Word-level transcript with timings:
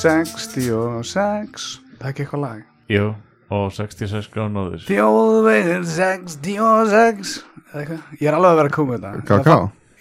66 0.00 1.80
Það 1.98 2.06
er 2.06 2.12
ekki 2.12 2.24
eitthvað 2.24 2.42
lag? 2.42 2.60
Jú, 2.90 3.06
og 3.52 3.66
66 3.76 4.30
gránaður 4.32 4.84
Þjóðvegur 4.88 5.84
66 5.84 6.38
Eða 6.40 7.04
eitthvað. 7.04 7.49
Ég 7.70 8.26
er 8.26 8.34
alveg 8.34 8.50
að 8.50 8.58
vera 8.60 8.70
að 8.70 8.74
koma 8.74 8.96
þetta. 8.98 9.12
Ká-ká 9.28 9.58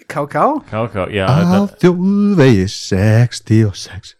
Ká-ká? 0.09 0.45
Ká-ká, 0.71 1.03
já, 1.13 1.25
Á 1.29 1.33
þetta 1.37 1.81
þjóðvegi 1.83 2.65
66 2.73 4.15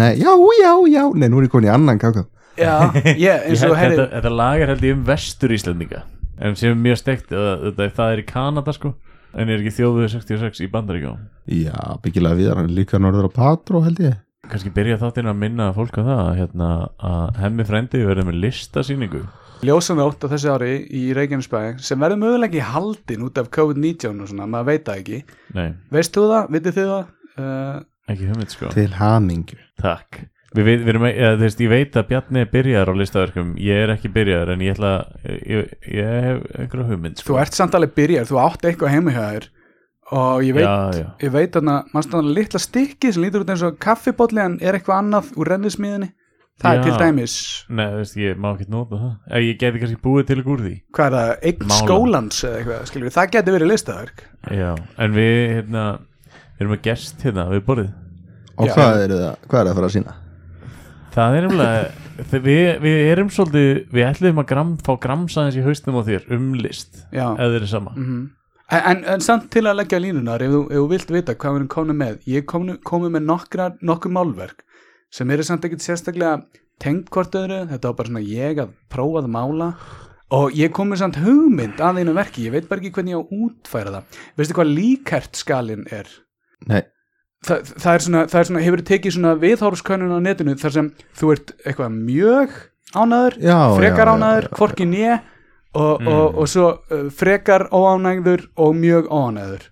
Nei, 0.00 0.14
já, 0.18 0.32
já, 0.58 0.72
já. 0.88 1.02
Nei, 1.12 1.28
nú 1.28 1.38
er 1.42 1.46
ég 1.46 1.52
komin 1.52 1.68
í 1.68 1.74
annan 1.74 2.00
ká-ká 2.00 2.24
Já, 2.56 2.90
ég, 3.18 3.44
eins 3.50 3.64
og 3.66 3.76
herri 3.76 3.98
þetta, 3.98 4.08
þetta 4.16 4.32
lag 4.40 4.62
er 4.64 4.72
held 4.72 4.86
ég 4.88 4.96
um 4.96 5.04
vestur 5.08 5.52
Íslandinga 5.52 6.04
en 6.44 6.56
sem 6.58 6.72
er 6.72 6.80
mjög 6.80 6.98
steikt 6.98 7.28
þetta, 7.30 7.86
það 7.94 8.12
er 8.14 8.22
í 8.22 8.26
Kanada 8.26 8.72
sko 8.74 8.94
en 9.34 9.50
er 9.50 9.60
ekki 9.60 9.74
þjóðuð 9.76 10.08
66 10.16 10.64
í 10.64 10.70
Bandaríkjum 10.72 11.20
Já, 11.60 11.76
byggilega 12.02 12.38
við 12.40 12.50
hann 12.54 12.72
líka 12.74 12.98
norður 13.02 13.28
á 13.28 13.36
Patró 13.36 13.82
held 13.84 14.00
ég. 14.02 14.16
Kannski 14.50 14.72
byrja 14.74 14.98
þáttinn 15.00 15.30
að 15.30 15.38
minna 15.40 15.70
fólk 15.76 15.96
á 16.00 16.02
það 16.04 16.30
hérna, 16.40 16.70
að 17.04 17.40
hemmi 17.42 17.66
frendi 17.68 18.02
verður 18.04 18.28
með 18.30 18.40
listasýningu 18.46 19.22
Ljósanótt 19.64 20.24
á 20.24 20.32
þessu 20.32 20.52
ári 20.54 20.74
í 20.92 21.06
Reykjanesbæ 21.16 21.62
sem 21.84 22.00
verður 22.00 22.20
mögulega 22.22 22.50
ekki 22.50 22.68
haldin 22.74 23.24
út 23.26 23.40
af 23.40 23.50
COVID-19 23.54 24.22
og 24.22 24.30
svona, 24.30 24.46
maður 24.50 24.70
veit 24.72 24.86
það 24.88 25.00
ekki 25.02 25.18
Nei, 25.56 25.66
Veist 25.94 26.14
þú 26.14 26.28
það? 26.30 26.52
Vitið 26.56 26.78
þið 26.78 26.92
það? 26.92 27.10
Uh, 27.34 27.82
ekki 28.12 28.30
hugmynd 28.30 28.54
sko 28.54 28.70
Til 28.74 28.88
hamingju 29.00 29.60
Takk 29.82 30.22
Við, 30.54 30.68
við, 30.68 30.82
við 30.84 30.92
erum, 30.92 31.04
eða, 31.08 31.32
þú 31.34 31.42
veist, 31.48 31.62
ég 31.64 31.70
veit 31.72 31.96
að 31.98 32.06
Bjarni 32.12 32.42
er 32.44 32.50
byrjaður 32.52 32.90
á 32.94 33.00
listaverkum 33.00 33.48
ég 33.58 33.80
er 33.82 33.92
ekki 33.96 34.10
byrjaður 34.14 34.52
en 34.54 34.60
ég 34.62 34.76
ætla 34.76 34.92
ég, 35.26 35.72
ég 35.90 36.12
hef 36.28 36.44
einhverja 36.54 36.86
hugmynd 36.92 37.18
þú 37.18 37.26
sko. 37.26 37.38
ert 37.42 37.58
samt 37.58 37.74
alveg 37.74 37.96
byrjar, 37.96 38.28
þú 38.28 38.38
átt 38.44 38.68
eitthvað 38.68 38.94
heima 38.94 39.14
hjá 39.16 39.24
þér 39.24 39.48
og 40.14 40.44
ég 40.46 40.54
veit, 40.54 40.68
já, 40.68 41.00
já. 41.00 41.08
ég 41.24 41.34
veit 41.34 41.56
þarna, 41.56 41.74
mannst 41.90 42.12
þarna 42.12 42.36
litla 42.36 42.60
stykki 42.62 43.10
sem 43.10 43.24
lítur 43.24 43.42
út 43.42 43.50
eins 43.50 43.64
og 43.66 43.80
kaffibólli 43.82 44.44
en 44.44 44.54
er 44.62 44.78
eitthvað 44.78 45.00
annað 45.00 45.32
úr 45.34 45.50
rennismiðinni 45.50 46.12
það 46.62 46.74
Já. 46.74 46.78
er 46.78 46.84
til 46.84 46.98
dæmis, 47.02 47.34
Nei, 47.68 47.86
þú 47.90 47.98
veist, 47.98 48.16
ég 48.22 48.36
má 48.38 48.48
ekki 48.54 48.68
nota 48.70 48.96
það 49.00 49.12
Eða 49.30 49.42
ég 49.48 49.58
geti 49.58 49.80
kannski 49.82 50.00
búið 50.04 50.26
til 50.28 50.36
ykkur 50.42 50.54
úr 50.54 50.62
því 50.64 50.74
hvað 50.94 51.06
er 51.06 51.16
það 51.18 51.48
eign 51.50 51.64
Mála. 51.66 51.78
skólans 51.82 52.38
eða 52.44 52.58
eitthvað, 52.60 52.84
skilur 52.90 53.08
við, 53.08 53.14
það 53.16 53.30
getur 53.34 53.56
verið 53.58 53.70
listaverk 53.72 54.22
Já, 54.54 54.70
en 55.04 55.16
við 55.18 55.34
hérna, 55.54 55.84
við 56.54 56.64
erum 56.64 56.76
að 56.78 56.82
gest 56.86 57.24
hérna 57.26 57.48
við 57.50 57.64
borðið 57.66 57.92
Og 58.54 58.68
Já. 58.70 58.74
hvað 58.76 59.02
er 59.02 59.14
það, 59.18 59.36
hvað 59.50 59.60
er 59.60 59.66
það 59.66 59.72
að 59.72 59.78
fara 59.80 59.88
að 59.90 59.94
sína? 59.96 60.14
Það 61.14 61.36
er 61.40 61.44
nefnilega 61.48 61.82
þe- 62.30 62.40
við, 62.44 62.62
við 62.84 62.96
erum 63.10 63.28
svolítið, 63.34 63.68
við 63.94 64.04
ætlum 64.08 64.40
að 64.44 64.48
gram, 64.52 64.72
fá 64.86 64.92
gramsaðins 65.02 65.58
í 65.58 65.64
haustum 65.66 65.98
á 65.98 66.02
þér 66.06 66.28
um 66.38 66.48
list 66.62 67.00
Já. 67.10 67.26
eða 67.34 67.50
þeir 67.50 67.58
eru 67.60 67.70
sama 67.74 67.94
Mhm. 67.98 68.22
en, 68.70 68.82
en, 68.90 69.04
en 69.14 69.20
samt 69.20 69.50
til 69.52 69.62
að 69.66 69.76
leggja 69.82 69.98
línunar 70.00 70.42
ef 70.42 70.50
þú, 70.54 70.60
ef 70.70 70.78
þú 70.78 70.86
vilt 70.94 71.10
vita 71.18 71.34
hvað 71.34 71.50
við 71.52 71.58
erum 71.60 71.68
komin 71.74 71.98
með 72.00 72.22
ég 72.30 72.46
komi, 72.46 72.76
komi 72.86 73.10
með 73.12 73.26
nokkra, 73.28 73.66
nokkur 73.82 74.14
málverk 74.14 74.62
sem 75.14 75.30
eru 75.34 75.44
samt 75.46 75.66
ekkert 75.68 75.84
sérstaklega 75.84 76.40
tengt 76.82 77.10
hvort 77.14 77.36
öðru, 77.38 77.60
þetta 77.70 77.90
var 77.92 77.98
bara 78.00 78.10
svona 78.10 78.24
ég 78.26 78.58
að 78.64 78.72
prófa 78.90 79.20
að 79.22 79.28
mála. 79.36 79.68
Og 80.34 80.56
ég 80.58 80.72
kom 80.74 80.88
með 80.90 81.02
samt 81.04 81.18
hugmynd 81.22 81.78
að 81.84 82.00
einu 82.02 82.14
verki. 82.16 82.48
Ég 82.48 82.54
veit 82.56 82.66
bara 82.66 82.80
ekki 82.82 82.90
hvernig 82.96 83.14
ég 83.14 83.20
á 83.20 83.22
að 83.22 83.44
útfæra 83.46 83.92
það. 83.94 84.18
Veistu 84.40 84.56
hvað 84.58 84.72
líkert 84.74 85.38
skalin 85.38 85.84
er? 85.94 86.08
Nei, 86.66 86.80
Þa, 87.44 87.58
það, 87.68 87.90
er 87.92 88.02
svona, 88.06 88.20
það 88.32 88.38
er 88.40 88.46
svona, 88.48 88.60
hefur 88.64 88.82
tekið 88.88 89.12
svona 89.18 89.34
viðhóruskönnun 89.42 90.14
á 90.16 90.20
netinu 90.24 90.54
þar 90.56 90.72
sem 90.78 90.86
þú 91.20 91.32
ert 91.34 91.50
eitthvað 91.68 91.96
mjög 91.98 92.54
ánæður, 92.96 93.36
Já, 93.44 93.58
frekar 93.76 94.08
já, 94.08 94.08
já, 94.08 94.14
ánæður, 94.16 94.46
já. 94.48 94.54
hvorki 94.58 94.86
nýja 94.88 95.16
og, 95.74 96.00
Mm. 96.00 96.08
og, 96.08 96.38
og 96.40 96.48
svo 96.48 96.66
uh, 96.72 97.04
frekar 97.12 97.66
óánægður 97.74 98.46
og 98.56 98.72
mjög 98.80 99.10
óánægður 99.12 99.66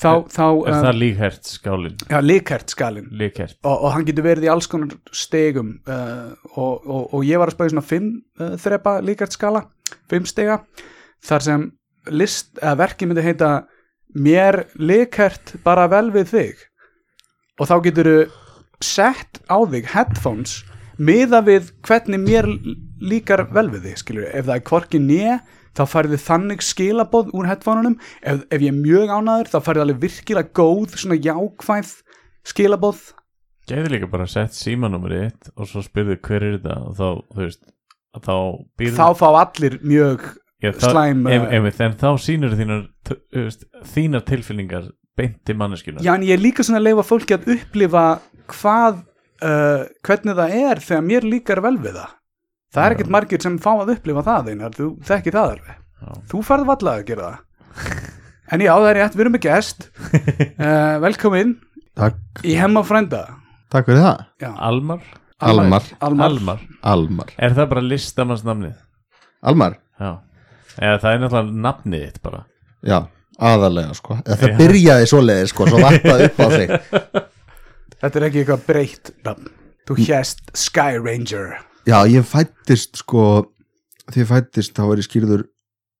þá, 0.00 0.26
þá 0.30 0.44
Er 0.68 0.78
það 0.80 0.98
líkhert 1.00 1.50
skálin? 1.50 1.96
já, 2.10 2.18
líkert 2.24 2.74
skalin 2.74 3.08
Líkhert 3.14 3.56
og, 3.62 3.76
og 3.76 3.94
hann 3.94 4.06
getur 4.08 4.26
verið 4.26 4.48
í 4.48 4.52
alls 4.52 4.68
konar 4.70 4.96
stegum 5.14 5.76
uh, 5.86 6.34
og, 6.54 6.82
og, 6.84 7.02
og 7.14 7.24
ég 7.26 7.40
var 7.40 7.52
að 7.52 7.58
spæði 7.58 7.74
svona 7.74 7.86
fimm 7.88 8.10
uh, 8.40 8.54
þrepa 8.60 8.98
líkert 9.04 9.36
skala 9.36 9.64
fimm 10.10 10.26
stega 10.28 10.60
þar 11.24 11.46
sem 11.46 11.66
list, 12.12 12.52
eða 12.60 12.76
verki 12.82 13.08
myndi 13.08 13.24
heita 13.24 13.52
mér 14.14 14.64
líkert 14.76 15.54
bara 15.64 15.86
vel 15.90 16.10
við 16.14 16.28
þig. 16.30 16.58
Og 17.58 17.70
þá 17.70 17.74
getur 17.86 18.10
sett 18.84 19.40
á 19.48 19.58
þig 19.70 19.88
headphones 19.94 20.58
miða 20.98 21.40
við 21.46 21.72
hvernig 21.86 22.20
mér 22.22 22.48
líkar 23.02 23.46
vel 23.54 23.68
við 23.72 23.88
þig 23.88 24.02
skilur 24.02 24.28
ef 24.30 24.46
það 24.46 24.56
er 24.58 24.66
hvorki 24.68 25.00
nýja 25.02 25.38
þá 25.74 25.84
færði 25.90 26.20
þannig 26.22 26.64
skilaboð 26.64 27.34
úr 27.34 27.50
headphoneunum. 27.50 27.98
Ef, 28.22 28.44
ef 28.50 28.64
ég 28.64 28.70
er 28.72 28.78
mjög 28.78 29.12
ánæður 29.18 29.52
þá 29.52 29.58
færði 29.68 29.84
alveg 29.84 30.00
virkilega 30.06 30.54
góð 30.56 30.96
svona 31.00 31.20
jákvæð 31.20 31.92
skilaboð. 32.46 33.04
Gæði 33.68 33.94
líka 33.94 34.10
bara 34.12 34.26
sett 34.28 34.56
símanúmeri 34.56 35.22
eitt 35.26 35.48
og 35.56 35.68
svo 35.70 35.80
spyrðu 35.84 36.18
hver 36.20 36.44
er 36.44 36.58
þetta 36.58 36.80
og 36.84 36.98
þá, 36.98 37.06
þú 37.32 37.40
veist 37.46 37.62
að 38.14 38.26
þá 38.28 38.34
býrðu 38.78 38.98
þá 38.98 39.06
fá 39.20 39.28
allir 39.40 39.78
mjög 39.82 40.26
Já, 40.64 40.70
það- 40.72 40.92
slæm, 40.92 41.24
em, 41.28 41.42
uh, 41.42 41.54
em, 41.54 41.66
En 41.66 41.96
þá 42.00 42.10
sýnur 42.20 42.54
þínar 42.56 42.84
veist, 43.34 43.64
þínar 43.94 44.24
tilfinningar 44.24 44.92
beint 45.16 45.44
til 45.44 45.56
manneskjunar 45.56 46.02
já 46.04 46.14
en 46.14 46.22
ég 46.22 46.38
er 46.38 46.42
líka 46.42 46.64
svona 46.64 46.80
að 46.80 46.88
leifa 46.88 47.06
fólki 47.06 47.36
að 47.36 47.48
upplifa 47.56 48.04
hvað 48.50 49.02
uh, 49.42 49.84
hvernig 50.06 50.38
það 50.38 50.54
er 50.60 50.80
þegar 50.80 51.04
mér 51.08 51.28
líkar 51.28 51.62
vel 51.64 51.76
við 51.78 51.98
það 52.00 52.14
það 52.74 52.84
er 52.88 52.94
ekkert 52.96 53.12
margir 53.14 53.42
sem 53.44 53.56
fá 53.62 53.70
að 53.78 53.94
upplifa 53.94 54.24
það 54.26 54.50
einar, 54.52 54.74
þú 54.76 54.88
þekkir 55.08 55.36
það 55.38 55.52
alveg. 55.54 55.80
Já. 56.04 56.10
þú 56.32 56.40
farð 56.44 56.66
valla 56.68 56.94
að 56.98 57.04
gera 57.08 57.28
það. 57.30 58.02
En 58.54 58.60
já 58.60 58.72
það 58.74 58.88
er 58.90 58.98
rétt, 59.00 59.14
við 59.16 59.24
erum 59.24 59.34
með 59.38 59.44
gest. 59.46 59.86
Uh, 60.04 60.96
velkomin 61.06 61.54
takk, 61.96 62.18
í 62.44 62.54
hemma 62.60 62.82
frænda. 62.86 63.22
Takk 63.72 63.88
fyrir 63.88 64.02
það. 64.04 64.24
Já, 64.44 64.50
Almar? 64.68 65.00
Almar, 65.44 65.86
Almar. 66.04 66.28
Almar. 66.30 66.60
Almar. 66.92 67.32
Er 67.42 67.54
það 67.56 67.70
bara 67.72 67.82
listamannsnafnið? 67.88 68.76
Almar, 69.44 69.78
Já. 70.00 70.12
Eða 70.74 70.98
það 71.02 71.12
er 71.14 71.20
náttúrulega 71.22 71.60
nafnið 71.64 72.04
þitt 72.08 72.22
bara. 72.26 72.38
Já, 72.84 72.96
aðalega 73.38 73.94
sko. 73.98 74.16
Eða 74.24 74.38
Það 74.40 74.50
Já. 74.50 74.56
byrjaði 74.60 75.10
svoleiði 75.10 75.50
sko, 75.52 75.66
svo 75.70 75.82
varpaði 75.82 76.26
upp 76.28 76.40
á 76.42 76.46
sig 76.54 76.72
þetta 78.04 78.18
er 78.20 78.26
ekki 78.28 78.40
eitthvað 78.42 78.64
breytt 78.68 79.12
nafn. 79.24 79.52
þú 79.88 79.96
hérst 80.02 80.50
Sky 80.58 80.98
Ranger 81.00 81.54
Já, 81.84 81.98
ég 82.08 82.24
fættist 82.24 83.00
sko 83.02 83.44
því 84.12 84.22
ég 84.22 84.30
fættist 84.30 84.76
þá 84.76 84.84
er 84.86 85.00
ég 85.02 85.08
skýrður 85.08 85.42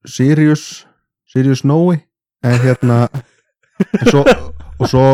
Sirius 0.08 0.64
Sirius 1.28 1.64
Nói 1.64 2.00
en 2.44 2.56
hérna 2.62 3.08
en 3.10 4.08
svo, 4.08 4.22
og 4.78 4.88
svo 4.90 5.04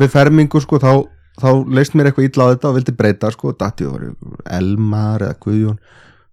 við 0.00 0.12
fermingu 0.12 0.60
sko 0.64 0.80
þá, 0.82 0.92
þá 1.40 1.48
leist 1.72 1.96
mér 1.96 2.10
eitthvað 2.10 2.28
illa 2.28 2.48
á 2.48 2.52
þetta 2.52 2.70
og 2.70 2.78
vildi 2.78 2.94
breyta 2.98 3.32
sko, 3.34 3.54
datti 3.56 3.86
og 3.88 3.96
var 3.96 4.06
Elmar 4.58 5.24
eða 5.26 5.40
Guðjón 5.44 5.80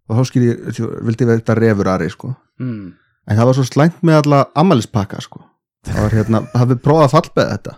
og 0.05 0.19
þá 0.19 0.29
skýr 0.29 0.47
ég, 0.49 0.83
vildi 1.07 1.27
við 1.27 1.39
þetta 1.39 1.57
refur 1.59 1.91
Ari 1.95 2.11
sko. 2.13 2.35
Mm. 2.61 2.93
en 3.27 3.37
það 3.39 3.49
var 3.49 3.57
svo 3.57 3.65
slæmt 3.67 4.03
með 4.05 4.21
alla 4.21 4.45
ammælispakka 4.55 5.19
sko. 5.23 5.41
Það 5.85 5.97
var 6.01 6.15
hérna, 6.17 6.39
hafið 6.55 6.79
prófað 6.81 7.03
að 7.05 7.13
fallbeða 7.13 7.55
þetta. 7.55 7.73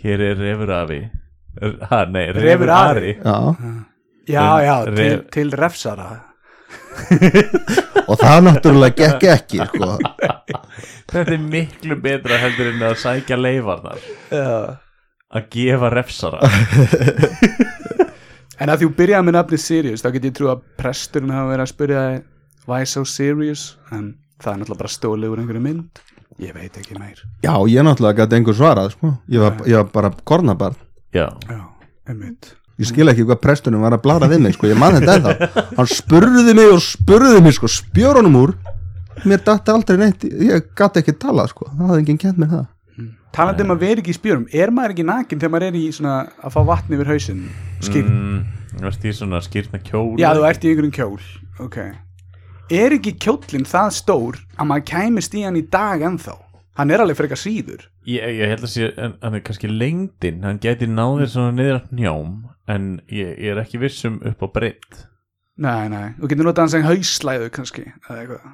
Hér 0.00 0.22
er 0.24 0.40
Refur 0.40 0.70
Afi 0.74 1.00
ha, 1.90 2.04
Nei, 2.10 2.24
Refur 2.34 2.70
Ari. 2.74 2.74
Ari. 2.74 3.12
Já, 3.20 3.93
já, 4.28 4.46
já, 4.64 4.76
til, 4.94 5.18
til 5.32 5.52
refsara. 5.58 6.08
Og 8.10 8.18
það 8.20 8.40
náttúrulega 8.48 8.96
gekk 8.98 9.26
ekki 9.34 9.60
sko. 9.68 9.90
Þetta 11.14 11.24
er 11.36 11.42
miklu 11.42 11.96
betra 12.02 12.38
heldur 12.42 12.72
en 12.72 12.84
að 12.88 12.96
sækja 13.02 13.38
leifarnar. 13.40 14.00
Já. 14.32 14.80
Að 15.34 15.48
gefa 15.54 15.90
refsara. 15.94 16.40
En 18.62 18.70
að 18.70 18.84
þú 18.84 18.88
byrjaði 18.94 19.26
með 19.26 19.34
nafni 19.34 19.58
Sirius 19.58 20.04
þá 20.04 20.12
get 20.14 20.26
ég 20.28 20.34
trú 20.38 20.46
að 20.52 20.60
presturinn 20.78 21.32
hafa 21.34 21.48
verið 21.50 21.64
að 21.64 21.70
spyrja 21.72 22.02
Why 22.70 22.86
so 22.86 23.02
serious? 23.02 23.64
En 23.90 24.12
það 24.38 24.52
er 24.52 24.60
náttúrulega 24.60 24.82
bara 24.84 24.92
stólið 24.94 25.32
úr 25.34 25.42
einhverju 25.42 25.62
mynd. 25.64 26.02
Ég 26.38 26.54
veit 26.54 26.78
ekki 26.78 26.94
meir. 26.96 27.18
Já, 27.42 27.52
ég 27.66 27.82
náttúrulega 27.82 28.22
gæti 28.22 28.38
einhver 28.38 28.56
svarað 28.56 28.92
sko. 28.94 29.10
Ég 29.26 29.42
var, 29.42 29.58
ég 29.66 29.80
var 29.82 29.90
bara 29.98 30.12
kornabarn. 30.22 30.78
Já, 31.18 31.26
Já, 31.50 31.60
einmitt 32.06 32.54
ég 32.80 32.90
skil 32.90 33.08
ekki 33.12 33.26
hvað 33.28 33.40
prestunum 33.42 33.84
var 33.84 33.96
að 33.96 34.04
blara 34.06 34.28
við 34.30 34.44
mig 34.44 34.56
sko, 34.56 34.68
ég 34.70 34.78
man 34.80 34.98
þetta 34.98 35.16
ennþá. 35.18 35.64
Hann 35.78 35.90
spurði 35.90 36.54
mig 36.56 36.72
og 36.74 36.82
spurði 36.84 37.42
mig 37.44 37.56
sko, 37.58 37.70
spjör 37.70 38.20
honum 38.20 38.38
úr. 38.40 38.54
Mér 39.24 39.42
dætti 39.46 39.70
aldrei 39.72 39.98
neitt, 40.00 40.24
ég 40.26 40.70
gæti 40.76 41.02
ekki 41.02 41.14
talað 41.22 41.52
sko, 41.54 41.68
það 41.70 41.90
hafði 41.90 42.02
enginn 42.02 42.22
kent 42.24 42.40
mér 42.42 42.50
það. 42.50 42.64
Talandi 43.34 43.64
um 43.64 43.72
að 43.74 43.80
vera 43.82 44.02
ekki 44.02 44.12
í 44.12 44.14
spjörum 44.14 44.44
Er 44.54 44.70
maður 44.70 44.92
ekki 44.94 45.04
nakin 45.08 45.40
þegar 45.42 45.50
maður 45.50 45.64
er 45.66 45.78
í 45.78 45.86
svona 45.94 46.12
að 46.38 46.54
fá 46.54 46.60
vatn 46.68 46.94
yfir 46.94 47.08
hausinn? 47.10 47.40
Skýr 47.82 48.04
mm, 48.06 48.36
Þú 48.76 48.84
veist 48.86 49.06
í 49.06 49.14
svona 49.18 49.40
skýrna 49.42 49.80
kjól. 49.82 50.12
Já, 50.22 50.28
þú 50.38 50.44
ert 50.46 50.62
í 50.62 50.70
einhverjum 50.70 50.94
kjól 50.94 51.64
Ok. 51.64 51.78
Er 52.74 52.94
ekki 52.94 53.16
kjólinn 53.20 53.66
það 53.68 53.90
stór 53.98 54.38
að 54.54 54.70
maður 54.70 54.86
kæmist 54.92 55.34
í 55.34 55.42
hann 55.46 55.58
í 55.58 55.64
dag 55.66 56.02
ennþá? 56.06 56.36
Hann 56.78 56.92
er 56.92 57.02
alveg 57.02 57.18
frekar 57.18 57.40
síður. 57.40 57.88
Ég, 58.08 58.22
ég 58.40 58.52
held 58.52 58.66
að 58.66 58.72
sé, 58.74 58.92
en 58.98 59.16
hann 59.22 59.38
er 59.38 59.42
kannski 59.46 59.70
lengdin. 59.70 60.44
Hann 60.46 60.62
gæti 60.62 60.90
náðir 60.90 61.32
svona 61.32 61.56
niður 61.56 61.80
að 61.80 61.96
njám 62.00 62.36
en 62.74 62.92
ég, 63.08 63.34
ég 63.38 63.54
er 63.54 63.64
ekki 63.64 63.82
vissum 63.82 64.20
upp 64.26 64.42
á 64.44 64.48
breytt 64.54 65.04
nei, 65.60 65.88
nei, 65.90 66.04
þú 66.18 66.30
getur 66.30 66.48
notað 66.48 66.64
hann 66.64 66.72
sem 66.74 66.86
hauslæðu 66.86 67.50
kannski, 67.54 67.86
eða 68.08 68.20
eitthvað. 68.22 68.46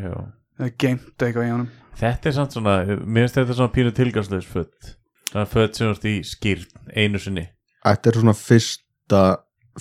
Já. 0.00 0.14
Eða 0.58 0.70
geimt 0.80 1.24
eitthvað 1.26 1.46
í 1.46 1.52
honum. 1.52 1.70
Þetta 1.98 2.30
er 2.30 2.36
samt 2.36 2.56
svona, 2.56 2.76
mér 3.04 3.26
finnst 3.26 3.38
þetta 3.40 3.56
svona 3.58 3.74
pínu 3.74 3.94
tilgangslegs 3.94 4.50
föt. 4.50 4.90
Það 5.30 5.40
er 5.42 5.50
föt 5.50 5.78
sem 5.78 5.90
varst 5.90 6.08
í 6.08 6.14
skýrn 6.26 6.90
einu 6.94 7.20
sinni. 7.22 7.46
Þetta 7.84 8.10
er 8.10 8.20
svona 8.20 8.36
fyrsta 8.38 9.22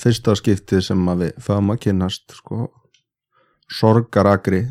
fyrsta 0.01 0.33
skiptið 0.37 0.81
sem 0.87 1.09
að 1.11 1.23
við 1.23 1.43
fáum 1.45 1.73
að 1.73 1.83
kynnast 1.85 2.35
sko. 2.39 2.67
Sorgarakri 3.73 4.65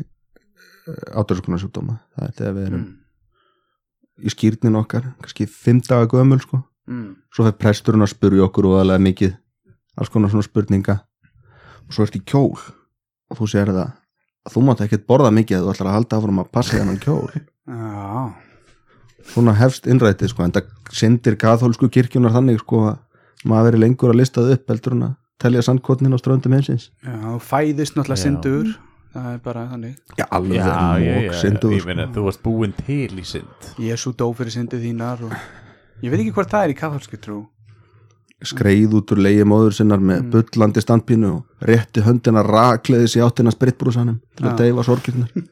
átörskunarsjúkdóma 1.15 1.97
það 2.15 2.27
er 2.27 2.35
þegar 2.37 2.53
við 2.57 2.67
erum 2.67 2.81
mm. 2.83 2.93
í 4.23 4.33
skýrnin 4.33 4.79
okkar, 4.81 5.09
kannski 5.23 5.47
fimm 5.49 5.81
daga 5.87 6.09
gömul 6.11 6.41
sko, 6.43 6.63
Mm. 6.83 7.15
svo 7.31 7.45
fyrir 7.45 7.59
presturinn 7.61 8.03
að 8.03 8.09
spurja 8.11 8.43
okkur 8.43 8.65
og 8.67 8.81
alveg 8.81 8.99
mikið 9.05 9.35
alls 9.95 10.09
konar 10.11 10.31
svona 10.33 10.43
spurninga. 10.43 10.97
Og 11.87 11.95
svo 11.95 12.03
ert 12.03 12.17
í 12.17 12.23
kjól. 12.27 12.59
Og 13.31 13.39
þú 13.39 13.47
sér 13.47 13.71
það 13.71 13.85
að 14.43 14.51
þú 14.51 14.63
mátt 14.67 14.83
ekkert 14.83 15.05
borða 15.07 15.31
mikið 15.31 15.61
að 15.61 15.63
þú 15.63 15.73
ætlar 15.73 15.89
að 15.89 15.97
halda 15.97 16.17
áfram 16.19 16.41
að 16.43 16.51
passa 16.51 16.75
þennan 16.75 16.99
kjól. 16.99 17.29
Já, 17.63 18.33
svona 19.31 19.55
hefst 19.55 19.87
innrætið 19.87 20.33
sko 20.33 20.43
en 20.43 20.55
það 20.57 20.73
syndir 20.91 21.37
kathólsku 21.39 21.87
kirkjunar 21.87 22.35
þannig 22.35 22.59
sko 22.59 22.81
að 22.89 23.47
maður 23.47 23.69
veri 23.69 23.83
lengur 23.85 24.11
að 24.11 24.19
listað 24.19 24.51
upp 24.57 24.73
heldur 24.73 24.97
en 24.97 25.05
að 25.07 25.13
telja 25.39 25.63
sandkotnin 25.63 26.15
á 26.15 26.19
ströndum 26.19 26.55
heimsins. 26.57 26.89
Já, 26.99 27.15
þú 27.15 27.39
fæðist 27.47 27.95
náttúrulega 27.95 28.19
Já. 28.19 28.25
syndur 28.27 28.73
það 29.13 29.27
er 29.33 29.39
bara 29.45 29.63
þannig. 29.71 29.95
Já, 30.17 30.25
alveg 30.33 30.57
Já, 30.57 30.65
ég, 30.99 31.15
mók 31.15 31.23
ég, 31.27 31.33
syndur 31.41 31.73
ég 31.77 31.85
meina, 31.87 32.07
þú 32.15 32.23
varst 32.27 32.41
búin 32.43 32.73
til 32.83 33.09
í 33.21 33.25
synd. 33.25 33.71
Jésu 33.79 34.13
dó 34.17 34.27
fyrir 34.37 34.53
syndið 34.55 34.83
þínar 34.87 35.23
og 35.27 35.33
ég 36.03 36.09
veit 36.13 36.19
ekki 36.23 36.33
hvort 36.35 36.51
það 36.53 36.63
er 36.67 36.73
í 36.73 36.77
katholski 36.81 37.17
trú. 37.21 37.39
Skreið 38.43 38.97
út 38.99 39.11
úr 39.15 39.21
leiði 39.23 39.45
móður 39.47 39.73
sinnar 39.77 40.01
með 40.03 40.19
Mm. 40.25 40.29
bullandi 40.33 40.81
standpínu 40.83 41.29
og 41.31 41.67
rétti 41.69 42.01
höndina 42.03 42.41
rakleiðis 42.43 43.15
í 43.15 43.21
áttina 43.23 43.53
spritbrúsanum 43.55 44.17
til 44.35 44.45
að 44.49 44.57
deyfa 44.59 44.83
sorgirnar. 44.83 45.29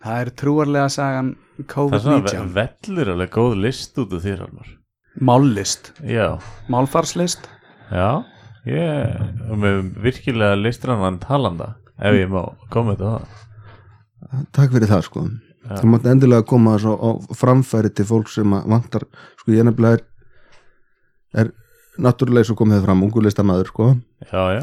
Það 0.00 0.20
er 0.24 0.30
trúarlega 0.40 0.88
sagan 0.88 1.34
Það 1.60 1.92
er 1.92 2.00
svona 2.00 2.20
COVID-19 2.24 2.54
ve- 2.54 2.68
vellur 2.88 3.10
alveg 3.14 3.30
góð 3.34 3.56
list 3.66 3.98
út 4.00 4.14
af 4.16 4.22
þér 4.24 4.44
Almar 4.46 4.68
mállist, 5.20 5.90
Já, 6.06 6.38
málfarslist. 6.72 7.42
Já 7.92 8.22
Ég, 8.68 9.20
og 9.48 9.60
með 9.60 9.78
virkilega 10.04 10.58
listrannan 10.60 11.20
talanda 11.22 11.74
ef 11.96 12.16
ég 12.18 12.28
má 12.28 12.42
koma 12.72 12.96
þetta 12.96 13.14
það 13.14 13.38
Takk 14.52 14.74
fyrir 14.74 14.90
það 14.90 15.06
sko. 15.06 15.22
Já. 15.64 15.78
þú 15.80 15.88
mátt 15.92 16.06
endilega 16.10 16.44
koma 16.48 16.74
svo 16.80 16.92
á 16.96 17.08
framfæri 17.36 17.90
til 17.92 18.06
fólk 18.08 18.28
sem 18.32 18.52
vantar 18.52 19.06
sko 19.40 19.54
ég 19.54 19.64
nefnilega 19.64 20.00
er, 20.00 20.04
er 21.40 21.50
náttúrulega 22.00 22.48
svo 22.50 22.56
komið 22.58 22.84
fram 22.84 23.02
ungulistamaður 23.06 23.72
sko. 23.72 23.88
Já, 24.28 24.60
já, 24.60 24.62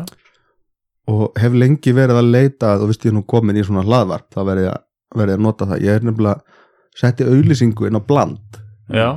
og 1.07 1.37
hef 1.39 1.55
lengi 1.55 1.93
verið 1.95 2.21
að 2.21 2.31
leita 2.33 2.73
og 2.77 2.89
veist 2.91 3.05
ég 3.07 3.15
nú 3.15 3.23
komin 3.29 3.57
í 3.57 3.65
svona 3.65 3.85
hlaðvarp 3.85 4.27
þá 4.33 4.41
verið 4.49 4.71
verið 5.17 5.37
að 5.37 5.43
nota 5.45 5.67
það. 5.69 5.83
Ég 5.85 5.99
er 5.99 6.07
nefnilega 6.07 6.63
setti 6.97 7.27
auðlýsingu 7.27 7.87
inn 7.87 7.99
á 7.99 8.01
bland. 8.03 8.59
Já. 8.91 9.09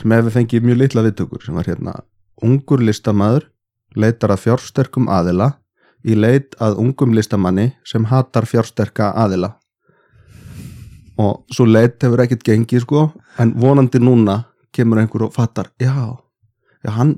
Sem 0.00 0.12
hefur 0.12 0.34
fengið 0.34 0.64
mjög 0.64 0.80
litla 0.82 1.04
viðtökur 1.06 1.44
sem 1.44 1.56
var 1.56 1.68
hérna 1.68 1.98
ungur 2.44 2.82
listamaður 2.84 3.48
leitar 3.96 4.32
að 4.34 4.44
fjársterkum 4.46 5.08
aðila 5.12 5.52
í 6.06 6.16
leit 6.16 6.56
að 6.62 6.78
ungum 6.82 7.14
listamanni 7.16 7.70
sem 7.86 8.04
hatar 8.10 8.46
fjársterka 8.46 9.10
aðila. 9.18 9.56
Og 11.16 11.46
svo 11.52 11.66
leit 11.66 12.02
hefur 12.04 12.22
ekkert 12.24 12.44
gengið 12.46 12.84
sko 12.84 13.06
en 13.40 13.54
vonandi 13.56 14.00
núna 14.02 14.42
kemur 14.76 15.00
einhver 15.00 15.26
og 15.26 15.34
fattar 15.34 15.70
já, 15.80 15.94
já 16.84 16.90
hann, 16.92 17.14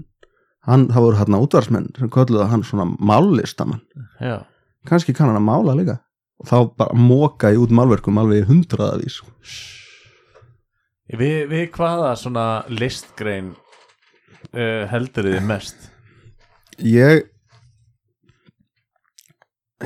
hann 0.62 0.86
það 0.92 1.06
voru 1.06 1.18
hérna 1.18 1.40
útvarsmenn 1.42 1.88
sem 1.98 2.12
kölluðu 2.14 2.46
hann 2.52 2.62
svona 2.66 2.86
mállistamann. 2.86 3.82
Já, 4.22 4.46
kannski 4.86 5.16
kann 5.16 5.32
hann 5.32 5.40
að 5.42 5.48
mála 5.50 5.74
líka. 5.80 5.98
Og 6.38 6.46
þá 6.46 6.58
bara 6.78 6.94
móka 6.94 7.50
ég 7.50 7.64
út 7.64 7.74
málverkum 7.74 8.20
alveg 8.22 8.44
í 8.44 8.48
hundraðavís 8.52 9.18
við, 11.16 11.46
við 11.48 11.64
hvaða 11.72 12.12
svona 12.20 12.46
listgrein 12.68 13.54
uh, 14.52 14.84
heldur 14.90 15.30
þið 15.30 15.46
mest? 15.48 15.88
Ég 16.84 17.26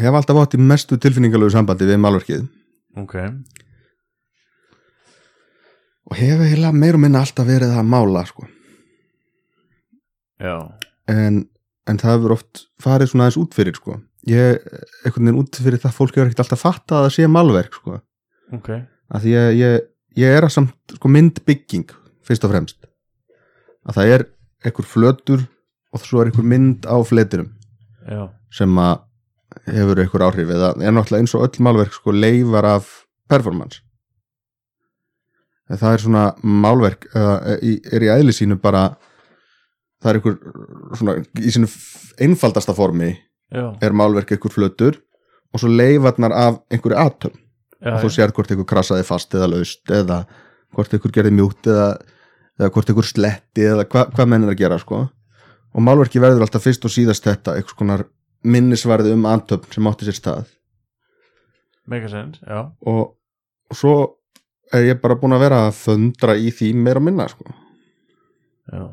hef 0.03 0.17
alltaf 0.19 0.41
átt 0.43 0.57
í 0.57 0.61
mestu 0.61 0.99
tilfinningalögu 1.01 1.53
sambandi 1.55 1.89
við 1.89 2.01
málverkið 2.03 2.49
Ok, 3.01 3.15
og 6.11 6.19
hef 6.19 6.43
eiginlega 6.45 6.77
meir 6.77 6.99
og 6.99 7.01
minna 7.05 7.23
alltaf 7.25 7.47
verið 7.49 7.73
að 7.73 7.89
mála 7.89 8.25
sko. 8.29 8.45
já 10.43 10.57
en, 11.09 11.45
en 11.89 12.01
það 12.01 12.17
hefur 12.17 12.35
oft 12.37 12.65
farið 12.83 13.13
svona 13.13 13.29
aðeins 13.29 13.41
út 13.41 13.57
fyrir 13.57 13.79
sko. 13.79 13.97
ég, 14.29 14.61
einhvern 15.05 15.29
veginn 15.31 15.41
út 15.41 15.61
fyrir 15.65 15.81
það 15.83 15.97
fólk 15.97 16.17
hefur 16.17 16.29
ekkert 16.29 16.45
alltaf 16.45 16.65
fattað 16.67 16.99
að 16.99 17.07
það 17.09 17.17
sé 17.17 17.31
málverk 17.33 17.79
sko. 17.81 18.01
Ok, 18.53 18.69
að 19.09 19.25
því 19.25 19.33
ég, 19.33 19.57
ég, 19.63 19.89
ég 20.21 20.37
er 20.37 20.45
að 20.47 20.55
samt 20.59 20.97
sko, 20.99 21.09
myndbygging 21.09 21.97
fyrst 22.27 22.45
og 22.45 22.53
fremst 22.53 22.85
að 23.89 23.97
það 23.99 24.15
er 24.17 24.27
einhver 24.63 24.87
flötur 24.87 25.47
og 25.93 26.01
svo 26.07 26.23
er 26.23 26.31
einhver 26.31 26.47
mynd 26.49 26.87
á 26.89 26.97
fletinum 27.05 27.51
já, 28.09 28.29
sem 28.51 28.79
að 28.81 29.01
hefur 29.69 30.01
einhver 30.03 30.25
áhrif 30.27 30.49
eða 30.55 30.71
er 30.81 30.93
náttúrulega 30.97 31.21
eins 31.23 31.35
og 31.37 31.45
öll 31.47 31.63
málverk 31.67 31.93
sko 31.93 32.13
leifar 32.17 32.65
af 32.65 32.87
performance. 33.29 33.83
En 35.71 35.79
það 35.81 35.95
er 35.97 36.03
svona 36.05 36.23
málverk 36.43 37.07
eða, 37.15 37.59
í- 37.65 37.81
er 37.95 38.05
í 38.05 38.11
eðli 38.13 38.35
sínu 38.37 38.57
bara 38.61 38.87
það 40.03 40.11
er 40.11 40.19
einhver 40.19 40.97
svona 40.99 41.15
í 41.39 41.53
sínu 41.55 41.69
f- 41.71 42.13
einfaldasta 42.21 42.75
formi 42.77 43.13
já, 43.53 43.67
er 43.81 43.93
málverk 43.97 44.33
einhver 44.35 44.53
flötur 44.53 44.99
og 45.53 45.61
svo 45.63 45.71
leifarnar 45.71 46.33
af 46.35 46.59
einhverju 46.73 46.99
atom 46.99 47.33
já, 47.37 47.95
og 47.95 48.03
þú 48.03 48.11
sér 48.17 48.33
hvort 48.35 48.51
einhver 48.53 48.69
krassaði 48.73 49.05
fast 49.07 49.35
eða 49.39 49.51
laust 49.55 49.91
eða 49.93 50.23
hvort 50.75 50.93
einhver 50.97 51.13
gerði 51.15 51.33
mjút 51.39 51.69
eða, 51.71 51.89
eða 52.59 52.71
hvort 52.75 52.91
einhver 52.93 53.09
sletti 53.09 53.65
eða 53.69 53.85
hva, 53.87 54.07
hvað 54.13 54.29
menn 54.33 54.45
er 54.49 54.53
að 54.57 54.61
gera 54.65 54.79
sko 54.83 55.05
og 55.73 55.85
málverki 55.85 56.21
verður 56.23 56.45
alltaf 56.47 56.67
fyrst 56.67 56.85
og 56.87 56.93
síðast 56.93 57.27
þetta 57.27 57.57
einhvers 57.57 57.79
konar 57.79 58.05
minnisvarði 58.43 59.15
um 59.17 59.27
antöfn 59.31 59.73
sem 59.73 59.89
átti 59.89 60.09
sér 60.09 60.19
stað. 60.19 60.51
Mega 61.89 62.11
sense, 62.11 62.43
já. 62.47 62.67
Og, 62.87 63.15
og 63.71 63.79
svo 63.79 63.95
er 64.73 64.87
ég 64.91 65.01
bara 65.03 65.19
búin 65.19 65.35
að 65.37 65.47
vera 65.47 65.63
að 65.69 65.79
föndra 65.81 66.37
í 66.39 66.53
því 66.55 66.73
meira 66.79 67.03
og 67.03 67.07
minna 67.09 67.29
sko. 67.31 67.47
Já, 68.73 68.85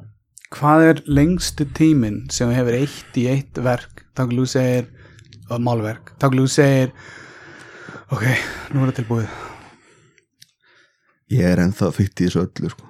hvað 0.56 0.86
er 0.88 1.04
lengstu 1.08 1.68
tíminn 1.78 2.24
sem 2.34 2.52
hefur 2.56 2.80
eitt 2.80 3.20
í 3.20 3.28
eitt 3.32 3.62
verk? 3.64 4.06
Þú 4.20 4.46
segir 4.50 4.90
og 5.50 5.62
málverk, 5.64 6.12
þú 6.20 6.48
segir 6.52 6.92
ok, 8.12 8.26
nú 8.74 8.84
er 8.84 8.92
það 8.92 8.98
tilbúið. 9.00 9.40
Ég 11.30 11.46
er 11.46 11.62
ennþá 11.64 11.94
fyrt 11.96 12.20
í 12.20 12.28
þessu 12.28 12.48
öllu 12.48 12.74
sko 12.74 12.89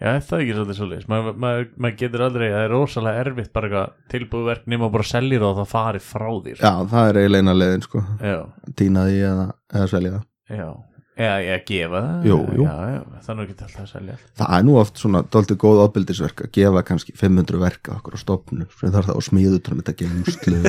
já 0.00 0.08
er 0.16 0.22
það 0.24 0.42
ekki 0.42 0.54
svolítið 0.56 0.76
svolítið 0.80 1.08
maður 1.12 1.34
mað, 1.44 1.58
mað 1.84 1.96
getur 2.00 2.22
aldrei, 2.26 2.46
það 2.50 2.64
er 2.64 2.70
rosalega 2.74 3.22
erfitt 3.24 3.52
bara 3.56 3.66
eitthvað 3.68 3.88
tilbúið 4.14 4.46
verk 4.50 4.64
nema 4.72 4.88
bara 4.94 5.06
selja 5.10 5.40
það 5.42 5.50
og 5.50 5.58
það 5.60 5.68
fari 5.74 6.00
frá 6.04 6.28
þér. 6.46 6.58
Já 6.62 6.72
það 6.92 7.04
er 7.10 7.18
eiginlega 7.20 7.44
eina 7.44 7.54
leiðin 7.60 7.84
sko. 7.86 7.98
Já, 8.24 8.38
týna 8.80 9.00
því 9.08 9.18
eða, 9.30 9.46
eða 9.74 9.90
selja 9.92 10.12
það. 10.14 10.24
Já. 10.60 10.68
eða 11.20 11.36
ég 11.44 11.64
gefa 11.68 12.00
það. 12.06 12.24
Jú, 12.30 12.38
jú. 12.56 12.64
Já, 12.64 12.76
já, 12.94 13.00
það 13.20 13.30
er 13.30 13.36
nú 13.36 13.42
ekki 13.44 13.56
alltaf 13.60 13.82
að 13.84 13.90
selja. 13.92 14.14
Það 14.40 14.54
er 14.56 14.62
nú 14.64 14.72
oft 14.80 14.94
svona 15.02 15.20
dálítið 15.36 15.58
góð 15.66 15.82
ábyldisverk 15.84 16.38
að 16.46 16.52
gefa 16.56 16.80
kannski 16.90 17.12
500 17.20 17.60
verka 17.60 17.96
okkur 17.98 18.16
á 18.16 18.18
stopnu 18.24 18.64
sem 18.78 18.94
þarf 18.94 19.06
það 19.10 19.20
á 19.20 19.22
smíðutunum 19.28 19.82
þetta 19.84 19.98
geimslu 20.00 20.56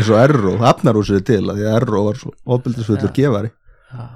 eins 0.00 0.08
og 0.10 0.16
Erró, 0.20 0.54
hafnarúsið 0.62 1.24
til 1.26 1.42
að 1.50 1.58
því 1.58 1.66
að 1.66 1.76
Erró 1.80 2.00
var 2.06 2.16
svo 2.20 2.30
ábyldisfullur 2.46 3.12
gefari. 3.16 3.50
Já, 3.90 4.06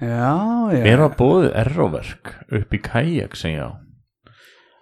já, 0.00 0.34
Mér 0.74 1.04
var 1.04 1.14
bóðið 1.18 1.54
erroverk 1.64 2.34
upp 2.50 2.74
í 2.74 2.82
kajak 2.82 3.38
sem 3.38 3.56
já 3.58 3.68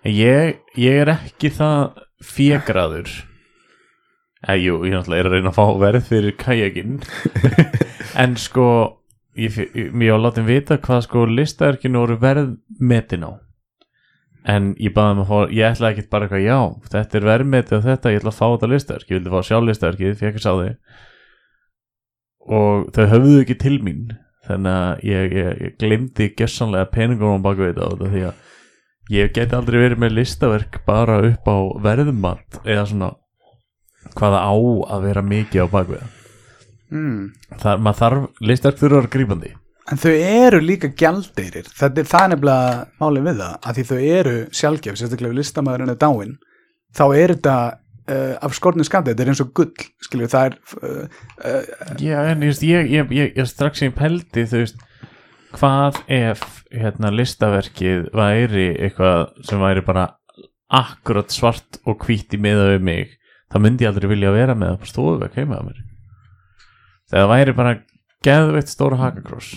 En 0.03 0.11
ég, 0.11 0.57
ég 0.75 1.03
er 1.05 1.13
ekki 1.13 1.53
það 1.55 2.01
fjegraður 2.27 3.11
eða 4.43 4.59
jú, 4.59 4.81
ég 4.87 4.97
náttúrulega 4.97 5.23
er 5.23 5.29
að 5.29 5.37
reyna 5.37 5.53
að 5.53 5.59
fá 5.59 5.67
verð 5.83 6.09
fyrir 6.09 6.35
kajakinn. 6.39 6.99
En 8.23 8.35
sko 8.37 8.65
ég, 9.39 9.55
ég, 9.57 9.93
ég 9.95 10.11
var 10.11 10.21
látið 10.21 10.49
vita 10.51 10.77
hvað 10.83 11.05
sko 11.07 11.23
listaverkinu 11.31 12.03
voru 12.03 12.19
verðmetin 12.21 13.25
á. 13.25 13.33
En 14.43 14.73
ég 14.83 14.93
baði 14.93 15.21
mig 15.21 15.25
að 15.25 15.31
fá 15.31 15.55
ég 15.55 15.71
ætlaði 15.71 15.95
ekki 15.95 16.11
bara 16.13 16.27
eitthvað, 16.27 16.45
já, 16.45 16.59
þetta 16.93 17.19
er 17.19 17.29
verðmetið 17.31 17.79
og 17.79 17.87
þetta, 17.87 18.13
ég 18.13 18.21
ætla 18.21 18.33
að 18.35 18.41
fá 18.41 18.45
þetta 18.49 18.71
listaverk. 18.73 19.07
Ég 19.07 19.21
vildi 19.21 19.33
fá 19.33 19.49
sjálf 19.49 19.69
listaverkið, 19.71 20.19
fekk 20.19 20.41
að 20.41 20.45
sá 20.45 20.53
þig 20.59 20.99
og 22.43 22.89
þau 22.91 23.05
höfðu 23.07 23.41
ekki 23.45 23.55
til 23.63 23.77
mín 23.87 24.01
þannig 24.47 24.79
að 24.79 25.05
ég, 25.09 25.37
ég, 25.39 25.51
ég 25.67 25.77
glimti 25.81 26.29
gessanlega 26.39 26.91
peningunum 26.93 27.45
baka 27.45 27.67
við 27.67 27.79
þetta 27.79 28.11
því 28.13 28.25
að 28.29 29.13
ég 29.13 29.35
geti 29.37 29.59
aldrei 29.59 29.79
verið 29.81 30.03
með 30.03 30.17
listaverk 30.19 30.81
bara 30.87 31.19
upp 31.29 31.51
á 31.51 31.59
verðmat 31.85 32.61
eða 32.65 32.87
svona 32.91 33.11
hvaða 34.19 34.43
á 34.43 34.55
að 34.95 35.09
vera 35.09 35.25
mikið 35.27 35.67
á 35.67 35.67
bak 35.73 35.91
við 35.91 36.03
það. 36.03 36.19
Mm. 36.93 37.21
það, 37.57 37.83
maður 37.87 37.99
þarf 38.03 38.41
listar 38.45 38.75
þurfa 38.77 38.97
að 38.97 39.01
vera 39.01 39.13
grípandi. 39.17 39.53
En 39.93 39.99
þau 39.99 40.13
eru 40.13 40.59
líka 40.63 40.91
gjaldeirir 40.95 41.69
þetta 41.69 42.03
er 42.03 42.09
það 42.11 42.25
er 42.25 42.33
nefnilega 42.33 42.83
málið 43.03 43.29
við 43.29 43.41
það 43.43 43.55
að 43.69 43.79
því 43.79 43.85
þau 43.89 44.01
eru 44.19 44.35
sjálfgef, 44.61 44.99
sérstaklega 44.99 45.33
við 45.33 45.41
listamæðurinn 45.41 45.95
er 45.95 46.01
dáin, 46.03 46.35
þá 46.93 47.05
er 47.09 47.35
þetta 47.35 47.57
uh, 48.11 48.35
af 48.43 48.55
skortni 48.57 48.87
skandi, 48.87 49.13
þetta 49.13 49.25
er 49.25 49.33
eins 49.33 49.43
og 49.45 49.53
gull 49.57 49.87
skilju, 50.03 50.31
það 50.33 50.49
er 50.49 50.57
uh, 50.79 51.21
uh, 51.45 52.01
Já, 52.03 52.19
en 52.33 52.43
ég, 52.47 52.65
ég, 52.65 53.13
ég, 53.13 53.37
ég 53.37 53.49
strax 53.51 53.83
sem 53.83 53.95
pældi 53.95 54.47
þú 54.49 54.65
veist 54.65 54.83
hvað 55.53 56.01
ef 56.13 56.43
hérna 56.73 57.13
listaverkið 57.13 58.09
væri 58.17 58.71
eitthvað 58.81 59.33
sem 59.47 59.61
væri 59.61 59.85
bara 59.85 60.09
akkurat 60.73 61.33
svart 61.33 61.81
og 61.85 62.07
hvítt 62.07 62.33
í 62.33 62.41
miða 62.41 62.71
við 62.73 62.87
mig 62.89 63.17
þá 63.53 63.59
myndi 63.61 63.85
ég 63.85 63.93
aldrei 63.93 64.09
vilja 64.15 64.33
vera 64.33 64.57
með 64.57 64.73
það 64.73 64.79
på 64.81 64.93
stofuvek 64.93 65.37
heima 65.37 65.59
að 65.59 65.67
mér. 65.69 65.83
Það 67.13 67.29
væri 67.35 67.57
bara 67.59 67.75
geðveitt 68.25 68.73
stóra 68.73 69.01
hakakross. 69.03 69.51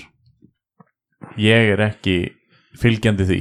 Ég 1.40 1.72
er 1.76 1.86
ekki 1.86 2.18
fylgjandi 2.82 3.28
því 3.30 3.40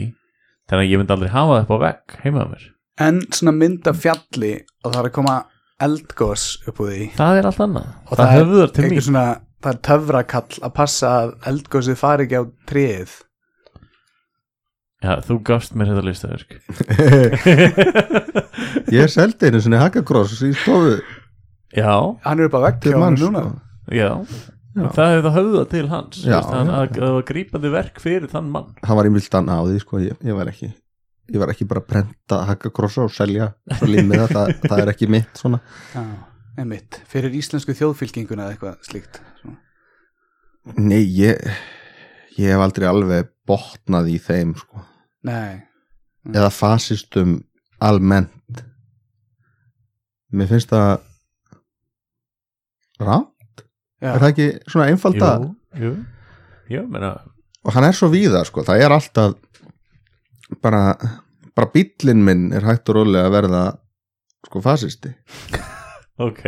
þannig 0.70 0.84
að 0.84 0.92
ég 0.92 1.02
myndi 1.02 1.16
aldrei 1.16 1.34
hafa 1.34 1.58
það 1.58 1.64
upp 1.64 1.74
á 1.74 1.78
vegg 1.88 2.16
heima 2.22 2.44
að 2.44 2.54
mér 2.54 2.73
en 3.00 3.20
svona 3.34 3.54
mynd 3.56 3.88
af 3.90 3.98
fjalli 4.04 4.54
og 4.84 4.92
það 4.92 5.00
er 5.00 5.08
að 5.10 5.14
koma 5.16 5.36
eldgós 5.84 6.44
upp 6.68 6.80
úr 6.84 6.92
því. 6.92 7.10
Það 7.18 7.40
er 7.40 7.48
allt 7.50 7.62
annað. 7.64 7.90
Og 8.08 8.18
það, 8.20 8.32
höfðar 8.38 8.72
til 8.74 8.84
einhver 8.84 8.96
mín. 8.96 9.06
svona, 9.08 9.24
það 9.64 9.72
er 9.74 9.80
töfrakall 9.88 10.58
að 10.68 10.74
passa 10.78 11.12
að 11.22 11.32
eldgósið 11.50 11.98
fari 12.00 12.28
ekki 12.28 12.40
á 12.40 12.44
tríið 12.70 13.14
Já, 15.04 15.18
þú 15.20 15.34
gafst 15.44 15.74
mér 15.76 15.90
þetta 15.92 16.04
listaverk. 16.06 16.54
Ég 18.94 19.10
seldi 19.12 19.50
einu 19.50 19.60
sinni 19.60 19.76
hakakross 19.76 20.38
í 20.46 20.54
stofu. 20.56 20.94
Já, 21.76 21.92
hann 22.24 22.40
er 22.40 22.48
upp 22.48 22.56
á 22.56 22.72
til 22.80 22.94
hjá 22.94 23.00
manns 23.02 23.20
núna. 23.20 23.42
sko. 23.42 23.92
já, 23.92 24.08
Já. 24.74 24.86
það 24.96 25.10
hefði 25.10 25.24
það 25.26 25.36
höfðað 25.38 25.68
til 25.74 25.84
hans. 25.90 26.22
Já, 26.24 26.36
veist, 26.38 26.54
hann, 26.54 26.70
já. 26.70 26.78
að, 26.78 26.86
að 26.86 27.02
það 27.02 27.12
var 27.18 27.26
grípandi 27.32 27.72
verk 27.74 28.00
fyrir 28.00 28.32
þann 28.32 28.48
mann. 28.54 28.72
Hann 28.86 28.98
var 29.00 29.10
í 29.10 29.12
vildan 29.18 29.52
á 29.52 29.58
því 29.60 29.82
sko. 29.84 30.00
ég, 30.06 30.16
ég 30.24 30.38
var 30.38 30.50
ekki 30.54 30.70
Ég 31.32 31.40
var 31.40 31.52
ekki 31.54 31.64
bara 31.68 31.80
að 31.80 31.88
prenta 31.88 32.40
hakakrossa 32.50 33.06
og 33.06 33.12
selja 33.14 33.48
svo 33.78 33.88
límið 33.88 34.26
það, 34.28 34.50
það, 34.66 34.80
er 34.82 34.90
ekki 34.92 35.08
mitt 35.08 35.40
svona. 35.40 35.60
Já, 35.94 36.02
einmitt, 36.60 36.98
fyrir 37.08 37.36
íslensku 37.38 37.76
þjóðfylkinguna 37.78 38.44
eða 38.44 38.56
eitthvað 38.56 38.90
slíkt 38.90 39.20
svona. 39.40 39.56
Nei, 40.76 41.00
ég 41.16 41.40
ég 42.36 42.52
hef 42.52 42.64
aldrei 42.64 42.88
alveg 42.90 43.32
botnað 43.48 44.10
í 44.12 44.18
þeim 44.20 44.52
sko. 44.58 44.84
Nei, 45.24 45.64
eða 46.28 46.52
fasistum 46.52 47.38
almennt. 47.84 48.64
Mér 50.34 50.50
finnst 50.50 50.72
það 50.72 50.98
rátt, 53.00 53.64
er 54.02 54.18
það 54.18 54.32
ekki 54.32 54.48
svona 54.68 54.88
einfalda 54.90 55.30
Jú, 55.40 55.52
jú, 55.78 55.94
jú, 56.70 56.82
menna 56.90 57.14
og 57.64 57.72
hann 57.72 57.86
er 57.88 57.96
svo 57.96 58.10
víða 58.12 58.42
sko, 58.46 58.64
það 58.66 58.82
er 58.84 58.94
alltaf 58.94 59.53
bara, 60.62 60.82
bara 61.56 61.70
bíllinn 61.74 62.24
minn 62.26 62.46
er 62.56 62.66
hægt 62.66 62.88
og 62.92 62.98
rólega 63.00 63.28
að 63.30 63.36
verða 63.38 63.62
sko 64.46 64.60
fasisti 64.64 65.14
Ok, 66.22 66.44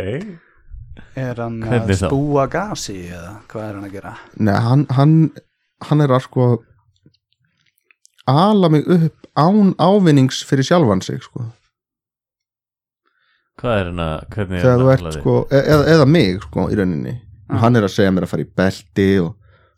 er 1.17 1.39
hann 1.41 1.57
að 1.65 1.73
Hvernig 1.73 1.97
þá? 1.99 2.07
spúa 2.07 2.45
gasi 2.51 2.97
eða 3.11 3.33
hvað 3.51 3.65
er 3.67 3.73
hann 3.75 3.87
að 3.89 3.95
gera? 3.97 4.13
Nei, 4.39 4.53
hann, 4.63 4.85
hann, 4.95 5.15
hann 5.89 6.03
er 6.05 6.13
að 6.15 6.23
sko 6.29 6.47
ala 8.27 8.69
mig 8.71 8.87
upp 8.87 9.23
án 9.37 9.73
ávinnings 9.79 10.39
fyrir 10.47 10.65
sjálfan 10.67 11.01
sig 11.05 11.19
sko. 11.23 11.45
hvað 13.57 13.79
er 13.81 13.89
hann 13.91 14.01
að 14.05 14.15
hvernig 14.35 14.61
þegar 14.61 14.73
er 14.73 14.81
þú 14.81 14.87
hann 14.91 15.07
ert 15.09 15.17
sko, 15.19 15.35
e 15.51 15.59
eða, 15.73 15.83
eða 15.95 16.07
mig 16.13 16.41
sko 16.45 16.65
í 16.71 16.77
rauninni 16.79 17.13
og 17.47 17.61
hann 17.63 17.79
er 17.79 17.87
að 17.87 17.93
segja 17.95 18.11
mér 18.13 18.27
að 18.27 18.31
fara 18.33 18.43
í 18.45 18.49
belti 18.61 19.07
og 19.23 19.31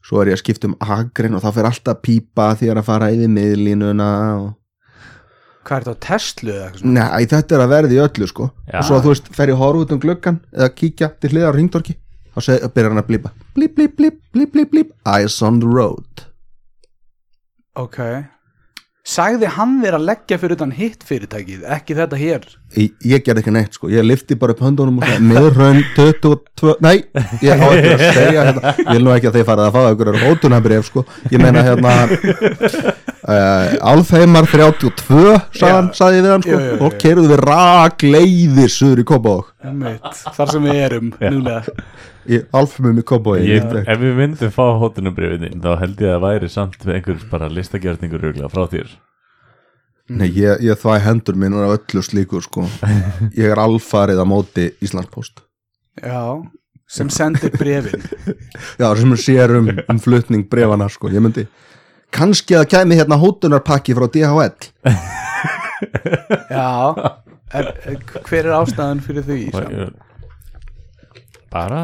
svo 0.05 0.21
er 0.21 0.31
ég 0.31 0.37
að 0.37 0.43
skipta 0.43 0.69
um 0.69 0.77
agrin 0.79 1.35
og 1.37 1.43
þá 1.43 1.49
fer 1.57 1.69
alltaf 1.69 1.97
að 1.97 2.01
pípa 2.07 2.47
því 2.59 2.71
að 2.73 2.81
fara 2.87 3.11
yfir 3.15 3.33
miðlínuna 3.35 4.09
og... 4.39 4.47
Hvað 5.67 5.75
er 5.75 5.85
þetta 5.85 5.93
á 5.93 6.05
Tesla 6.07 6.53
eða 6.53 6.67
eitthvað? 6.69 6.93
Nei, 6.95 7.27
þetta 7.29 7.55
er 7.55 7.63
að 7.65 7.73
verði 7.75 7.97
í 7.97 8.01
öllu 8.01 8.29
sko. 8.31 8.49
Já. 8.65 8.79
og 8.79 8.87
svo 8.87 9.01
þú 9.03 9.13
veist, 9.13 9.29
fer 9.35 9.51
ég 9.51 9.59
horf 9.59 9.83
út 9.83 9.93
um 9.93 10.01
gluggan 10.01 10.39
eða 10.55 10.71
kíkja 10.73 11.11
til 11.19 11.33
hliðar 11.33 11.53
á 11.53 11.57
ringdorki 11.59 11.97
og 12.33 12.45
seg, 12.45 12.65
byrjar 12.73 12.95
hann 12.95 13.03
að 13.03 13.11
blípa. 13.11 13.35
Blíp, 13.57 13.75
blíp, 13.77 13.95
blíp, 13.99 14.19
blíp, 14.33 14.55
blíp, 14.55 14.73
blíp. 14.73 14.91
Eyes 15.05 15.41
on 15.45 15.61
the 15.61 15.69
road. 15.69 16.25
Ok 17.77 17.99
Sagði 19.09 19.47
hann 19.55 19.79
þér 19.81 19.95
að 19.97 20.03
leggja 20.05 20.37
fyrir 20.37 20.57
utan 20.59 20.73
hitt 20.75 21.05
fyrirtækið, 21.07 21.63
ekki 21.73 21.95
þetta 21.97 22.17
hér? 22.19 22.43
Ég, 22.77 22.91
ég 23.09 23.23
gerði 23.25 23.41
ekki 23.41 23.53
neitt 23.55 23.77
sko, 23.77 23.89
ég 23.89 24.05
lifti 24.05 24.37
bara 24.37 24.53
upp 24.53 24.61
höndunum 24.61 24.99
og 25.01 25.07
sagði 25.07 25.29
miðraun 25.31 25.79
22 25.95 26.75
nei, 26.85 26.99
ég 27.41 27.57
á 27.57 27.67
ekki 27.71 27.95
að 27.95 28.03
segja 28.19 28.43
hérna, 28.51 28.73
vil 28.91 29.01
nú 29.07 29.15
ekki 29.15 29.31
að 29.31 29.39
þið 29.39 29.47
farið 29.47 29.65
að 29.65 29.77
fá 29.77 29.81
einhverjar 29.87 30.27
hótunabrif 30.27 30.91
sko, 30.91 31.05
ég 31.33 31.41
meina 31.41 31.65
hérna 31.65 31.95
uh, 33.29 33.75
Alfheimar 33.91 34.47
32 34.49 35.35
sagðan, 35.55 35.89
sagði 35.97 36.19
ég 36.19 36.25
við 36.25 36.33
hann 36.33 36.45
sko. 36.45 36.61
og 36.85 36.95
keruðu 37.01 37.33
við 37.33 37.43
rakleiðir 37.49 38.73
suður 38.73 39.03
í 39.03 39.07
Kópavók 39.09 39.53
Þar 40.37 40.53
sem 40.53 40.69
við 40.69 40.79
erum 40.87 41.11
núlega 41.19 41.75
í 42.29 42.41
Alfheimum 42.61 43.01
í 43.01 43.05
Kópavók 43.11 43.83
ef 43.83 44.01
við 44.01 44.17
myndum 44.23 44.55
fá 44.55 44.65
hótunubriðin 44.81 45.61
þá 45.63 45.71
held 45.83 46.01
ég 46.01 46.09
að 46.09 46.17
það 46.17 46.25
væri 46.25 46.51
samt 46.55 46.81
með 46.85 46.97
einhver 46.99 47.29
bara 47.31 47.51
listagjörningur 47.53 48.27
ruglega 48.27 48.51
frá 48.51 48.65
þér. 48.71 48.97
Nei, 50.09 50.29
ég, 50.33 50.63
ég 50.65 50.79
þvæ 50.81 50.95
hendur 51.05 51.37
minnur 51.37 51.67
af 51.67 51.75
öllu 51.77 52.01
slíku 52.01 52.39
sko. 52.41 52.63
Ég 53.37 53.51
er 53.51 53.59
alfarið 53.61 54.17
á 54.17 54.25
móti 54.25 54.71
Íslandspost 54.81 55.43
Já, 56.01 56.41
sem 56.89 57.11
sendir 57.13 57.53
brefin 57.53 58.01
Já, 58.79 58.89
sem 58.97 59.13
sér 59.21 59.53
um, 59.59 59.69
um 59.69 59.99
flutning 60.01 60.47
brefana 60.49 60.87
sko, 60.89 61.11
ég 61.13 61.21
myndi 61.21 61.45
kannski 62.15 62.57
að 62.59 62.67
kæmi 62.73 62.97
hérna 62.99 63.17
hótunarpakki 63.21 63.95
frá 63.97 64.07
DHL 64.11 64.53
Já 66.49 66.69
er, 67.53 67.65
er, 67.87 67.97
Hver 68.27 68.45
er 68.45 68.53
ástæðan 68.59 69.01
fyrir 69.05 69.25
því? 69.27 69.39
Ég- 69.53 69.97
bara 71.49 71.79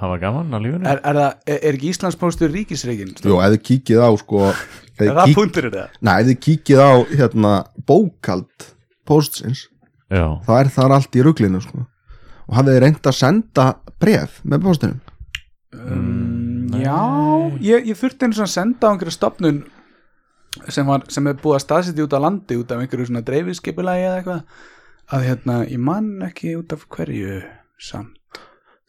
hafa 0.00 0.16
gaman 0.18 0.50
á 0.50 0.58
lífinu 0.58 0.82
Er, 0.88 0.98
er, 1.06 1.18
það, 1.20 1.34
er, 1.46 1.58
er 1.68 1.76
ekki 1.78 1.90
Íslandspóstur 1.92 2.50
ríkisreikin? 2.50 3.12
Jú, 3.22 3.36
ef 3.38 3.52
þið 3.54 3.62
kíkið 3.68 4.00
á 4.02 4.10
sko 4.18 4.40
Er 4.48 5.12
það 5.12 5.28
kík, 5.28 5.36
punkturinn 5.38 5.76
það? 5.76 5.92
Nei, 6.02 6.14
ef 6.16 6.26
þið 6.30 6.40
kíkið 6.48 6.82
á 6.82 6.90
hérna 7.20 7.52
bókald 7.86 8.66
postsins, 9.08 9.68
já, 10.10 10.24
þá 10.44 10.50
er 10.58 10.72
það 10.74 10.96
allt 10.98 11.14
í 11.16 11.22
ruglinu 11.24 11.60
sko 11.64 11.84
og 12.48 12.56
hafið 12.56 12.74
þið 12.74 12.82
reynd 12.82 13.06
að 13.08 13.16
senda 13.20 13.68
bref 14.00 14.40
með 14.44 14.66
postinum 14.66 14.98
Um, 15.68 16.47
já, 16.82 16.98
ég, 17.64 17.90
ég 17.90 17.98
þurfti 17.98 18.28
eins 18.28 18.40
og 18.40 18.46
að 18.46 18.54
senda 18.54 18.88
á 18.88 18.92
einhverju 18.92 19.14
stopnun 19.14 19.60
sem, 20.68 20.86
var, 20.88 21.04
sem 21.12 21.28
er 21.30 21.38
búið 21.38 21.58
að 21.58 21.64
staðsetja 21.66 22.06
út 22.06 22.16
á 22.16 22.20
landi 22.24 22.58
út 22.58 22.72
af 22.74 22.82
einhverju 22.82 23.08
svona 23.10 23.24
dreifiskipulagi 23.26 24.06
eða 24.06 24.20
eitthvað 24.20 24.66
að 25.08 25.26
hérna, 25.28 25.58
ég 25.68 25.80
man 25.80 26.08
ekki 26.26 26.54
út 26.58 26.74
af 26.76 26.84
hverju 26.92 27.40
samt. 27.80 28.42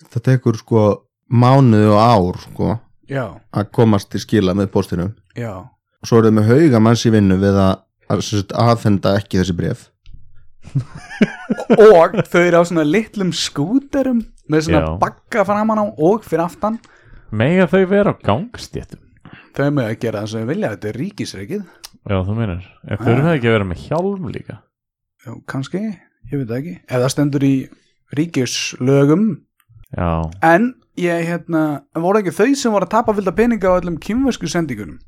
Það 0.09 0.25
tekur 0.25 0.59
sko 0.59 0.85
mánuði 1.29 1.91
og 1.93 1.99
ár 2.01 2.39
sko 2.47 2.71
Já, 3.09 3.25
að 3.49 3.69
komast 3.73 4.11
til 4.13 4.21
skila 4.21 4.53
með 4.57 4.69
postinum 4.73 5.13
já, 5.37 5.65
og 5.65 6.05
svo 6.09 6.19
er 6.19 6.27
þið 6.27 6.35
með 6.37 6.51
hauga 6.51 6.81
manns 6.85 7.05
í 7.09 7.11
vinnu 7.13 7.39
við 7.41 7.57
að, 7.57 7.79
að 8.13 8.53
aðfenda 8.53 9.15
ekki 9.17 9.39
þessi 9.41 9.55
bref 9.57 9.87
og 11.79 12.19
þau 12.29 12.41
eru 12.43 12.61
á 12.61 12.63
svona 12.67 12.85
litlum 12.85 13.31
skúterum 13.33 14.21
með 14.51 14.67
svona 14.67 14.81
Já. 14.83 14.89
bakka 15.01 15.45
framan 15.47 15.81
á 15.81 15.85
og 15.89 16.25
fyrir 16.27 16.45
aftan 16.45 16.77
mega 17.31 17.67
þau 17.69 17.83
vera 17.89 18.13
á 18.13 18.21
gangstjéttum 18.25 19.01
þau 19.57 19.69
með 19.75 19.85
að 19.89 19.99
gera 20.03 20.23
það 20.23 20.31
sem 20.31 20.41
þau 20.43 20.49
vilja, 20.53 20.71
þetta 20.75 20.89
er 20.91 20.99
ríkisreikið 21.03 21.61
já, 22.09 22.17
þú 22.25 22.35
meinar, 22.37 22.63
en 22.87 23.01
þurfa 23.03 23.25
það 23.27 23.35
ekki 23.35 23.49
að 23.49 23.55
vera 23.57 23.69
með 23.69 23.85
hjálm 23.87 24.29
líka 24.33 24.57
Já, 25.19 25.33
kannski, 25.51 25.81
ég 26.31 26.39
veit 26.43 26.51
ekki 26.55 26.73
ef 26.87 26.95
það 27.03 27.09
stendur 27.11 27.43
í 27.43 27.53
ríkislögum 28.15 29.25
já, 29.97 30.09
En 30.47 30.69
ég, 30.99 31.25
hérna, 31.27 31.63
voru 31.99 32.21
ekki 32.21 32.33
þau 32.35 32.49
sem 32.55 32.73
voru 32.73 32.87
að 32.87 32.93
tapa 32.95 33.15
fylgda 33.17 33.35
peninga 33.35 33.71
á 33.71 33.77
öllum 33.81 33.97
kynversku 34.01 34.47
sendingunum? 34.51 34.99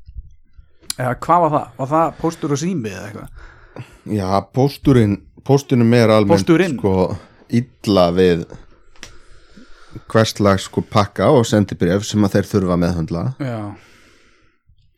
Eða 0.98 1.14
hvað 1.24 1.44
var 1.46 1.52
það? 1.54 1.66
Var 1.78 1.90
það 1.94 2.14
póstur 2.20 2.52
og 2.54 2.60
sími 2.60 2.92
eða 2.92 3.06
eitthvað? 3.08 3.46
Já, 4.12 4.28
pósturinn 4.52 5.16
póstunum 5.48 5.94
er 5.96 6.12
almennt 6.12 6.34
Pósturinn? 6.42 6.76
sko 6.76 7.16
illa 7.52 8.04
við 8.12 8.44
hverslags 10.12 10.68
sko 10.68 10.84
pakka 10.92 11.30
og 11.32 11.46
sendibref 11.48 12.06
sem 12.08 12.22
að 12.24 12.38
þeir 12.38 12.52
þurfa 12.52 12.76
að 12.76 12.84
meðhundla 12.84 13.24
Já, 13.42 13.56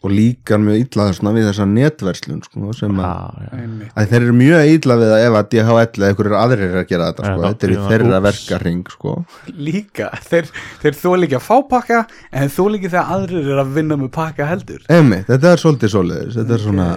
og 0.04 0.12
líkar 0.12 0.60
mjög 0.60 0.82
illa 0.82 1.06
þessna 1.08 1.32
við 1.32 1.46
þessa 1.48 1.66
netverslun 1.70 2.42
sko 2.44 2.74
sem 2.76 2.98
að, 3.00 3.38
já, 3.40 3.48
já. 3.56 3.88
að 3.88 4.10
þeir 4.10 4.18
eru 4.18 4.34
mjög 4.36 4.72
illa 4.74 4.96
við 5.00 5.12
að 5.14 5.24
ef 5.24 5.36
að 5.38 5.48
DHL 5.54 5.78
eða 5.78 6.10
einhverjir 6.10 6.36
aðrir 6.40 6.64
er 6.66 6.80
að 6.82 6.88
gera 6.90 7.06
þetta 7.08 7.24
sko, 7.30 7.44
þetta 7.44 7.66
er 7.66 7.72
í 7.72 7.78
þeirra 7.88 8.18
úps. 8.18 8.24
verkaring 8.26 8.82
sko. 8.92 9.14
Líka, 9.68 10.10
þeir, 10.28 10.50
þeir 10.82 10.98
þó 11.00 11.08
líka 11.22 11.40
að 11.40 11.46
fá 11.46 11.56
pakka 11.72 12.02
en 12.28 12.52
þó 12.52 12.62
líka 12.74 12.92
þegar 12.92 13.14
aðrir 13.16 13.52
er 13.54 13.62
að 13.64 13.72
vinna 13.78 13.98
með 14.02 14.10
pakka 14.18 14.48
heldur. 14.50 14.84
Emi, 14.92 15.22
þetta 15.30 15.54
er 15.54 15.64
svolítið 15.64 15.94
svoleiðis 15.94 16.36
þetta 16.40 16.58
er 16.58 16.64
svona 16.66 16.90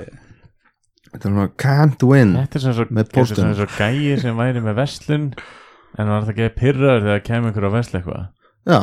þetta 1.07 1.29
er 1.29 1.31
svona 1.31 1.47
can't 1.63 2.03
win 2.11 2.35
þetta 2.41 2.59
er 2.59 2.67
svona 2.67 3.55
svo, 3.55 3.69
er 3.69 3.71
gæi 3.79 4.19
sem 4.19 4.43
væri 4.43 4.65
með 4.67 4.81
verslun 4.81 5.31
en 5.98 6.12
var 6.12 6.25
það 6.27 6.34
ekki 6.36 6.56
pyrraður 6.60 7.06
þegar 7.08 7.24
kemur 7.29 7.51
einhver 7.51 7.67
á 7.70 7.72
vesla 7.77 8.00
eitthvað? 8.01 8.27
Já, 8.67 8.79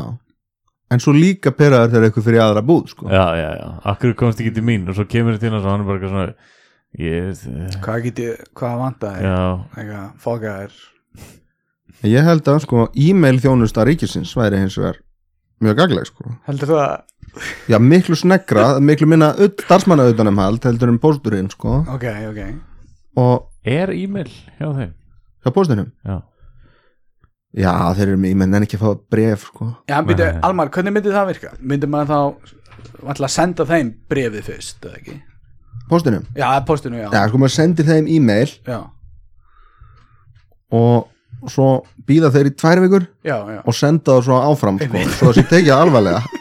en 0.95 1.03
svo 1.05 1.15
líka 1.17 1.53
peraður 1.57 1.93
þegar 1.93 2.09
eitthvað 2.09 2.29
fyrir 2.31 2.45
aðra 2.47 2.65
búð 2.65 2.89
sko. 2.95 3.09
já, 3.13 3.25
já, 3.41 3.49
já, 3.61 3.69
akkur 3.93 4.17
komst 4.19 4.41
ekki 4.43 4.55
til 4.57 4.65
mín? 4.67 4.89
Og 4.89 4.97
svo 4.99 5.07
kemur 5.11 5.37
þetta 5.37 5.51
inn 5.51 5.59
og 5.59 5.65
svo 5.65 5.75
hann 5.75 5.85
er 5.85 5.89
bara 5.91 6.01
eitthvað 6.01 6.15
svona 6.17 6.35
ég, 7.05 7.79
Hvað 7.85 8.03
get 8.09 8.23
ég, 8.25 8.45
hvað 8.57 8.77
vantaði 8.85 9.25
já, 9.29 9.39
Eitthvað, 9.77 10.11
fóka 10.25 10.59
er 10.65 10.77
ég 12.05 12.27
held 12.27 12.49
að 12.51 12.63
sko 12.67 12.87
e-mail 13.01 13.41
þjónusta 13.41 13.85
ríkisins 13.89 14.35
væri 14.37 14.61
hins 14.61 14.77
vegar 14.81 14.99
mjög 15.65 15.79
gagleg 15.79 16.09
sko. 16.11 16.35
Heldur 16.49 16.69
þú 16.69 16.79
að, 16.83 16.95
já, 17.71 17.79
miklu 17.81 18.17
snegra, 18.19 18.67
miklu 18.85 19.09
minna 19.09 19.31
starfsmanna 19.63 20.11
utanum 20.13 20.41
hald 20.43 20.67
heldur 20.69 20.91
en 20.93 20.99
pósturinn 21.01 21.49
sko. 21.53 21.81
ok, 21.95 22.05
ok. 22.29 22.41
Og 23.23 23.47
er 23.65 23.93
e-mail 23.95 24.29
hjá 24.59 24.69
þeim? 24.75 24.93
Hjá 25.45 25.55
póstunum 25.55 25.89
já, 26.05 26.19
já, 27.55 27.71
þeir 27.95 28.09
eru 28.11 28.19
með 28.25 28.31
e-mail 28.35 28.55
en 28.59 28.67
ekki 28.67 28.79
að 28.81 28.85
fá 28.85 28.91
bref 29.15 29.41
sko. 29.51 29.65
Já, 29.89 29.97
en 30.01 30.07
byrju, 30.09 30.27
Nei. 30.33 30.41
Almar, 30.49 30.69
hvernig 30.75 30.93
myndi 30.97 31.11
það 31.15 31.29
virka? 31.33 31.51
Myndi 31.61 31.87
maður 31.91 32.11
þá 32.11 32.21
ætla 33.15 33.27
að 33.29 33.35
senda 33.37 33.63
þeim 33.69 33.89
brefið 34.11 34.43
fyrst, 34.51 34.79
eða 34.89 34.97
ekki? 35.01 35.17
póstunum, 35.89 36.23
Já, 36.33 36.47
postinu, 36.65 36.97
já 36.97 37.11
já, 37.13 37.27
sko 37.29 37.37
maður 37.43 37.53
sendir 37.53 37.85
þeim 37.85 38.07
e-mail 38.09 38.49
Já, 38.65 38.79
og 40.73 41.51
svo 41.53 41.67
býða 42.09 42.31
þeir 42.33 42.49
í 42.49 42.53
tvær 42.57 42.81
vikur 42.87 43.05
já, 43.21 43.37
já. 43.53 43.59
og 43.69 43.77
senda 43.77 44.15
það 44.17 44.23
svo 44.31 44.39
áfram 44.49 44.79
sko, 44.81 44.97
svo 45.19 45.29
það 45.29 45.37
sé 45.37 45.45
tekið 45.51 45.75
alvarlega 45.77 46.23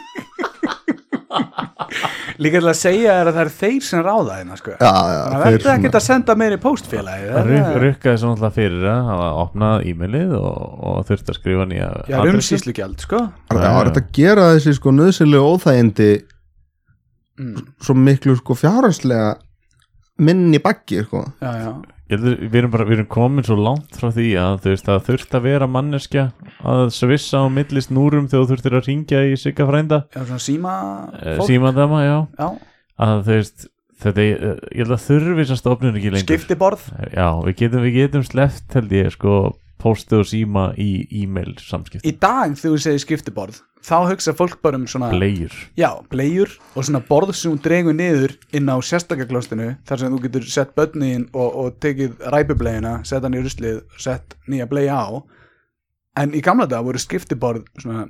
Líka 2.42 2.60
til 2.60 2.70
að 2.70 2.78
segja 2.78 3.14
er 3.20 3.28
að 3.30 3.36
það 3.36 3.44
er 3.44 3.52
þeir 3.60 3.86
sem 3.86 4.02
ráða 4.02 4.38
hérna, 4.40 4.58
sko 4.58 4.72
já, 4.74 4.78
já, 4.80 5.20
Þannig 5.20 5.38
að 5.38 5.44
þeir 5.44 5.54
verður 5.54 5.72
ekkert 5.74 5.98
að 5.98 6.04
senda 6.08 6.36
meiri 6.40 6.58
póstfélagi 6.64 7.28
Ruk, 7.48 7.70
rukkaði 7.84 8.20
svo 8.20 8.30
náttúrulega 8.32 8.56
fyrir 8.58 8.86
að 8.90 9.08
hafa 9.10 9.30
opnað 9.44 9.88
e-mailið 9.90 10.36
og, 10.40 10.76
og 10.90 11.00
þurfti 11.10 11.34
að 11.34 11.38
skrifa 11.38 11.66
nýja 11.70 11.88
Já, 12.10 12.18
adressu. 12.18 12.40
umsýslugjald, 12.40 13.06
sko 13.06 13.22
Það 13.52 13.76
var 13.78 13.90
þetta 13.90 14.04
að 14.04 14.12
gera 14.18 14.46
þessi 14.56 14.76
sko 14.80 14.94
nöðsynlegu 14.98 15.52
óþægindi 15.54 16.10
mm. 17.40 17.66
svo 17.86 17.98
miklu 17.98 18.36
sko 18.40 18.58
fjárhanslega 18.58 19.34
minni 20.22 20.60
baggi 20.62 21.02
sko. 21.06 21.24
Já, 21.42 21.52
já, 21.58 21.70
við 22.08 22.54
erum 22.60 22.70
bara, 22.74 22.84
við 22.84 22.98
erum 22.98 23.06
komin 23.10 23.44
svo 23.46 23.56
langt 23.56 23.96
frá 23.96 24.10
því 24.12 24.26
að 24.36 24.58
þú 24.64 24.72
veist, 24.74 24.84
það 24.88 25.04
þurft 25.08 25.36
að 25.38 25.44
vera 25.48 25.66
manneskja 25.70 26.24
að 26.64 26.82
svissa 26.92 27.40
á 27.40 27.48
millist 27.48 27.90
núrum 27.94 28.26
þegar 28.28 28.44
þú 28.44 28.50
þurftir 28.52 28.76
að 28.78 28.88
ringja 28.90 29.22
í 29.24 29.36
sigga 29.40 29.66
frænda. 29.70 30.02
Já, 30.14 30.20
svona 30.24 30.42
síma 30.44 30.74
Eh, 31.22 31.38
fólk. 31.38 31.48
símadama, 31.48 32.02
já. 32.04 32.18
Já, 32.38 32.48
að 32.98 33.22
þú 33.24 33.32
veist, 33.38 33.66
þetta, 34.04 34.20
er- 34.20 34.60
ég 34.74 34.84
held 34.84 34.94
að 34.98 35.04
þurfi 35.08 35.40
þess 35.40 35.54
að 35.56 35.62
stofnun 35.62 35.96
ekki 35.96 36.10
lengur. 36.12 36.28
Skiptiborð. 36.28 36.82
Já, 37.14 37.28
við 37.48 37.54
getum, 37.56 37.80
við 37.88 37.94
getum 38.02 38.24
sleppt 38.28 38.74
held 38.74 38.90
ég 38.92 39.10
sko 39.16 39.34
póstu 39.80 40.22
og 40.22 40.28
síma 40.30 40.70
í 40.80 41.06
e-mail 41.22 41.54
samskipt 41.60 42.06
Í 42.06 42.14
dag 42.16 42.56
þegar 42.56 42.76
þú 42.76 42.82
segir 42.84 43.04
skiptiborð 43.04 43.62
þá 43.84 44.08
hugsa 44.08 44.32
fólk 44.36 44.60
bara 44.64 44.78
um 44.80 44.86
svona 44.88 45.10
Bleiur. 45.12 45.52
Já, 45.76 45.90
bleiur 46.10 46.52
og 46.74 46.86
svona 46.86 47.02
borð 47.04 47.34
sem 47.36 47.52
hún 47.52 47.60
dregur 47.62 47.96
niður 47.96 48.36
inn 48.56 48.70
á 48.72 48.76
sérstakaklostinu 48.80 49.74
þar 49.84 50.00
sem 50.00 50.14
þú 50.14 50.20
getur 50.24 50.48
sett 50.48 50.74
börnin 50.78 51.28
og, 51.32 51.48
og 51.52 51.78
tekið 51.84 52.24
ræpubleina, 52.32 52.96
sett 53.04 53.24
hann 53.24 53.36
í 53.36 53.44
ruslið 53.44 53.82
sett 54.00 54.36
nýja 54.48 54.68
blei 54.70 54.86
á. 54.88 55.20
En 56.16 56.32
í 56.32 56.40
gamla 56.44 56.68
dag 56.70 56.84
voru 56.86 57.00
skiptiborð 57.00 57.66
svona 57.82 58.06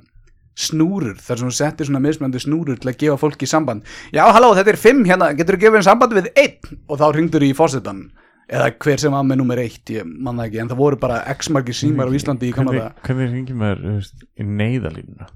snúrur, 0.55 1.17
þar 1.19 1.39
sem 1.39 1.49
hún 1.49 1.55
setti 1.57 1.87
svona 1.87 1.99
mismöndi 1.99 2.39
snúrur 2.39 2.77
til 2.79 2.93
að 2.93 2.99
gefa 3.01 3.19
fólki 3.19 3.47
samband. 3.49 3.83
Já, 4.15 4.23
halló, 4.31 4.53
þetta 4.55 4.71
er 4.71 4.79
fimm 4.79 5.01
hérna, 5.03 5.33
getur 5.35 5.57
þú 5.57 5.65
gefið 5.65 5.79
henni 5.81 5.89
samband 5.89 6.15
við 6.15 6.29
einn? 6.39 6.77
Og 6.87 7.01
þá 7.01 7.09
ringdur 7.17 7.43
í 7.43 7.51
fórsetan 7.57 8.05
eða 8.45 8.69
hver 8.83 9.01
sem 9.01 9.15
var 9.15 9.25
með 9.25 9.41
nummer 9.41 9.61
eitt, 9.61 9.89
ég 9.93 10.05
man 10.05 10.37
það 10.37 10.49
ekki 10.49 10.61
en 10.61 10.69
það 10.73 10.81
voru 10.83 10.99
bara 11.01 11.23
x 11.33 11.49
margir 11.53 11.77
símar 11.77 12.11
á 12.11 12.15
Íslandi 12.17 12.51
í 12.51 12.53
gamla 12.55 12.91
Hvernig, 13.05 13.33
ringjum 13.33 13.63
maður 13.63 14.11
í 14.37 14.45
neyðalínuna 14.45 15.29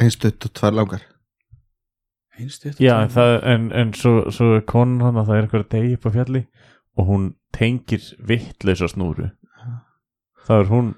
einstutt 0.00 0.44
og 0.44 0.52
tvær 0.56 0.76
langar. 0.76 1.04
Einstutt 2.36 2.80
Já, 2.82 2.98
en, 3.00 3.12
það, 3.12 3.32
en, 3.48 3.70
en 3.72 3.94
svo, 3.96 4.14
svo 4.34 4.56
er 4.58 4.66
konan 4.68 5.04
hann 5.04 5.20
að 5.20 5.30
það 5.30 5.38
er 5.38 5.46
eitthvað 5.46 5.66
degi 5.72 5.96
upp 5.96 6.06
á 6.08 6.10
fjalli 6.18 6.42
og 6.96 7.10
hún 7.10 7.26
tengir 7.56 8.04
vittleysa 8.28 8.88
snúru. 8.92 9.30
Það 10.46 10.62
er 10.62 10.70
hún 10.72 10.92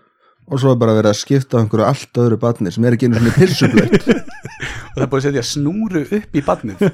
og 0.49 0.63
svo 0.63 0.73
er 0.73 0.81
bara 0.81 0.97
verið 0.97 1.13
að 1.13 1.21
skipta 1.21 1.59
á 1.59 1.61
einhverju 1.61 1.87
allt 1.87 2.21
öðru 2.23 2.41
batni 2.41 2.73
sem 2.73 2.85
er 2.89 2.97
ekki 2.97 3.09
einu 3.09 3.21
svona 3.21 3.35
pissublöð 3.37 3.97
og 4.93 4.97
það 4.97 5.05
er 5.05 5.11
búið 5.13 5.19
að 5.19 5.27
setja 5.27 5.45
snúru 5.45 6.05
upp 6.19 6.39
í 6.39 6.45
badnið 6.47 6.85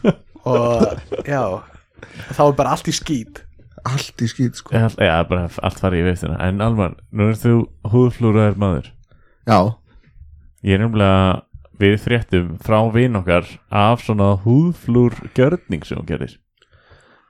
og 0.52 1.24
já 1.26 1.42
þá 2.36 2.42
er 2.44 2.54
bara 2.60 2.76
allt 2.76 2.90
í 2.90 2.94
skít 2.94 3.42
allt 3.88 4.22
í 4.24 4.28
skýt 4.30 4.60
sko. 4.60 4.74
Já, 4.74 4.88
já, 4.96 5.14
bara 5.28 5.48
allt 5.62 5.80
farið 5.80 6.02
í 6.02 6.08
viftina 6.10 6.36
En 6.46 6.60
Almar, 6.64 6.96
nú 7.12 7.30
er 7.30 7.38
þú 7.40 7.54
húðflúraður 7.92 8.58
maður. 8.60 8.90
Já, 9.48 9.60
Ég 10.60 10.76
er 10.76 10.82
nefnilega 10.82 11.46
við 11.80 11.96
fréttum 12.02 12.48
frá 12.60 12.82
vin 12.92 13.16
okkar 13.16 13.46
af 13.72 14.02
svona 14.04 14.34
húðflúr 14.42 15.16
gjörning 15.32 15.86
sem 15.88 15.96
hún 15.96 16.08
gerir 16.08 16.34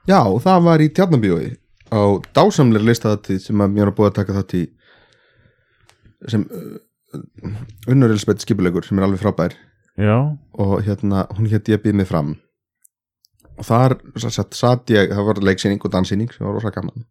já, 0.09 0.19
það 0.43 0.65
var 0.65 0.83
í 0.83 0.89
tjarnabíói 0.91 1.53
á 1.91 2.01
dásamlega 2.35 2.89
listaðatíð 2.89 3.39
sem 3.45 3.63
að 3.63 3.75
mér 3.77 3.91
er 3.91 3.95
búið 3.95 4.09
að 4.11 4.17
taka 4.19 4.35
þátt 4.39 4.55
í 4.59 4.63
sem 6.31 6.43
uh, 6.51 7.21
unnur 7.91 8.11
Elisabeth 8.11 8.43
skipulegur 8.43 8.85
sem 8.85 8.99
er 8.99 9.07
alveg 9.07 9.23
frábær. 9.23 9.55
Já, 9.99 10.15
og 10.55 10.75
hérna, 10.85 11.25
hún 11.35 11.49
hétt 11.51 11.71
ég 11.71 11.81
býð 11.83 11.97
mig 11.99 12.07
fram 12.07 12.35
og 13.57 13.65
þar 13.67 13.97
satt, 14.17 14.53
satt 14.57 14.89
ég, 14.93 15.11
það 15.11 15.27
var 15.27 15.41
leiksýning 15.49 15.81
og 15.83 15.91
dansýning 15.93 16.31
sem 16.33 16.45
var 16.47 16.55
rosa 16.57 16.71
gaman 16.75 17.05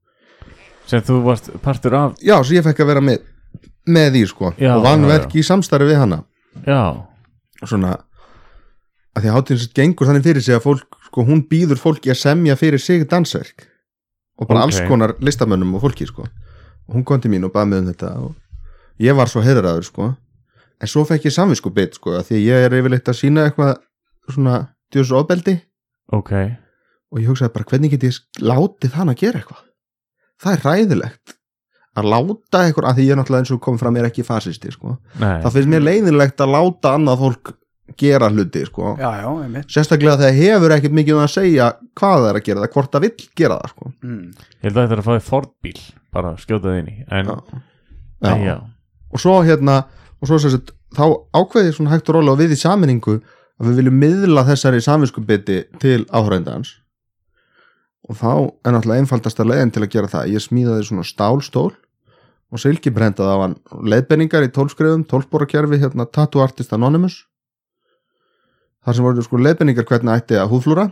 sem 0.90 1.02
þú 1.06 1.20
varst 1.26 1.50
partur 1.62 1.94
af 1.94 2.16
já, 2.24 2.36
svo 2.42 2.56
ég 2.56 2.64
fekk 2.66 2.80
að 2.84 2.90
vera 2.94 3.04
með 3.04 3.20
með 3.90 4.10
því 4.14 4.22
sko, 4.30 4.52
Já, 4.60 4.74
og 4.76 4.84
vann 4.84 5.02
já, 5.02 5.06
já. 5.08 5.10
verk 5.14 5.34
í 5.34 5.42
samstarfi 5.46 5.86
við 5.88 5.98
hana 6.02 6.22
Já, 6.66 6.82
svona 7.64 7.96
að 9.16 9.22
því 9.24 9.30
að 9.30 9.36
hátíðin 9.36 9.60
sem 9.64 9.72
gengur 9.74 10.06
þannig 10.10 10.26
fyrir 10.26 10.44
sig 10.46 10.54
að 10.54 10.64
fólk, 10.66 10.98
sko, 11.08 11.24
hún 11.26 11.40
býður 11.50 11.80
fólki 11.80 12.12
að 12.12 12.20
semja 12.20 12.56
fyrir 12.58 12.78
sig 12.82 13.06
dansverk 13.10 13.66
og 14.40 14.48
bara 14.48 14.62
Ok. 14.62 14.64
alls 14.66 14.80
konar 14.88 15.14
listamönnum 15.20 15.74
og 15.76 15.82
fólki 15.82 16.06
sko. 16.06 16.26
og 16.88 16.94
hún 16.94 17.04
kom 17.04 17.20
til 17.20 17.30
mín 17.30 17.44
og 17.44 17.52
baði 17.52 17.70
mig 17.70 17.78
um 17.82 17.88
þetta 17.92 18.10
og 18.20 18.34
ég 19.00 19.16
var 19.16 19.26
svo 19.28 19.42
heiðraður 19.42 19.84
sko. 19.84 20.14
en 20.80 20.88
svo 20.88 21.04
fekk 21.04 21.26
ég 21.28 21.34
samvisku 21.34 21.70
bit 21.74 21.94
sko, 21.94 22.14
af 22.18 22.28
því 22.28 22.34
að 22.38 22.46
ég 22.46 22.66
er 22.66 22.78
yfirleitt 22.78 23.08
að 23.08 23.18
sína 23.20 23.46
eitthvað 23.48 23.76
svona 24.28 24.68
djöðs 24.92 25.12
ofbeldi 26.10 26.18
ok 26.18 26.58
og 27.10 27.18
ég 27.18 27.26
hugsaði 27.26 27.54
bara 27.56 27.70
hvernig 27.72 27.90
get 27.90 28.06
ég 28.06 28.18
látið 28.38 28.96
hann 28.98 29.10
að 29.10 29.20
gera 29.24 29.40
eitthvað 29.40 29.62
það 30.40 30.52
er 30.56 30.66
ræðilegt 30.68 31.36
að 32.00 32.06
láta 32.06 32.60
eitthvað, 32.64 32.86
að 32.86 32.98
því 32.98 33.06
ég 33.06 33.12
er 33.12 33.18
náttúrulega 33.18 33.44
eins 33.44 33.54
og 33.54 33.62
kom 33.64 33.78
fram 33.80 33.96
er 33.98 34.06
ekki 34.06 34.22
fasisti 34.22 34.70
sko. 34.70 34.92
Nei, 35.18 35.40
það 35.42 35.56
finnst 35.56 35.70
mér 35.72 35.82
leiðinlegt 35.82 36.44
að 36.44 36.52
láta 36.54 36.92
annað 36.94 37.24
fólk 37.24 37.50
gera 37.98 38.28
hluti 38.30 38.62
sko. 38.68 38.92
já, 39.00 39.08
já, 39.18 39.26
einmitt 39.42 39.72
sérstaklega 39.74 40.20
þegar 40.20 40.36
hefur 40.38 40.74
ekkert 40.76 40.94
mikið 40.94 41.16
um 41.16 41.22
að 41.24 41.32
segja 41.34 41.72
hvað 41.98 42.20
það 42.20 42.28
er 42.28 42.38
að 42.38 42.44
gera 42.46 42.60
það, 42.62 42.72
hvort 42.76 42.92
það 42.94 43.04
vill 43.06 43.26
gera 43.40 43.56
það 43.58 43.72
sko. 43.72 43.90
mm. 44.02 44.20
ég 44.38 44.68
held 44.68 44.76
að 44.76 44.84
þetta 44.84 44.94
er 44.96 45.02
að 45.02 45.08
fáið 45.08 45.24
Ford-bíl 45.26 45.80
bara 46.14 46.32
skjótaði 46.38 46.84
inn 46.84 46.92
í 46.92 46.96
en, 47.10 47.32
Já. 48.20 48.32
já. 48.44 48.56
og 49.10 49.22
svo 49.22 49.34
hérna 49.42 49.76
og 50.20 50.30
svo 50.30 50.38
sérst, 50.38 50.70
þá 50.94 51.04
ákveði 51.34 51.74
svona 51.74 51.94
hægt 51.96 52.10
og 52.12 52.20
róla 52.20 52.36
og 52.36 52.40
við 52.42 52.54
í 52.54 52.60
saminningu 52.60 53.18
að 53.60 53.68
við 53.68 53.80
viljum 53.80 53.98
miðla 54.00 54.46
þessari 54.48 54.80
samvinskubiti 54.84 55.62
til 55.82 56.06
áhraundans 56.08 56.78
og 58.10 58.16
þá 58.18 58.32
er 58.66 58.74
náttúrulega 58.74 59.04
einfaldasta 59.04 59.46
leiðin 59.46 59.70
til 59.74 59.84
að 59.84 59.92
gera 59.92 60.10
það. 60.10 60.30
Ég 60.34 60.42
smíðaði 60.42 60.86
svona 60.88 61.06
stálstól 61.06 61.70
og 62.50 62.62
silkibrendaði 62.62 63.36
á 63.36 63.42
hann. 63.44 63.56
Leiðbenningar 63.86 64.46
í 64.46 64.50
tólfskrifum, 64.54 65.04
tólfbórakerfi 65.06 65.78
hérna 65.78 66.08
Tattoo 66.10 66.42
Artist 66.42 66.74
Anonymous. 66.74 67.20
Þar 68.82 68.96
sem 68.96 69.06
voru 69.06 69.22
sko 69.26 69.38
leiðbenningar 69.38 69.86
hvernig 69.86 70.24
ætti 70.24 70.40
að 70.40 70.50
húðflúra. 70.54 70.88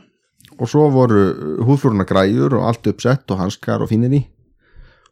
Og 0.59 0.71
svo 0.71 0.87
voru 0.95 1.25
húðflúruna 1.67 2.07
græjur 2.07 2.55
og 2.61 2.69
allt 2.69 2.87
uppsett 2.93 3.31
og 3.35 3.43
hanskar 3.43 3.83
og 3.83 3.91
fínir 3.91 4.15
í. 4.15 4.23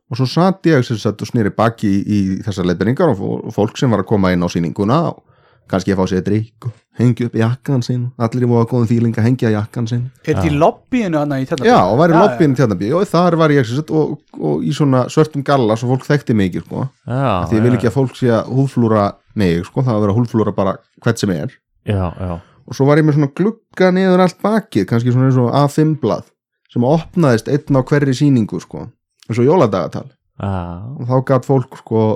Og 0.07 0.21
svo 0.21 0.29
satt 0.31 0.69
ég 0.71 0.87
sem 0.87 0.99
sagt 1.01 1.25
og 1.25 1.33
snýri 1.33 1.51
baki 1.51 1.90
í, 1.90 1.99
í 2.07 2.21
þessar 2.47 2.69
leiðbenningar 2.71 3.11
og 3.11 3.19
fó- 3.19 3.40
og 3.40 3.55
fólk 3.57 3.81
sem 3.81 3.90
var 3.90 4.05
að 4.05 4.12
koma 4.12 4.31
inn 4.31 4.47
á 4.47 4.49
sýninguna 4.53 5.01
og 5.11 5.25
kannski 5.71 5.95
að 5.95 6.01
fá 6.01 6.11
sér 6.13 6.25
drikk 6.27 6.69
og 6.69 6.75
hengja 7.01 7.29
upp 7.29 7.37
jakkan 7.41 7.85
sinn. 7.85 8.07
Allir 8.23 8.47
í 8.47 8.49
móða 8.51 8.69
góðum 8.71 8.89
fíling 8.91 9.19
að 9.19 9.29
hengja 9.29 9.53
jakkan 9.53 9.89
sinn. 9.91 10.05
Er 10.25 10.37
þetta 10.39 10.49
í 10.49 10.59
lobbyinu 10.63 11.21
hann 11.21 11.37
í 11.37 11.47
þetta 11.49 11.69
já 11.69 11.77
og 11.83 11.99
var 12.01 12.15
í 12.15 12.17
lobbyin 12.17 12.57
tjarnabí 12.59 12.91
og 12.97 13.07
þar 13.11 13.39
var 13.43 13.55
ég 13.55 13.69
sem 13.69 13.81
sagt, 13.81 13.93
og, 13.93 14.17
og 14.39 14.65
í 14.65 14.75
svona 14.77 15.05
svörtum 15.13 15.45
galla 15.47 15.77
svo 15.79 15.93
fólk 15.93 16.07
þekkti 16.09 16.37
mig 16.39 16.53
ekki 16.53 16.65
sko. 16.65 16.87
Já, 17.07 17.47
því 17.51 17.59
ég 17.59 17.67
vil 17.67 17.77
ekki 17.79 17.91
að 17.91 17.97
fólk 17.99 18.19
sé 18.19 18.33
að 18.39 18.53
húflúra 18.57 19.07
mig 19.37 19.65
sko, 19.69 19.83
það 19.83 19.93
var 19.93 19.99
að 19.99 20.07
vera 20.07 20.19
húflúra 20.21 20.57
bara 20.57 20.77
hvert 21.05 21.23
sem 21.23 21.35
er. 21.35 21.59
Já, 21.87 22.05
já, 22.19 22.39
og 22.67 22.75
svo 22.79 22.87
var 22.89 23.01
ég 23.01 23.07
með 23.07 23.19
svona 23.19 23.33
glugga 23.39 23.91
niður 23.95 24.25
allt 24.25 24.41
bakið 24.43 24.89
kannski 24.91 25.15
svona 25.15 25.31
eins 25.31 25.39
og 25.41 25.53
A5 25.55 25.99
blað 26.03 26.31
sem 26.73 26.87
opnaðist 26.87 27.51
einn 27.53 27.79
á 27.79 27.81
hverri 27.87 28.15
sýningu 28.17 28.59
sko, 28.63 28.89
eins 29.29 29.39
og 29.39 29.47
jóladagatal 29.47 30.07
já. 30.09 30.51
og 30.99 31.05
þá 31.07 31.17
gætt 31.31 31.47
fólk 31.49 31.79
sko 31.83 32.07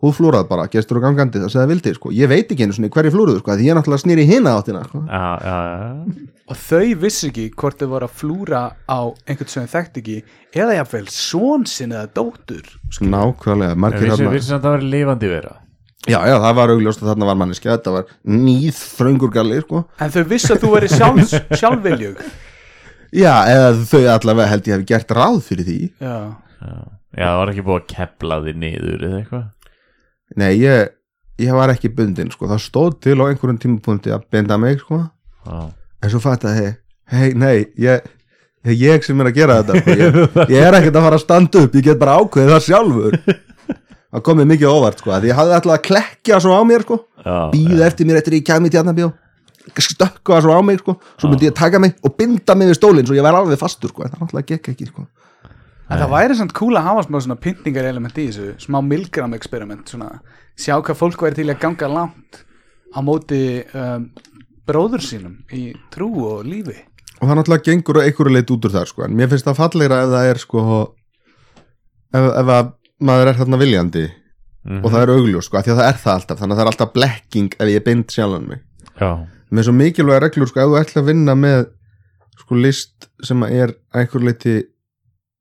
húflúrað 0.00 0.48
bara, 0.48 0.66
gestur 0.72 1.00
og 1.00 1.04
gangandi 1.04 1.42
það 1.42 1.52
segði 1.52 1.70
vildi 1.74 1.92
sko, 1.96 2.12
ég 2.16 2.30
veit 2.30 2.52
ekki 2.52 2.64
einu 2.64 2.76
svona 2.76 2.90
hverju 2.94 3.12
flúruðu 3.14 3.42
sko, 3.42 3.56
því 3.58 3.68
ég 3.68 3.76
náttúrulega 3.76 4.02
snýri 4.04 4.26
hina 4.28 4.54
áttina 4.56 4.82
sko. 4.86 5.02
Já, 5.04 5.24
já, 5.44 5.56
já. 5.76 6.28
og 6.48 6.60
þau 6.64 6.92
vissi 7.04 7.28
ekki 7.28 7.46
hvort 7.60 7.80
þau 7.80 7.90
voru 7.94 8.08
að 8.08 8.14
flúra 8.22 8.62
á 8.88 9.00
einhvern 9.28 9.52
sem 9.52 9.66
þau 9.66 9.74
þekkt 9.76 10.00
ekki 10.00 10.16
eða 10.56 10.78
jáfnvel 10.78 11.08
són 11.12 11.66
sinn 11.68 11.92
eða 11.92 12.12
dóttur 12.16 12.70
nákvæmlega, 13.04 13.76
margir 13.76 14.06
vissi, 14.06 14.16
hérna 14.16 14.36
vissi 14.38 14.54
að 14.56 14.64
það 14.64 14.76
var 14.78 14.86
lifandi 14.96 15.32
vera. 15.34 15.56
Já, 16.08 16.16
já, 16.24 16.36
það 16.40 16.54
var 16.56 16.70
augljóst 16.72 17.02
að 17.02 17.10
þarna 17.10 17.26
var 17.28 17.40
manneska 17.42 17.74
þetta 17.74 17.92
var 17.92 18.14
nýð 18.24 18.78
þröngur 18.96 19.34
galli 19.34 19.60
sko. 19.60 19.82
En 20.00 20.14
þau 20.14 20.22
vissu 20.30 20.54
að 20.54 20.62
þú 20.64 20.70
veri 20.78 20.88
sjálf, 20.88 21.34
sjálfviljug. 21.60 22.22
Já, 23.20 23.34
eða 23.52 23.68
þau 23.90 24.00
allavega 24.14 24.48
held 24.54 24.70
ég 24.70 24.78
hef 24.78 24.88
gert 24.88 25.12
ráð 25.12 25.42
fyrir 25.44 25.68
því. 25.68 25.78
Já, 26.00 26.16
það 27.20 27.40
var 27.42 27.52
ekki 27.52 27.64
búið 27.66 27.82
að 27.82 27.88
kepla 27.92 28.38
þig 28.46 28.60
niður 28.64 29.04
eða 29.10 29.18
eitthvað 29.20 29.48
nei, 30.36 30.54
ég, 30.60 30.92
ég 31.40 31.56
var 31.56 31.72
ekki 31.72 31.90
bundin 31.96 32.30
sko. 32.30 32.48
það 32.50 32.62
stóð 32.64 32.96
til 33.06 33.18
á 33.18 33.24
einhverjum 33.26 33.58
tímapunkti 33.60 34.14
að 34.14 34.26
binda 34.30 34.58
mig 34.60 34.80
sko. 34.82 35.02
Já, 35.46 35.60
en 36.02 36.12
svo 36.12 36.22
fatt 36.22 36.44
að 36.48 36.58
hei, 36.60 36.72
hei, 37.14 37.28
nei 37.34 37.54
ég, 37.80 38.04
ég, 38.68 39.06
sem 39.06 39.20
er 39.20 39.30
að 39.30 39.38
gera 39.38 39.60
þetta 39.62 39.80
sko. 39.80 39.96
ég, 40.02 40.20
ég 40.56 40.66
er 40.66 40.78
ekkert 40.80 41.00
að 41.00 41.06
fara 41.08 41.20
að 41.20 41.24
standa 41.24 41.64
upp 41.64 41.78
ég 41.78 41.88
get 41.88 42.02
bara 42.02 42.18
ákveðið 42.20 42.54
það 42.54 42.66
sjálfur 42.68 43.18
það 44.10 44.22
kom 44.26 44.40
mér 44.40 44.50
mikið 44.52 44.74
óvart 44.74 45.00
sko, 45.00 45.14
að 45.14 45.30
ég 45.30 45.38
hafði 45.38 45.56
alltaf 45.56 45.76
að 45.76 45.82
klekja 45.88 46.40
svo 46.42 46.54
á 46.58 46.62
mér 46.66 46.86
sko. 46.86 47.00
býða 47.54 47.88
eftir 47.88 48.08
mér 48.08 48.20
eftir 48.20 48.38
ég 48.38 48.46
kæmi 48.46 48.70
í 48.70 48.74
tjarnabjó 48.74 49.10
stökka 49.78 50.40
svo 50.42 50.56
á 50.56 50.60
mig 50.64 50.80
sko. 50.80 50.96
svo 51.16 51.30
myndi 51.30 51.48
ég 51.48 51.56
taka 51.56 51.78
mig 51.78 51.94
og 52.02 52.16
binda 52.18 52.54
mig 52.54 52.70
við 52.70 52.80
stólinn 52.80 53.06
svo 53.06 53.16
ég 53.16 53.24
væri 53.24 53.40
alveg 53.40 53.60
fastur 53.60 53.92
sko. 53.92 54.04
það 54.04 54.18
náttúrulega 54.18 54.54
gekk 54.54 54.72
ekki 54.74 54.88
sko. 54.90 55.06
En 55.90 55.98
það 55.98 56.10
væri 56.12 56.36
samt 56.38 56.52
cool 56.54 56.76
að 56.78 56.86
hafa 56.86 57.02
smá 57.08 57.18
svona 57.24 57.36
pyntingar 57.42 57.84
element 57.90 58.18
í 58.18 58.28
þessu, 58.28 58.52
smá 58.62 58.78
milgram 58.86 59.32
experiment 59.34 59.88
svona, 59.90 60.20
sjá 60.54 60.76
hvað 60.78 60.98
fólk 61.00 61.24
væri 61.24 61.34
til 61.40 61.48
að 61.50 61.58
ganga 61.64 61.88
langt 61.90 62.44
á 62.94 62.98
móti 63.02 63.40
um, 63.74 64.04
bróður 64.66 65.02
sínum 65.02 65.40
í 65.50 65.72
trú 65.90 66.08
og 66.28 66.44
lífi. 66.46 66.76
Og 67.20 67.26
það 67.28 67.36
náttúrulega 67.40 67.66
gengur 67.66 68.00
einhverju 68.04 68.32
leit 68.36 68.50
út 68.54 68.64
úr 68.68 68.72
þar 68.76 68.86
sko. 68.88 69.02
en 69.04 69.16
mér 69.18 69.28
finnst 69.32 69.44
það 69.50 69.58
fallegra 69.58 69.98
ef 70.04 70.12
það 70.14 70.30
er 70.30 70.38
sko, 70.44 70.62
ef, 72.14 72.28
ef 72.40 72.52
að 72.56 72.72
maður 73.00 73.30
er 73.32 73.38
þarna 73.42 73.60
viljandi 73.60 74.06
Mhm. 74.60 74.82
og 74.84 74.90
það 74.92 75.02
er 75.06 75.10
augljós 75.14 75.46
sko, 75.48 75.56
af 75.56 75.64
því 75.64 75.70
að 75.72 75.78
það 75.80 75.86
er 75.88 75.98
það 76.02 76.14
alltaf. 76.18 76.38
Þannig 76.38 76.52
að 76.52 76.58
það 76.58 76.64
er 76.66 76.70
alltaf 76.70 76.90
blekking 76.92 77.54
ef 77.58 77.68
ég 77.72 77.84
bind 77.84 78.10
sjálfan 78.12 78.48
mig. 78.48 78.58
Já, 79.00 79.08
með 79.50 79.64
svo 79.64 79.72
mikilvæga 79.72 80.20
reglur 80.20 80.48
sko, 80.50 80.60
ef 80.60 80.68
þú 80.68 80.80
ætla 80.82 81.00
að 81.00 81.06
vinna 81.08 81.34
með 81.34 81.62
sko 82.42 82.54
list 82.60 83.08
sem 83.24 83.42
er 83.48 83.72
að 83.72 84.02
einhverju 84.02 84.26
leiti 84.28 84.56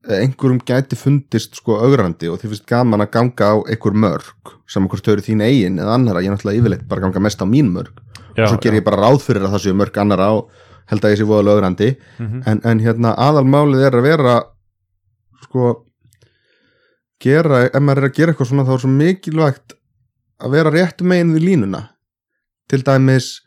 einhverjum 0.08 0.62
gæti 0.64 0.96
fundist 0.96 1.58
sko 1.60 1.76
augrandi 1.84 2.30
og 2.32 2.40
þið 2.40 2.54
finnst 2.54 2.68
gaman 2.72 3.04
að 3.04 3.10
ganga 3.18 3.50
á 3.52 3.56
einhver 3.68 3.94
mörg 4.00 4.30
hvort 4.70 5.04
þau 5.06 5.12
eru 5.18 5.22
þín 5.26 5.42
eigin 5.44 5.80
eða 5.82 5.96
annara, 5.98 6.22
ég 6.24 6.30
er 6.32 6.36
náttúrulega 6.38 6.62
yfirleitt 6.62 6.88
bara 6.88 7.02
að 7.02 7.06
ganga 7.10 7.20
mest 7.26 7.42
á 7.42 7.46
mín 7.50 7.72
mörg. 7.74 7.92
Já, 8.38 8.44
og 8.46 8.50
svo 8.54 8.60
ger 8.64 8.78
ég 8.78 8.84
bara 8.86 9.02
ráð 9.02 9.20
fyrir 9.26 9.44
að 9.44 9.52
það 9.58 9.64
séu 9.66 9.76
mörg 9.76 9.98
annara 10.00 10.30
á 10.32 10.36
held 10.90 11.04
að 11.06 11.12
ég 11.12 11.18
sé 11.20 11.26
voðalega 11.28 11.56
augrandi 11.58 11.90
Mhm. 12.20 12.44
en, 12.48 12.62
en 12.64 12.80
hérna 12.80 13.16
aðalmálið 13.18 13.84
er 13.88 13.98
að 14.00 14.04
vera 14.08 14.36
sko 15.44 15.86
gera, 17.20 17.66
ef 17.68 17.82
maður 17.84 18.04
er 18.06 18.10
að 18.10 18.16
gera 18.16 18.32
eitthvað 18.34 18.48
svona 18.52 18.66
þá 18.68 18.74
er 18.74 18.84
svo 18.86 18.90
mikilvægt 18.94 19.74
að 20.40 20.52
vera 20.56 20.72
réttu 20.72 21.04
megin 21.04 21.34
við 21.36 21.44
línuna. 21.50 21.82
Til 22.70 22.82
dæmis 22.86 23.42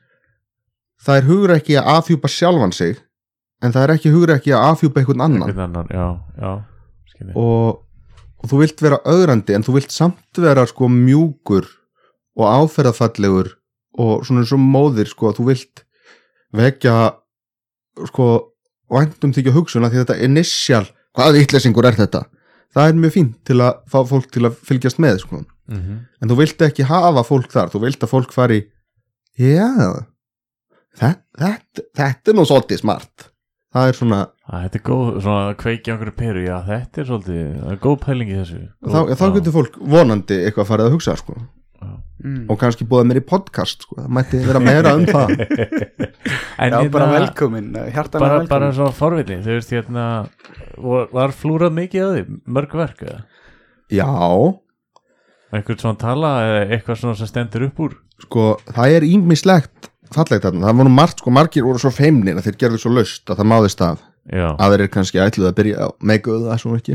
það 1.02 1.16
er 1.16 1.28
hugur 1.30 1.54
ekki 1.56 1.78
að 1.80 1.88
afhjúpa 1.96 2.28
sjálfan 2.28 2.72
sig 2.76 2.98
en 3.62 3.72
það 3.74 3.84
er 3.86 3.94
ekki 3.96 4.12
hugur 4.12 4.34
ekki 4.34 4.54
að 4.56 4.68
afhjúpa 4.72 5.02
einhvern 5.02 5.24
annan 5.26 5.46
einhvern 5.48 5.64
annan, 5.70 5.88
já, 5.92 6.06
já 6.42 6.52
og, 7.38 7.82
og 8.42 8.50
þú 8.50 8.60
vilt 8.62 8.82
vera 8.82 9.00
augrandi 9.06 9.54
en 9.56 9.64
þú 9.66 9.76
vilt 9.78 9.94
samt 9.94 10.42
vera 10.42 10.66
sko 10.66 10.88
mjúkur 10.90 11.68
og 12.38 12.46
áferðafallegur 12.48 13.52
og 14.02 14.24
svona 14.26 14.42
eins 14.42 14.54
og 14.56 14.62
móðir 14.62 15.10
sko 15.10 15.34
þú 15.36 15.50
vilt 15.52 15.84
vekja 16.56 16.96
sko 18.08 18.28
væntum 18.92 19.32
þykja 19.36 19.54
hugsun 19.56 19.86
að 19.86 20.00
þetta 20.00 20.18
initial 20.24 20.84
hvaða 21.16 21.36
vitleysingur 21.38 21.88
er 21.88 21.98
þetta 21.98 22.24
það 22.72 22.88
er 22.88 23.00
mjög 23.00 23.14
fínt 23.16 23.34
til 23.48 23.58
að 23.60 23.82
fá 23.92 23.98
fólk 24.08 24.30
til 24.32 24.46
að 24.48 24.56
fylgjast 24.64 25.00
með 25.02 25.18
sko. 25.24 25.42
Mhm. 25.68 25.98
en 26.20 26.28
þú 26.28 26.36
vilt 26.40 26.62
ekki 26.66 26.88
hafa 26.88 27.22
fólk 27.24 27.52
þar 27.52 27.70
þú 27.72 27.84
vilt 27.84 28.02
að 28.02 28.10
fólk 28.10 28.32
fari 28.34 28.64
já 29.38 29.68
þetta, 30.98 31.22
þetta, 31.38 31.84
þetta 31.96 32.32
er 32.32 32.36
nú 32.36 32.44
svolítið 32.48 32.82
smart 32.82 33.31
það 33.72 33.88
er 33.92 33.98
svona 33.98 34.20
Æ, 34.52 34.54
Þetta 34.66 34.78
er 34.78 34.84
góð, 34.90 35.08
svona 35.24 35.42
að 35.48 35.56
kveikja 35.62 35.94
okkur 35.96 36.12
peru 36.18 36.44
Já, 36.44 36.56
þetta 36.68 37.00
er 37.02 37.08
svolítið, 37.08 37.42
það 37.62 37.72
er 37.74 37.80
góð 37.86 37.98
pæling 38.04 38.30
í 38.32 38.38
þessu. 38.42 38.60
Þá, 38.84 38.98
þá 39.16 39.26
getur 39.38 39.54
fólk 39.56 39.76
vonandi 39.96 40.38
eitthvað 40.46 40.68
farið 40.72 40.88
að 40.90 40.96
hugsa 40.96 41.14
sko. 41.20 41.36
mm. 42.22 42.42
og 42.52 42.58
kannski 42.60 42.84
búða 42.86 43.06
mér 43.10 43.18
í 43.18 43.24
podcast 43.26 43.82
sko. 43.86 43.96
það 44.02 44.10
mætti 44.18 44.42
vera 44.46 44.60
meira 44.62 44.92
um 44.98 45.06
það. 45.08 45.32
En 46.62 46.70
Já, 46.70 46.76
hérna, 46.78 46.90
bara 46.94 47.06
velkomin, 47.10 47.70
hjartanlega 47.74 48.20
bara, 48.20 48.34
velkomin. 48.38 48.50
bara 48.52 48.68
svo 48.76 48.90
forvitni 48.94 49.38
Þú 49.42 49.54
veist, 49.56 49.72
hérna 49.74 50.04
Var, 51.16 51.32
flúrað 51.34 51.72
mikið 51.74 52.04
að 52.04 52.12
því, 52.14 52.22
mörg 52.54 52.76
verk 52.78 53.02
eða? 53.08 53.22
já, 53.92 54.06
Eitthvað 55.52 55.82
svona 55.82 55.98
tala 56.00 56.30
eða 56.46 56.60
eitthvað 56.76 57.00
svona 57.02 57.18
sem 57.18 57.28
stendur 57.28 57.66
upp 57.66 57.80
úr? 57.84 57.96
Sko, 58.22 58.44
það 58.72 58.94
er 59.00 59.06
ímislegt 59.08 59.90
fallegt 60.16 60.44
þarna, 60.46 60.66
það 60.68 60.78
voru 60.82 60.92
margt, 60.98 61.18
sko, 61.22 61.30
margir 61.34 61.64
voru 61.66 61.82
svo 61.82 61.90
feimnir 61.94 62.36
að 62.38 62.46
þeir 62.50 62.58
gerðu 62.64 62.78
svo 62.84 62.92
laust 62.96 63.30
að 63.32 63.40
það 63.42 63.50
máðist 63.54 63.84
af 63.88 64.00
Já, 64.30 64.46
aðrir 64.62 64.88
kannski 64.94 65.18
ætluð 65.18 65.48
að 65.50 65.56
byrja 65.58 65.90
meikuðu 66.06 66.46
það 66.52 66.60
svo 66.62 66.76
ekki. 66.78 66.94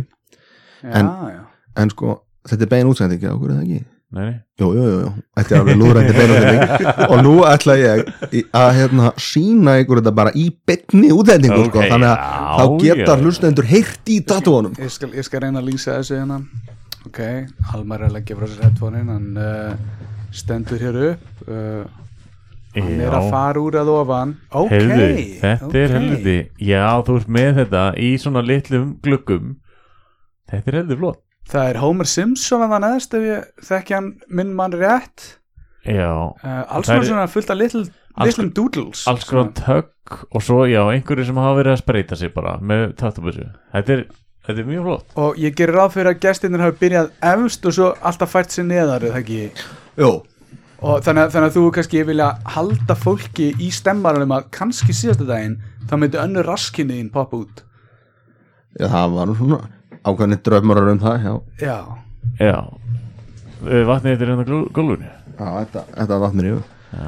Já, 0.84 0.92
en- 1.02 1.14
já. 1.34 1.42
en 1.84 1.90
sko, 1.92 2.14
þetta 2.48 2.64
er 2.68 2.70
bein 2.72 2.88
útsendingi 2.92 3.28
okkur 3.34 3.52
eða 3.56 3.64
ekki? 3.66 3.80
Nei, 4.08 4.22
nei. 4.24 4.36
Jú, 4.62 4.68
jú, 4.72 4.84
jú, 4.88 5.10
þetta 5.36 5.52
er 5.52 5.60
alveg 5.66 5.80
lúðrændi 5.82 6.14
beinútsending 6.16 6.86
og 7.12 7.18
nú 7.26 7.34
ætla 7.44 7.74
ég 7.76 8.06
að 8.56 8.70
hérna, 8.78 9.10
sína 9.20 9.74
ykkur 9.82 10.00
þetta 10.00 10.14
bara 10.16 10.32
í 10.32 10.46
beinni 10.70 11.10
útsendingu 11.12 11.66
sko, 11.68 11.82
Ok, 11.84 11.90
þannig 11.92 12.14
að 12.14 12.22
já, 12.24 12.40
þá 12.56 12.64
geta 12.86 13.10
já. 13.18 13.20
hlustendur 13.26 13.68
heyrt 13.68 14.14
í 14.16 14.18
tatúanum 14.32 14.78
Ég, 14.80 14.94
skal, 14.96 15.12
ég 15.12 15.28
skal 15.28 15.44
reyna 15.44 15.60
að 15.60 15.68
lýsa 15.74 15.98
þessu 16.00 16.16
hérna. 16.22 16.40
Ok, 17.10 17.20
Almar 17.76 18.06
er 18.06 18.08
að 18.08 18.16
leggja 18.22 18.40
frá 18.40 18.48
sér 18.54 18.64
headphone-in 18.70 19.12
hann 19.12 19.28
uh, 19.44 19.76
stendur 20.32 20.80
hér 20.88 21.02
upp 21.12 21.44
uh, 21.52 21.84
hann 22.82 23.00
er 23.06 23.16
að 23.18 23.30
fara 23.34 23.62
úr 23.62 23.78
að 23.82 23.92
ofan. 23.94 24.36
Ok, 24.52 24.72
Heyrðu, 24.74 25.08
þetta 25.42 25.70
er 25.82 25.88
ok. 25.90 25.96
helviti. 25.98 26.38
Já, 26.70 26.84
þú 27.08 27.16
ert 27.22 27.28
með 27.38 27.52
þetta 27.62 27.84
í 27.98 28.10
svona 28.22 28.44
litlum 28.46 28.92
gluggum. 29.06 29.56
Þetta 30.52 30.72
er 30.74 30.80
helviti 30.82 31.00
flott. 31.02 31.22
Það 31.48 31.70
er 31.72 31.78
Homer 31.80 32.06
Simpson 32.12 32.62
að 32.66 32.74
það 32.76 32.82
neðst 32.86 33.14
ef 33.18 33.28
ég 33.28 33.44
þekki 33.70 33.96
hann 33.96 34.10
minn 34.28 34.54
mann 34.56 34.74
rétt. 34.76 35.28
Já, 35.88 36.12
uh, 36.12 36.64
Alls 36.68 36.88
Það 36.90 36.94
konar 36.98 37.04
er- 37.06 37.10
svona 37.14 37.28
fullt 37.32 37.50
af 37.54 37.58
litl, 37.58 37.84
Alls- 38.18 38.28
litlum 38.34 38.50
doodles 38.58 39.06
alls 39.08 39.24
konar 39.30 39.52
tökk 39.56 40.26
og 40.36 40.42
svo, 40.44 40.66
já, 40.68 40.82
einhverju 40.92 41.26
sem 41.30 41.36
hafa 41.40 41.56
verið 41.62 41.74
að 41.78 41.82
spreita 41.84 42.18
sig 42.18 42.34
bara 42.34 42.58
með 42.60 42.96
tattubussu 43.00 43.46
Þetta 43.72 43.94
er, 43.94 44.02
þetta 44.48 44.60
er 44.60 44.68
mjög 44.68 44.84
flott. 44.90 45.06
Og 45.16 45.38
ég 45.40 45.56
gerir 45.56 45.76
ráð 45.78 45.94
fyrir 45.96 46.12
að 46.12 46.20
gestinir 46.26 46.60
hafi 46.66 46.78
byrjað 46.82 47.12
efst 47.32 47.66
og 47.70 47.74
svo 47.78 47.88
alltaf 48.02 48.34
fært 48.36 48.52
sér 48.52 48.68
neðar 48.68 49.06
eða 49.08 49.22
ekki? 49.22 49.40
Jú, 50.02 50.12
og 50.82 51.02
þannig, 51.06 51.32
þannig 51.34 51.48
að 51.50 51.56
þú 51.58 51.64
kannski 51.78 52.04
vilja 52.08 52.28
halda 52.56 52.96
fólki 52.96 53.48
í 53.64 53.70
stemmaranum 53.74 54.36
að 54.38 54.50
kannski 54.58 54.94
síðasta 54.94 55.26
daginn 55.30 55.58
þá 55.90 55.96
myndi 55.98 56.20
önnur 56.22 56.46
raskinni 56.46 57.00
þín 57.00 57.12
poppa 57.14 57.40
út. 57.42 57.64
Já, 58.78 58.88
það 58.92 59.16
var 59.16 59.32
svona 59.40 59.60
ákveðni 60.08 60.38
dröfmarar 60.46 60.92
um 60.94 61.00
það 61.02 61.24
já, 61.26 61.34
Já, 61.66 61.78
Já, 62.40 62.58
Eh, 63.66 63.82
vatnið 63.90 64.20
þetta 64.20 64.24
er 64.24 64.30
hérna 64.30 64.58
gólfinu. 64.70 65.08
Já 65.40 65.46
þetta, 65.58 65.82
þetta 65.98 66.18
vatnir 66.22 66.50
yfir 66.52 66.66
Já. 66.94 67.08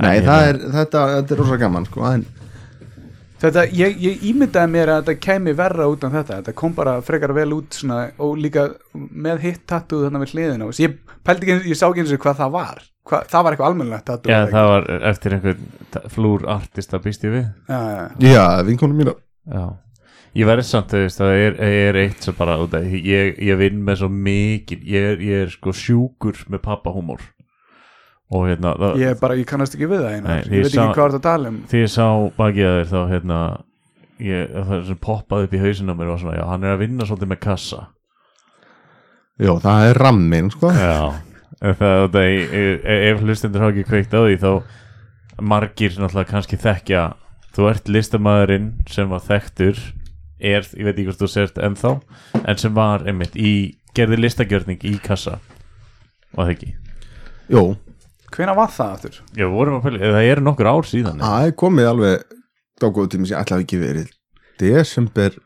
Nei, 0.00 0.14
það 0.20 0.22
hérna- 0.22 0.46
er, 0.48 0.58
þetta, 0.72 1.02
þetta 1.16 1.34
er 1.34 1.40
rosa 1.42 1.58
gaman 1.60 1.84
sko, 1.86 2.06
en 2.08 2.24
þetta, 3.42 3.64
ég, 3.76 3.98
ég 4.02 4.22
ímyndaði 4.30 4.72
mér 4.72 4.92
að 4.92 5.02
þetta 5.02 5.24
kemi 5.26 5.54
verra 5.58 5.88
út 5.90 6.06
en 6.06 6.14
þetta, 6.14 6.38
þetta 6.40 6.54
kom 6.62 6.74
bara 6.76 6.94
frekar 7.04 7.34
vel 7.36 7.48
út 7.56 7.78
svona, 7.78 7.98
og 8.22 8.38
líka 8.40 8.68
með 8.94 9.44
hitt 9.46 9.66
tattoo 9.70 10.04
þannig 10.06 10.24
við 10.26 10.34
hliðina. 10.36 10.68
Og 10.70 10.80
ég 10.82 10.96
ég 11.72 11.78
sá 11.78 11.86
ekki 11.88 12.04
eins 12.04 12.14
og 12.14 12.24
hvað 12.24 12.42
það 12.42 12.56
var. 12.56 12.82
Hva, 13.02 13.22
það 13.26 13.44
var 13.44 13.54
eitthvað 13.56 13.72
almennilegt 13.72 14.04
tattoo 14.06 14.30
Já, 14.30 14.40
það 14.46 14.68
var 14.70 14.84
eftir 15.10 15.34
einhvern 15.34 15.62
ta- 15.90 16.04
flúr 16.14 16.44
artist 16.46 16.92
að 16.94 17.08
býst 17.08 17.24
ég 17.26 17.32
við. 17.34 17.48
Já, 17.66 17.80
já, 17.82 18.02
já. 18.22 18.28
já, 18.30 18.44
vinkonum 18.68 19.00
mína 19.02 19.16
Já. 19.50 19.64
Ég 20.32 20.48
verði 20.48 20.64
samt, 20.64 20.88
þú 20.88 21.00
veist, 21.02 21.18
það 21.20 21.34
er, 21.36 21.56
er 21.66 21.96
eitt 22.06 22.24
sem 22.24 22.36
bara 22.38 22.54
út 22.62 22.72
af, 22.78 22.86
ég, 22.88 23.34
ég 23.42 23.58
vinn 23.60 23.82
með 23.84 23.98
svo 24.00 24.08
mikið, 24.08 24.86
ég 24.88 25.08
er, 25.10 25.18
ég 25.26 25.42
er 25.44 25.50
sko 25.52 25.74
sjúkur 25.76 26.38
með 26.48 26.62
pappahúmor 26.64 27.26
og 28.32 28.46
hérna, 28.48 28.72
það, 28.80 29.00
ég, 29.02 29.18
bara, 29.20 29.36
ég 29.38 29.48
kannast 29.48 29.76
ekki 29.76 29.88
við 29.90 30.04
það 30.04 30.16
einar. 30.16 30.30
Nei, 30.30 30.56
ég 30.56 30.66
veit 30.66 30.72
ekki 30.72 30.96
hvað 30.96 31.02
það 31.02 31.18
að 31.18 31.24
tala 31.26 31.50
um. 31.52 31.58
því 31.70 31.82
ég 31.82 31.92
sá 31.92 32.06
bakið 32.38 32.68
að 32.68 32.78
þér 32.78 32.90
þá 32.92 33.00
hérna 33.12 33.40
ég, 34.22 34.54
það 34.54 34.86
sem 34.88 35.00
poppaði 35.06 35.48
upp 35.48 35.56
í 35.56 35.62
hausinn 35.62 35.92
á 35.92 35.94
mér 35.98 36.12
og 36.14 36.22
svona, 36.22 36.36
já, 36.38 36.44
hann 36.48 36.66
er 36.66 36.76
að 36.76 36.84
vinna 36.84 37.08
svolítið 37.08 37.32
með 37.32 37.42
kassa. 37.46 37.80
Já, 39.42 39.52
það 39.64 39.88
er 39.88 40.00
rammin 40.06 40.52
sko. 40.52 40.70
já, 40.76 41.00
það, 41.60 42.20
ef, 42.22 42.86
ef 42.92 43.26
hlustendur 43.26 43.66
hafa 43.66 43.74
ekki 43.74 43.88
kveikt 43.90 44.16
á 44.16 44.20
því 44.22 44.38
þá 44.42 44.52
margir 45.42 45.96
náttúrulega 45.96 46.30
kannski 46.30 46.58
þekkja 46.60 47.06
þú 47.56 47.68
ert 47.70 47.88
listamæðurinn 47.90 48.68
sem 48.90 49.10
var 49.10 49.22
þekktur 49.24 49.78
er, 50.42 50.66
ég 50.74 50.86
veit 50.86 50.96
ekki 50.96 51.06
hvort 51.10 51.22
þú 51.22 51.30
sért 51.30 51.60
ennþá, 51.62 51.94
en 52.42 52.60
sem 52.60 52.74
var 52.74 53.04
einmitt 53.08 53.36
í, 53.38 53.52
gerði 53.96 54.18
listagjörning 54.22 54.82
í 54.88 54.96
kassa. 55.02 55.38
Og 56.32 56.42
það 56.42 56.52
ekki? 56.56 56.70
Jú, 57.52 57.64
hvenær 58.36 58.58
var 58.58 58.72
það 58.74 58.96
aftur? 58.96 59.20
já, 59.36 59.44
við 59.44 59.54
vorum 59.56 59.78
að 59.78 59.86
pæla, 59.86 60.02
það 60.16 60.28
eru 60.32 60.44
nokkur 60.48 60.70
ár 60.72 60.88
síðan 60.88 61.22
það 61.22 61.46
er 61.48 61.56
komið 61.62 61.90
alveg 61.92 62.36
dágóðu 62.82 63.12
tími 63.14 63.28
sem 63.28 63.36
ég 63.36 63.42
ætla 63.44 63.62
ekki 63.62 63.80
verið 63.82 64.12
desember 64.62 65.38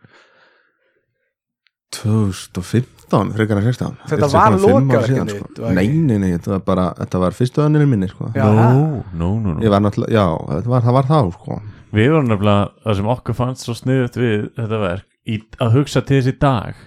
2015, 1.96 3.32
frekar 3.36 3.60
en 3.60 3.64
16 3.64 3.94
Þetta 4.10 4.10
Þetta 4.10 4.28
var 4.32 4.56
er 4.56 5.06
þitt, 5.06 5.32
sko. 5.36 5.70
Nei, 5.76 5.86
nei, 5.88 6.16
nei, 6.20 6.30
þetta 6.34 6.52
var 6.56 6.64
bara 6.66 6.86
Þetta 6.98 7.20
var 7.22 7.36
fyrstu 7.36 7.62
önninu 7.64 7.86
minni 7.88 8.08
sko. 8.10 8.30
Já, 8.36 8.46
nú, 8.50 9.02
nú, 9.16 9.30
nú 9.44 9.54
Ég 9.64 9.72
var 9.72 9.84
náttúrulega, 9.84 10.12
já, 10.12 10.24
þetta 10.50 10.72
var, 10.72 10.84
það 10.84 10.96
var 10.98 11.08
þá 11.08 11.20
sko. 11.36 11.58
Við 11.96 12.10
vorum 12.12 12.28
nefnilega, 12.32 12.64
það 12.84 12.98
sem 12.98 13.10
okkur 13.14 13.38
fannst 13.38 13.64
svo 13.64 13.76
sniðut 13.78 14.18
við 14.20 14.48
þetta 14.58 14.80
verk 14.82 15.06
í, 15.26 15.38
að 15.62 15.78
hugsa 15.78 16.02
til 16.06 16.18
þessi 16.18 16.34
dag 16.42 16.82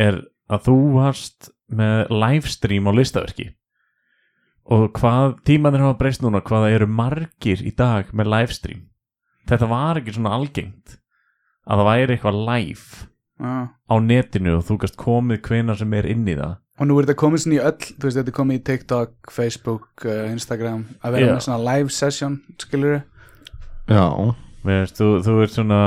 er 0.00 0.22
að 0.52 0.64
þú 0.68 0.76
varst 0.96 1.50
með 1.72 2.14
livestream 2.22 2.88
á 2.88 2.92
listaverki 2.94 3.50
og 4.70 4.88
hvað 4.98 5.38
tímanir 5.48 5.82
hafa 5.82 5.98
breyst 5.98 6.22
núna 6.22 6.42
hvaða 6.44 6.72
eru 6.76 6.86
margir 6.86 7.62
í 7.64 7.72
dag 7.76 8.10
með 8.14 8.30
livestream? 8.34 8.84
Þetta 9.50 9.68
var 9.70 9.98
ekki 9.98 10.14
svona 10.14 10.36
algengt 10.36 10.98
að 11.66 11.80
það 11.80 11.88
væri 11.88 12.16
eitthvað 12.16 12.42
live 12.46 13.08
Já. 13.42 13.54
á 13.74 13.94
netinu 14.02 14.58
og 14.58 14.66
þú 14.68 14.78
gast 14.84 14.98
komið 15.00 15.42
hvenar 15.48 15.78
sem 15.80 15.96
er 15.98 16.06
inn 16.10 16.28
í 16.30 16.36
það. 16.38 16.54
Og 16.80 16.88
nú 16.88 16.96
er 16.98 17.06
þetta 17.06 17.18
komið 17.20 17.42
svona 17.42 17.58
í 17.58 17.62
öll 17.62 17.88
þú 17.88 18.06
veist, 18.06 18.18
þetta 18.18 18.32
er 18.32 18.38
komið 18.38 18.58
í 18.58 18.62
TikTok, 18.68 19.12
Facebook, 19.34 19.90
uh, 20.06 20.30
Instagram 20.30 20.86
að 21.02 21.18
vera 21.18 21.26
Já. 21.26 21.32
með 21.34 21.44
svona 21.48 21.66
live 21.66 21.94
session 21.94 22.38
skilur 22.62 23.02
Já, 23.90 24.06
Mér 24.62 24.84
veist, 24.84 24.98
þú, 25.00 25.06
þú 25.26 25.36
ert 25.42 25.54
svona 25.56 25.78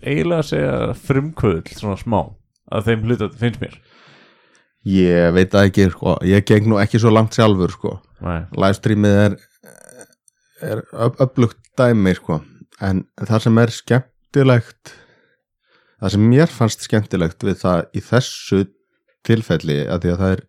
eiginlega 0.00 0.40
að 0.40 0.48
segja 0.48 0.76
frumkvöðl 0.96 1.74
svona 1.76 1.98
smá 2.00 2.20
að 2.72 2.86
þeim 2.88 3.02
hluta 3.04 3.28
finnst 3.36 3.60
mér 3.60 3.76
ég 4.88 5.34
veit 5.36 5.52
það 5.52 5.68
ekki 5.68 5.88
sko. 5.94 6.16
Ég 6.28 6.46
geng 6.48 6.70
nú 6.70 6.80
ekki 6.80 7.00
svo 7.02 7.12
langt 7.12 7.36
sjálfur 7.36 7.74
sko. 7.74 7.96
Nei. 8.24 8.40
Livestreamið 8.56 9.20
er 9.26 9.38
er 10.60 10.82
öflugt 10.92 11.60
dæmi 11.78 12.14
sko. 12.18 12.40
En 12.80 13.04
það 13.20 13.46
sem 13.46 13.62
er 13.62 13.72
skemmtilegt 13.76 14.96
Það 16.00 16.12
sem 16.14 16.28
mér 16.32 16.48
fannst 16.48 16.84
skemmtilegt 16.86 17.44
við 17.44 17.58
það 17.60 17.80
í 17.92 18.00
þessu 18.04 18.62
tilfelli 19.26 19.82
að 19.84 20.04
því 20.04 20.12
að 20.14 20.22
það 20.22 20.34
er 20.34 20.42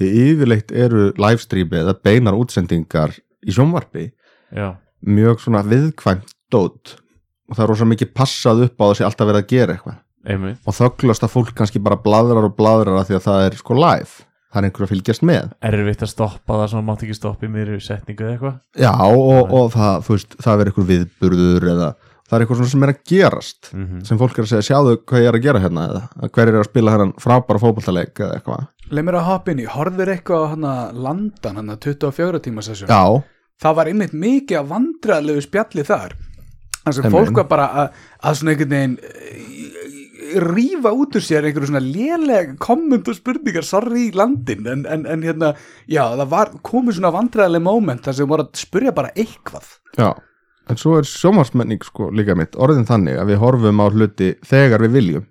því 0.00 0.08
yfirleitt 0.24 0.72
eru 0.74 1.04
livestreamið 1.20 1.82
eða 1.84 1.94
beinar 2.08 2.38
útsendingar 2.38 3.14
í 3.46 3.54
sjónvarpi 3.54 4.08
Já, 4.50 4.80
mjög 5.06 5.44
svona 5.44 5.62
viðkvæmt 5.62 6.34
dót 6.50 6.96
og 7.46 7.54
það 7.54 7.64
er 7.64 7.70
rosa 7.70 7.86
mikið 7.86 8.10
passað 8.16 8.64
upp 8.66 8.82
á 8.82 8.84
þessi 8.90 9.06
alltaf 9.06 9.30
verið 9.30 9.44
að 9.44 9.52
gera 9.52 9.76
eitthvað 9.76 10.00
einmitt. 10.26 10.58
Og 10.66 10.76
þöglast 10.76 11.24
að 11.26 11.32
fólk 11.36 11.54
kannski 11.56 11.82
bara 11.82 12.00
bladrar 12.00 12.48
og 12.48 12.56
bladrar 12.58 13.00
að 13.00 13.10
því 13.10 13.18
að 13.18 13.24
það 13.28 13.46
er 13.46 13.56
sko 13.60 13.78
live. 13.78 14.26
Það 14.50 14.58
er 14.60 14.66
einhver 14.66 14.84
að 14.84 14.90
fylgjast 14.90 15.22
með. 15.22 15.50
Erfitt 15.62 16.00
að 16.02 16.10
stoppa 16.10 16.56
það 16.58 16.70
sem 16.72 16.86
mátt 16.90 17.02
ekki 17.06 17.14
stoppa 17.14 17.46
í 17.46 17.50
mér 17.54 17.68
setningu 17.84 18.24
eða 18.26 18.32
eitthvað. 18.34 18.56
Já 18.82 18.92
og, 19.06 19.52
og 19.54 19.68
það, 19.76 20.00
þú 20.06 20.16
veist, 20.16 20.38
það 20.42 20.62
er 20.64 20.70
einhver 20.72 20.88
viðburður 20.88 21.68
eða 21.70 21.90
það 22.30 22.36
er 22.36 22.44
eitthvað 22.44 22.60
svona 22.60 22.70
sem 22.72 22.84
er 22.86 22.92
að 22.92 23.00
gerast 23.10 23.70
mm 23.74 24.02
sem 24.06 24.18
fólk 24.20 24.38
er 24.38 24.46
að 24.46 24.50
segja, 24.52 24.66
sjáðu 24.70 24.96
hvað 25.02 25.22
ég 25.22 25.28
er 25.30 25.36
að 25.38 25.44
gera 25.46 25.62
hérna 25.64 25.86
eða 25.90 26.30
hver 26.34 26.50
er 26.50 26.58
að 26.60 26.68
spila 26.68 26.94
hérna 26.94 27.22
frábæra 27.22 27.62
fótballtaleik 27.62 28.22
eða 28.22 28.36
eitthvað. 28.38 28.66
Leif 28.90 29.06
mér 29.06 29.18
að 29.20 29.28
hoppa 29.28 29.52
inn 29.52 29.62
í, 29.62 29.66
horfir 29.70 30.12
eitthvað 30.14 30.46
á 30.46 30.52
hana 30.54 30.74
landan, 31.06 31.58
hana 31.60 31.76
24 31.78 32.42
tíma 32.46 32.64
sesjón 32.66 32.90
já, 32.90 33.02
það 33.62 33.78
var 33.78 33.90
einmitt 33.90 34.14
mikið 34.16 34.60
að 34.60 34.70
vandræðlegu 34.74 35.44
spjalli 35.46 35.86
þar. 35.86 36.16
Þar 36.80 36.96
sem 36.96 37.04
Einmitt. 37.04 37.18
fólk 37.18 37.42
var 37.42 37.48
bara 37.50 37.66
að, 37.82 37.98
að 38.24 38.38
svona 38.38 38.54
einhvern 38.54 38.72
veginn 38.72 38.94
eh, 40.30 40.40
rífa 40.46 40.94
út 40.94 41.18
úr 41.18 41.26
sér 41.26 41.48
einhverju 41.48 41.72
svona 41.72 41.84
léleg 41.84 42.56
komment 42.62 43.10
og 43.10 43.18
spurningar 43.18 43.66
sorry 43.66 44.08
í 44.08 44.16
landin. 44.16 44.64
En, 44.70 44.86
en, 44.86 45.06
en 45.10 45.26
hérna, 45.26 45.52
já 45.90 46.04
það 46.14 46.32
var 46.32 46.56
komið 46.66 47.00
svona 47.00 47.14
vandræðileg 47.18 47.66
moment 47.66 48.06
þar 48.06 48.18
sem 48.18 48.30
voru 48.30 48.46
að 48.46 48.64
spurja 48.64 48.96
bara 48.96 49.14
eitthvað. 49.18 49.76
Já 49.98 50.12
en 50.70 50.78
svo 50.78 50.96
er 51.00 51.08
sjómarsmenning 51.08 51.82
sko 51.84 52.10
líka 52.14 52.36
mitt 52.38 52.56
orðin 52.60 52.86
þannig 52.88 53.18
að 53.20 53.32
við 53.32 53.40
horfum 53.42 53.82
á 53.82 53.86
hluti 53.90 54.30
þegar 54.46 54.84
við 54.86 54.96
viljum. 54.98 55.26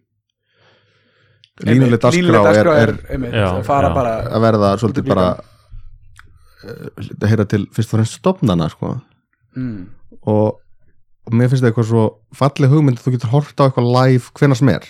Línuleg 1.67 1.99
dagskrá 1.99 2.41
er, 2.55 2.69
er 2.71 2.91
einmitt, 3.11 3.35
Já, 3.35 3.49
að 3.51 3.65
fara 3.67 3.89
já. 3.91 3.95
bara 3.97 4.11
að 4.31 4.43
verða 4.45 4.71
svolítið 4.79 5.09
bara 5.09 5.25
uh, 5.35 6.85
að 7.19 7.25
heyra 7.27 7.45
til 7.51 7.65
fyrst 7.75 7.91
og 7.91 7.97
fremst 7.97 8.19
stofnana 8.21 8.69
sko. 8.71 8.93
Mm, 9.59 9.81
og, 10.21 10.61
og 11.29 11.33
mér 11.37 11.49
finnst 11.51 11.61
það 11.63 11.69
eitthvað 11.71 11.89
svo 11.91 12.03
falleg 12.35 12.71
hugmynd 12.73 12.99
að 12.99 13.05
þú 13.07 13.13
getur 13.15 13.33
hort 13.35 13.61
á 13.61 13.63
eitthvað 13.69 13.89
live 13.95 14.31
hvenær 14.39 14.59
sem 14.59 14.71
er. 14.73 14.85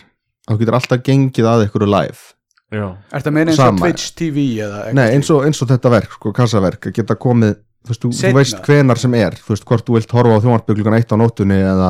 Að 0.47 0.53
þú 0.55 0.59
getur 0.63 0.77
alltaf 0.79 1.01
gengið 1.05 1.49
að 1.51 1.63
eitthvað 1.65 1.89
live. 1.91 2.21
Já, 2.69 2.85
Er 3.11 3.17
þetta 3.23 3.31
meina 3.33 3.49
eins 3.51 3.59
og 3.59 3.65
Sama. 3.65 3.79
Twitch 3.81 4.11
TV 4.15 4.43
eða 4.61 4.81
Nei, 4.93 5.07
eins 5.15 5.29
og, 5.33 5.41
eins 5.47 5.57
og 5.63 5.69
þetta 5.71 5.89
verk, 5.89 6.11
sko, 6.13 6.31
kassaverk 6.37 6.87
að 6.91 6.93
geta 6.99 7.15
komið, 7.17 7.55
þú 7.81 7.89
veist, 7.89 8.01
þú, 8.03 8.09
þú 8.13 8.19
Seinna. 8.19 8.37
veist 8.37 8.59
hvenar 8.67 8.99
sem 9.01 9.15
er, 9.17 9.37
þú 9.41 9.55
veist, 9.55 9.65
hvort 9.65 9.85
þú 9.87 9.95
vilt 9.97 10.11
horfa 10.13 10.35
á 10.37 10.41
þjónvarpið 10.43 10.77
klukkan 10.77 10.97
eitt 10.99 11.09
á 11.09 11.17
nóttunni 11.17 11.57
eða 11.57 11.89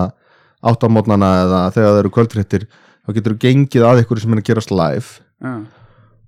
átt 0.71 0.83
á 0.83 0.87
mótnana 0.87 1.31
eða 1.43 1.59
þegar 1.75 1.89
það 1.91 1.99
eru 2.03 2.11
kvöldfréttir 2.15 2.65
þá 2.71 3.11
getur 3.17 3.35
þú 3.35 3.41
gengið 3.43 3.85
að 3.89 3.99
eitthvað 4.01 4.21
sem 4.23 4.33
er 4.37 4.41
að 4.41 4.47
gerast 4.49 4.71
live. 4.71 5.11
Já, 5.43 5.53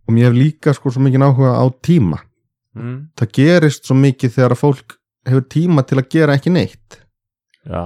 og 0.07 0.15
mér 0.17 0.27
hef 0.27 0.35
líka 0.35 0.73
sko 0.75 0.91
svo 0.91 1.01
mikið 1.07 1.25
áhuga 1.29 1.55
á 1.55 1.65
tíma. 1.83 2.19
Mm. 2.75 3.09
það 3.19 3.31
gerist 3.35 3.83
svo 3.87 3.95
mikið 3.99 4.31
þegar 4.35 4.53
að 4.55 4.61
fólk 4.61 4.93
hefur 5.27 5.47
tíma 5.51 5.83
til 5.83 5.97
að 5.99 6.05
gera 6.13 6.35
ekki 6.39 6.51
neitt 6.55 7.00
já, 7.65 7.83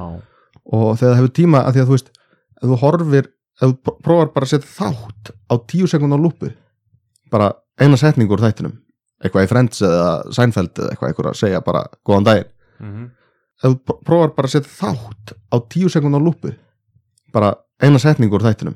og 0.65 0.85
þegar 0.97 1.11
það 1.11 1.17
hefur 1.19 1.33
tíma 1.39 1.61
að 1.65 1.73
því 1.77 1.81
að 1.83 1.89
þú 1.89 1.95
veist 1.97 2.09
ef 2.55 2.69
þú 2.69 2.77
horfir, 2.83 3.25
ef 3.61 3.65
þú 3.69 3.75
pr- 3.85 3.99
prófar 4.05 4.31
bara 4.35 4.47
að 4.47 4.53
setja 4.55 4.71
þátt 4.77 5.31
á 5.51 5.55
tíu 5.71 5.88
sekund 5.91 6.15
á 6.15 6.19
lúpu 6.19 6.51
bara 7.31 7.51
eina 7.81 7.97
setningu 7.99 8.35
úr 8.38 8.43
þættinum 8.45 8.75
eitthvað 9.23 9.45
í 9.47 9.49
Friends 9.51 9.81
eða 9.81 10.09
Seinfeld 10.35 10.73
eða 10.79 10.91
eitthvað 10.93 11.09
eitthvað 11.11 11.29
að 11.31 11.39
segja 11.41 11.61
bara 11.65 11.83
góðan 12.05 12.27
daginn 12.27 12.49
mm. 12.79 13.05
ef 13.63 13.69
þú 13.69 13.75
pr- 13.88 14.01
prófar 14.07 14.33
bara 14.38 14.49
að 14.51 14.55
setja 14.57 14.73
þátt 14.79 15.35
á 15.51 15.57
tíu 15.71 15.89
sekund 15.91 16.15
á 16.15 16.21
lúpu 16.21 16.51
bara 17.35 17.53
eina 17.83 17.99
setningu 17.99 18.35
úr 18.39 18.45
þættinum 18.47 18.75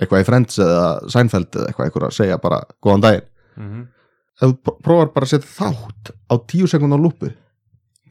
eitthvað 0.00 0.22
í 0.22 0.28
Friends 0.30 0.58
eða 0.62 0.84
Seinfeld 1.12 1.50
eða 1.58 1.66
eitthvað 1.70 1.88
eitthvað 1.90 2.06
að 2.10 2.16
segja 2.20 2.38
bara 2.42 2.62
góðan 2.82 3.06
daginn 3.08 3.26
Mm. 3.60 3.80
ef 4.40 4.46
þú 4.46 4.54
pr- 4.64 4.76
prófar 4.86 5.08
bara 5.12 5.26
að 5.26 5.32
setja 5.34 5.48
þátt 5.58 6.10
á 6.30 6.34
tíu 6.48 6.68
sekund 6.70 6.94
á 6.94 6.98
lúpu 7.02 7.32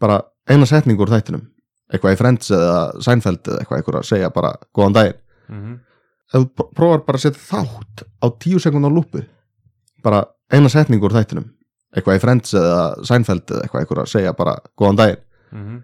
bara 0.03 0.17
eina 0.51 0.67
setningu 0.67 1.01
úr 1.07 1.09
þættinum 1.15 1.45
eitthvað 1.93 2.13
í 2.15 2.17
Friends 2.19 2.51
eða 2.51 3.01
Seinfeld 3.01 3.41
eða 3.47 3.59
eitthvað 3.63 3.77
eitthvað 3.81 3.99
að 4.01 4.09
segja 4.11 4.29
bara 4.35 4.53
góðan 4.75 4.93
daginn 4.97 5.19
Mm. 5.49 5.79
ef 6.33 6.41
þú 6.43 6.49
pr- 6.53 6.73
prófar 6.77 7.05
bara 7.07 7.17
að 7.17 7.21
setja 7.23 7.41
þátt 7.49 8.03
á 8.21 8.27
tíu 8.39 8.59
sekund 8.61 8.85
á 8.85 8.91
lúpu 8.93 9.23
bara 10.03 10.19
eina 10.53 10.69
setningu 10.69 11.07
úr 11.09 11.15
þættinum 11.17 11.47
eitthvað 11.95 12.19
í 12.19 12.21
Friends 12.21 12.53
eða 12.53 12.83
Seinfeld 13.09 13.45
eða 13.49 13.63
eitthvað 13.65 13.81
eitthvað 13.81 14.03
að 14.03 14.11
segja 14.13 14.33
bara 14.37 14.53
góðan 14.77 14.99
daginn 15.01 15.23
Mm. 15.51 15.79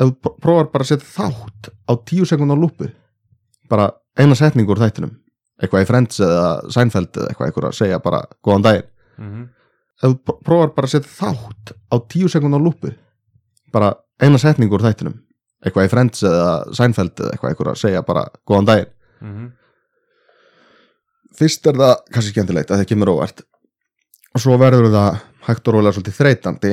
ef 0.00 0.06
þú 0.08 0.14
pr- 0.22 0.38
prófar 0.40 0.70
bara 0.72 0.84
að 0.84 0.88
setja 0.88 1.10
þátt 1.18 1.68
á 1.84 1.92
tíu 2.08 2.24
sekund 2.24 2.50
á 2.52 2.56
lúpu 2.56 2.88
bara 3.68 3.90
eina 4.16 4.34
setningu 4.34 4.72
úr 4.72 4.80
þættinum 4.80 5.12
eitthvað 5.60 5.82
í 5.84 5.86
Friends 5.86 6.20
eða 6.20 6.70
Seinfeld 6.72 7.12
eða 7.12 7.28
eitthvað 7.28 7.46
eitthvað 7.52 7.68
að 7.68 7.76
segja 7.82 7.98
bara 8.02 8.22
góðan 8.42 8.62
daginn 8.64 8.88
Mm. 9.18 9.48
ef 10.02 10.08
þú 10.08 10.16
pr- 10.24 10.40
prófar 10.42 10.72
bara 10.74 10.86
að 10.88 10.94
setja 10.96 11.12
þátt 11.20 11.72
á 11.92 11.96
tíu 12.08 12.28
sekund 12.32 12.54
á 12.56 12.60
lúpu 12.64 12.94
bara 13.72 13.92
eina 14.18 14.38
setningu 14.40 14.72
úr 14.80 14.88
þættinum 14.88 15.20
eitthvað 15.62 15.86
í 15.86 15.90
Friends 15.92 16.24
eða 16.26 16.52
Seinfeld 16.76 17.14
eða 17.20 17.34
eitthvað 17.34 17.52
eitthvað 17.52 17.72
að 17.72 17.80
segja 17.82 18.04
bara 18.06 18.24
góðan 18.48 18.68
daginn. 18.70 18.92
Mm. 19.22 19.50
fyrst 21.38 21.66
er 21.70 21.76
það 21.78 21.92
kannski 22.12 22.32
skemmtilegt 22.34 22.70
að 22.72 22.80
það 22.82 22.88
kemur 22.90 23.12
óvart. 23.14 23.44
Og 24.34 24.42
svo 24.42 24.56
verður 24.60 24.90
það 24.92 25.20
hægt 25.46 25.68
og 25.68 25.76
rólega 25.76 25.96
svolítið 25.96 26.18
þreytandi. 26.18 26.72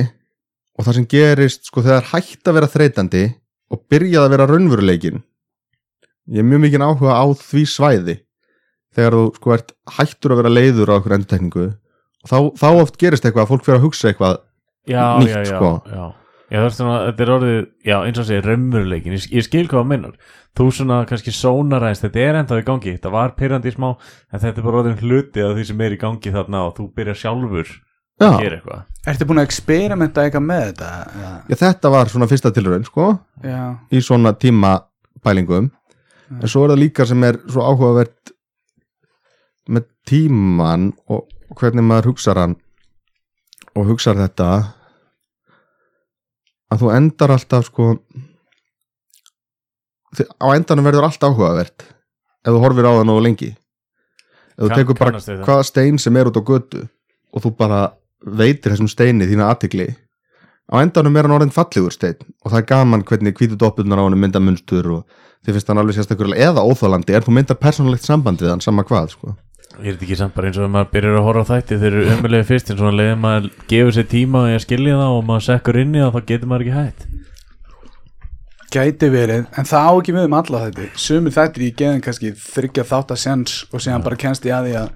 Og 0.80 0.88
það 0.88 0.97
sem 0.97 1.08
gerist 1.12 1.69
sko 1.69 1.84
þegar 1.86 2.10
hægt 2.13 2.49
að 2.49 2.58
vera 2.58 2.71
þreytandi 2.71 3.23
og 3.69 3.84
byrjað 3.91 4.25
að 4.25 4.34
vera 4.34 4.47
raunveruleikin 4.49 5.21
ég 6.30 6.43
er 6.43 6.45
mjög 6.45 6.62
mikið 6.65 6.86
áhuga 6.86 7.17
á 7.17 7.25
því 7.38 7.63
svæði. 7.69 8.15
Þegar 8.95 9.17
þú 9.17 9.23
sko 9.38 9.54
ert 9.56 9.73
hættur 9.97 10.34
að 10.34 10.41
vera 10.41 10.54
leiður 10.54 10.91
á 10.93 10.97
okkur 10.97 11.15
endurtekningu 11.17 11.65
og 11.69 12.30
þá, 12.30 12.38
þá 12.58 12.69
oft 12.84 12.97
gerist 13.02 13.25
eitthvað 13.25 13.45
að 13.45 13.52
fólk 13.54 13.65
fyrir 13.67 13.80
að 13.80 13.86
hugsa 13.86 14.10
eitthvað 14.12 14.39
Já, 14.89 15.19
Nýtt, 15.21 15.30
já, 15.30 15.41
já, 15.43 15.49
sko. 15.54 15.69
Já. 16.50 16.60
Er 16.60 16.76
svona, 16.76 17.00
þetta 17.10 17.26
er 17.26 17.32
orðið, 17.36 17.60
já, 17.86 17.96
eins 18.04 18.20
og 18.22 18.28
segir 18.30 18.48
raunveruleikin, 18.50 19.16
ég, 19.18 19.28
ég 19.38 19.46
skil 19.46 19.68
hvað 19.68 19.84
það 19.84 19.90
minnar 19.94 20.16
þú 20.58 20.70
svona 20.76 21.04
kannski 21.08 21.32
sónaræst, 21.36 22.04
þetta 22.06 22.24
er 22.26 22.40
enda 22.42 22.58
í 22.60 22.66
gangi, 22.68 22.96
þetta 22.98 23.12
var 23.14 23.36
pyrrandi 23.38 23.72
í 23.72 23.76
smá 23.76 23.90
en 23.94 24.42
þetta 24.42 24.60
er 24.60 24.66
bara 24.66 24.82
orðin 24.82 24.98
hluti 25.00 25.44
af 25.46 25.54
því 25.56 25.66
sem 25.70 25.84
er 25.86 25.96
í 25.96 26.00
gangi 26.02 26.34
þarna 26.36 26.64
og 26.68 26.74
þú 26.80 26.88
byrjar 26.98 27.20
sjálfur 27.22 27.70
að 28.20 28.34
Já, 28.34 28.40
gera 28.42 28.58
eitthvað. 28.58 28.82
Ertu 29.08 29.28
búin 29.30 29.40
að 29.40 29.48
experimenta 29.48 30.24
eitthvað 30.26 30.44
með 30.50 30.64
þetta? 30.66 30.90
Já, 31.22 31.30
já 31.48 31.60
þetta 31.62 31.92
var 31.94 32.12
svona 32.12 32.28
fyrsta 32.28 32.52
tilraun 32.56 32.88
sko 32.88 33.06
já, 33.46 33.62
í 33.96 34.02
svona 34.04 34.34
tímapælingum 34.36 35.70
en 36.30 36.52
svo 36.52 36.66
er 36.66 36.74
það 36.74 36.82
líka 36.84 37.08
sem 37.10 37.24
er 37.30 37.40
svo 37.46 37.64
áhugavert 37.64 38.34
með 39.70 39.88
tíman 40.10 40.90
og 41.08 41.30
hvernig 41.62 41.86
maður 41.86 42.12
hugsar 42.12 42.42
hann 42.42 42.58
og 43.78 43.88
hugsar 43.88 44.20
þetta 44.20 44.50
að 46.70 46.84
þú 46.84 46.92
endar 46.96 47.34
alltaf 47.36 47.70
sko 47.70 47.94
á 50.42 50.48
endanum 50.56 50.88
verður 50.88 51.08
allt 51.10 51.26
áhugavert 51.26 51.86
ef 51.86 52.52
þú 52.52 52.62
horfir 52.64 52.90
á 52.90 52.92
það 52.98 53.08
nógu 53.10 53.26
lengi 53.26 53.50
ef 53.54 54.62
þú 54.66 54.70
tekur 54.76 55.00
bara 55.00 55.22
hvaða 55.22 55.66
stein 55.68 56.00
sem 56.02 56.18
er 56.18 56.30
út 56.30 56.40
á 56.40 56.44
götu 56.44 56.86
og 57.34 57.44
þú 57.46 57.56
bara 57.58 57.82
veitir 58.20 58.74
þessum 58.74 58.90
steini 58.92 59.28
þína 59.30 59.50
aðtigli 59.54 59.90
á 60.70 60.76
endanum 60.82 61.18
er 61.18 61.28
hann 61.28 61.38
orðin 61.38 61.54
fallegur 61.54 61.94
steinn 61.94 62.20
og 62.44 62.52
það 62.52 62.62
er 62.62 62.70
gaman 62.74 63.06
hvernig 63.06 63.38
hvítu 63.38 63.58
doppunar 63.60 64.02
á 64.02 64.06
hann 64.06 64.20
mynda 64.20 64.42
munstur 64.44 64.90
og 64.98 65.22
þið 65.46 65.56
finnst 65.56 65.72
hann 65.72 65.82
alveg 65.82 65.98
sérstakur 65.98 66.34
eða 66.36 66.66
óþálandi 66.66 67.16
en 67.16 67.26
þú 67.26 67.36
myndar 67.38 67.60
persónulegt 67.62 68.06
samband 68.06 68.42
við 68.44 68.54
hann 68.54 68.64
sama 68.64 68.86
hvað 68.88 69.14
sko. 69.16 69.36
Ég 69.80 69.94
er 69.94 69.96
þetta 69.96 70.08
ekki 70.10 70.18
samt 70.20 70.36
bara 70.36 70.50
eins 70.50 70.58
og 70.60 70.65
ef 70.65 70.72
maður 70.74 70.89
byrjar 70.94 71.18
að 71.20 71.26
horfa 71.28 71.44
á 71.46 71.50
þætti 71.54 71.78
þeir 71.80 71.94
eru 71.94 72.15
umlega 72.18 72.48
fyrst 72.50 72.72
en 72.74 72.80
svona 72.80 72.98
leiðir 73.00 73.20
maður 73.24 73.46
gefur 73.72 73.96
sér 73.96 74.08
tíma 74.12 74.42
í 74.50 74.56
að 74.58 74.63
skilja 74.65 74.98
það 75.00 75.13
og 75.15 75.22
maður 75.30 75.46
sekkur 75.46 75.80
inn 75.80 75.94
í 75.96 76.02
það 76.04 76.15
þá 76.15 76.20
getur 76.32 76.52
maður 76.52 76.65
ekki 76.65 76.76
hætt. 76.80 77.06
Gæti 78.70 79.08
verið, 79.10 79.46
en 79.58 79.65
það 79.65 79.88
á 79.88 79.94
ekki 79.96 80.13
við 80.13 80.26
um 80.28 80.36
alla 80.38 80.60
þetta 80.68 80.89
Sumir 81.02 81.34
þættir 81.34 81.63
í 81.65 81.70
geðin 81.80 82.04
kannski 82.06 82.34
þryggja 82.38 82.86
þátt 82.92 83.13
að 83.15 83.22
sjans 83.24 83.56
og 83.72 83.82
síðan 83.82 84.04
bara 84.06 84.20
kennst 84.20 84.46
ég 84.46 84.54
að 84.54 84.68
því 84.68 84.76
að 84.84 84.92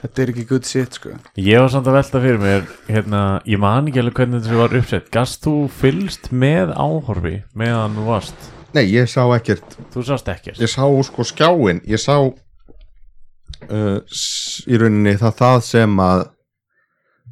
þetta 0.00 0.22
er 0.22 0.32
ekki 0.34 0.44
good 0.52 0.68
shit 0.68 1.00
sko. 1.00 1.16
Ég 1.40 1.64
var 1.64 1.72
samt 1.72 1.88
að 1.90 1.98
velta 1.98 2.22
fyrir 2.22 2.38
mér 2.44 2.68
hérna, 2.86 3.24
ég 3.48 3.60
man 3.62 3.88
ekki 3.90 4.04
alveg 4.04 4.20
hvernig 4.20 4.44
þessu 4.44 4.60
var 4.60 4.76
uppsett. 4.78 5.10
Gast 5.16 5.42
þú 5.48 5.56
fylgst 5.80 6.30
með 6.30 6.70
áhorfi 6.76 7.34
meðan 7.58 7.98
þú 7.98 8.06
varst? 8.12 8.46
Nei, 8.76 8.84
ég 8.92 9.10
sá 9.10 9.24
ekkert. 9.34 9.74
Þú 9.90 10.06
sást 10.06 10.30
ekkert? 10.30 10.62
Ég 10.62 10.70
sá 10.70 10.86
sko 11.08 11.26
skjáin 11.26 11.82
ég 11.90 11.98
sá 11.98 12.14
uh, 13.68 13.98
í 14.66 14.80
rauninni 14.80 15.16
það 15.20 15.36
það 15.40 15.62
sem 15.66 16.02
að 16.04 16.24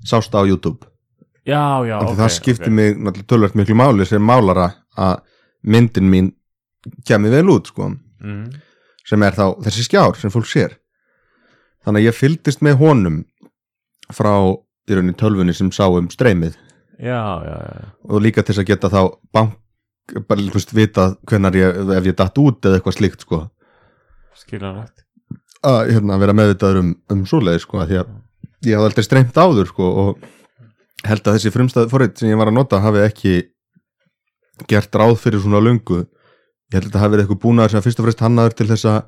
sást 0.08 0.34
á 0.34 0.42
YouTube. 0.44 0.86
Já, 1.48 1.84
já, 1.88 1.96
okay, 1.96 2.12
ok 2.12 2.18
það 2.18 2.34
skipti 2.34 2.68
ok. 2.68 2.74
mig 2.76 2.98
náttúrulega 2.98 3.28
tölvöld 3.32 3.56
miklu 3.56 3.76
máli 3.78 4.06
sem 4.08 4.24
málara 4.24 4.68
að 4.98 5.22
myndin 5.64 6.10
mín 6.12 6.30
kemur 7.08 7.32
vel 7.32 7.54
út 7.54 7.70
sko. 7.72 7.92
Mm. 8.18 8.50
sem 9.06 9.22
er 9.22 9.36
þá 9.36 9.44
þessi 9.64 9.84
skjár 9.86 10.16
sem 10.18 10.32
fólk 10.32 10.48
sér. 10.50 10.74
Þannig 11.86 12.02
að 12.02 12.08
ég 12.08 12.16
fylgdist 12.18 12.64
með 12.66 12.80
honum 12.82 13.20
frá 14.12 14.34
í 14.34 14.96
rauninni 14.96 15.16
tölvunni 15.16 15.54
sem 15.56 15.70
sá 15.72 15.86
um 15.86 16.10
streymið. 16.12 16.58
Já, 16.98 17.22
og 18.04 18.20
líka 18.20 18.42
til 18.42 18.58
að 18.58 18.68
geta 18.72 18.90
þá 18.90 19.00
bank, 19.32 19.54
bara 20.28 20.48
veist 20.52 20.74
vita 20.74 21.12
hvenar 21.30 21.56
ég, 21.56 21.78
ef 21.94 22.10
ég 22.10 22.16
datt 22.18 22.40
út 22.42 22.66
eða 22.66 22.80
eitthvað 22.80 22.98
slíkt 22.98 23.24
sko. 23.24 23.44
Skiljanlegt 24.36 25.07
að 25.66 25.92
hérna, 25.94 26.18
vera 26.20 26.34
meðvitaður 26.36 26.80
um, 26.82 26.90
um 27.12 27.22
svoleið 27.28 27.62
sko, 27.64 27.80
af 27.82 27.88
því 27.90 28.00
að 28.02 28.12
ég 28.68 28.76
hafði 28.78 28.88
aldrei 28.90 29.06
streymt 29.06 29.38
áður 29.38 29.70
sko, 29.70 29.88
og 30.02 31.08
held 31.08 31.26
að 31.26 31.38
þessi 31.38 31.52
frumstæð 31.54 31.90
forrið 31.92 32.14
sem 32.20 32.32
ég 32.32 32.38
var 32.40 32.50
að 32.50 32.58
nota 32.58 32.80
hafi 32.82 33.02
ekki 33.04 33.34
gert 34.70 34.94
ráð 34.98 35.16
fyrir 35.22 35.42
svona 35.42 35.62
löngu. 35.62 36.04
Ég 36.68 36.78
held 36.78 36.88
að 36.88 36.90
þetta 36.90 37.02
hafi 37.02 37.14
verið 37.14 37.24
eitthvað 37.26 37.42
búnaður 37.44 37.74
sem 37.74 37.84
fyrst 37.86 38.00
og 38.00 38.08
fremst 38.08 38.24
hannaður 38.24 38.56
til 38.58 38.68
þess 38.70 38.88
að 38.90 38.98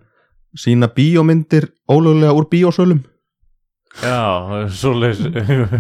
sína 0.64 0.90
bíómyndir 0.94 1.70
ólöglega 1.90 2.36
úr 2.38 2.46
bíósölum. 2.50 3.02
Já, 4.00 4.68
svoleiðis 4.70 5.24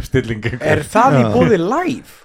stilling 0.08 0.46
Er 0.58 0.82
það 0.82 1.20
í 1.20 1.26
bóði 1.30 1.60
live? 1.62 2.16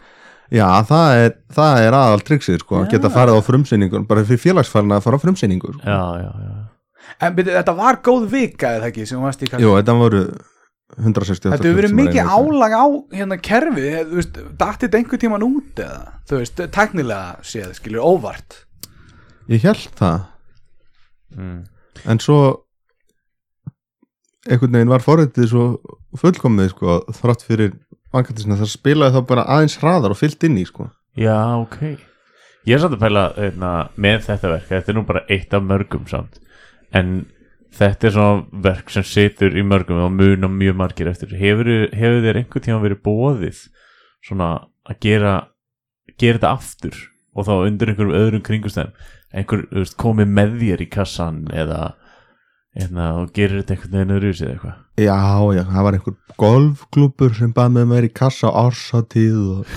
já, 0.53 0.65
það 0.85 1.19
er, 1.21 1.31
það 1.53 1.79
er 1.83 1.97
aðal 1.97 2.23
triksið 2.25 2.59
sko, 2.61 2.79
að 2.81 2.91
geta 2.93 3.09
farið 3.13 3.37
á 3.37 3.41
frumsýningun 3.45 4.05
bara 4.09 4.25
fyrir 4.25 4.41
félagsfælna 4.41 4.99
að 4.99 5.05
fara 5.05 5.17
á 5.17 5.23
frumsýningu 5.23 5.73
sko. 5.73 5.81
Já, 5.85 6.01
já, 6.21 6.31
já 6.41 6.64
En 7.23 7.37
byrju, 7.37 7.55
þetta 7.55 7.75
var 7.77 8.01
góð 8.03 8.27
vika 8.33 8.75
eða 8.79 8.91
ekki 8.91 9.07
sem 9.07 9.23
varst 9.23 9.43
í 9.43 9.49
kannski 9.49 9.65
Jú, 9.65 9.75
þetta 9.77 9.95
voru 9.99 10.21
168 10.95 11.51
Þetta 11.51 11.67
hefur 11.67 11.79
verið 11.79 11.95
mikið 11.97 12.31
álag 12.35 12.75
á 12.75 12.85
hérna 13.15 13.37
kerfi, 13.41 13.87
þú 14.11 14.19
veist, 14.19 14.37
dattið 14.59 14.99
einhver 14.99 15.21
tíman 15.21 15.45
út 15.47 15.81
eða, 15.81 16.03
þú 16.29 16.41
veist, 16.41 16.61
teknilega 16.75 17.45
séð, 17.47 17.71
skilur, 17.79 18.05
óvart. 18.05 18.61
Ég 19.51 19.65
held 19.65 19.89
það. 19.99 20.31
Mm. 21.35 21.65
en 22.07 22.19
svo 22.21 22.37
einhvern 24.45 24.77
veginn 24.77 24.91
var 24.91 25.03
forritið 25.03 25.47
svo 25.51 25.63
fullkomið 26.21 26.69
sko, 26.71 26.99
þrátt 27.17 27.43
fyrir 27.43 27.73
vankantisina 28.13 28.55
það 28.59 28.71
spilaði 28.71 29.17
þá 29.17 29.27
bara 29.31 29.47
aðeins 29.55 29.77
hraðar 29.81 30.13
og 30.15 30.19
fyllt 30.19 30.45
inn 30.47 30.59
í 30.61 30.65
sko. 30.69 30.87
Já, 31.19 31.35
ok. 31.57 31.79
Ég 32.65 32.77
er 32.77 32.83
samt 32.83 32.95
að 32.97 33.03
pæla 33.03 33.25
eitna, 33.41 33.71
með 34.01 34.23
þetta 34.25 34.51
verk 34.53 34.69
Þetta 34.71 34.91
er 34.91 34.97
nú 34.97 35.03
bara 35.05 35.25
eitt 35.29 35.51
af 35.53 35.65
mörgum 35.65 36.07
samt 36.09 36.39
En 36.95 37.15
þetta 37.75 38.07
er 38.07 38.15
svona 38.15 38.61
verk 38.65 38.93
sem 38.93 39.03
situr 39.07 39.57
í 39.57 39.65
mörgum 39.67 39.99
og 40.05 40.13
mun 40.15 40.47
og 40.47 40.53
mjög 40.55 40.77
margir 40.79 41.09
eftir. 41.11 41.35
Hefur, 41.35 41.67
hefur 41.91 42.23
þér 42.23 42.39
einhvern 42.41 42.65
tíma 42.67 42.79
verið 42.83 43.03
bóðið 43.03 43.65
svona 44.25 44.53
að 44.85 45.01
gera 45.03 45.35
gera 46.19 46.39
þetta 46.39 46.53
aftur 46.55 46.97
og 47.35 47.47
þá 47.47 47.53
undir 47.57 47.91
einhverjum 47.91 48.17
öðrum 48.17 48.43
kringustæðum 48.45 48.93
einhver 49.35 49.65
veist, 49.73 49.97
komið 49.99 50.31
með 50.37 50.57
þér 50.61 50.83
í 50.85 50.89
kassan 50.93 51.41
eða, 51.53 51.79
eða 52.77 53.07
og 53.19 53.33
gerir 53.35 53.61
þetta 53.61 53.75
einhvern 53.75 53.97
veginn 53.97 54.15
öðru 54.15 54.31
eða 54.35 54.53
eitthvað? 54.53 54.77
Já, 55.01 55.17
já, 55.57 55.63
það 55.71 55.87
var 55.87 55.97
einhver 55.97 56.17
golfklúpur 56.45 57.35
sem 57.35 57.51
bað 57.55 57.75
með 57.75 57.89
mér 57.91 58.07
í 58.07 58.13
kassa 58.21 58.53
ársatíð 58.63 59.41
og 59.57 59.73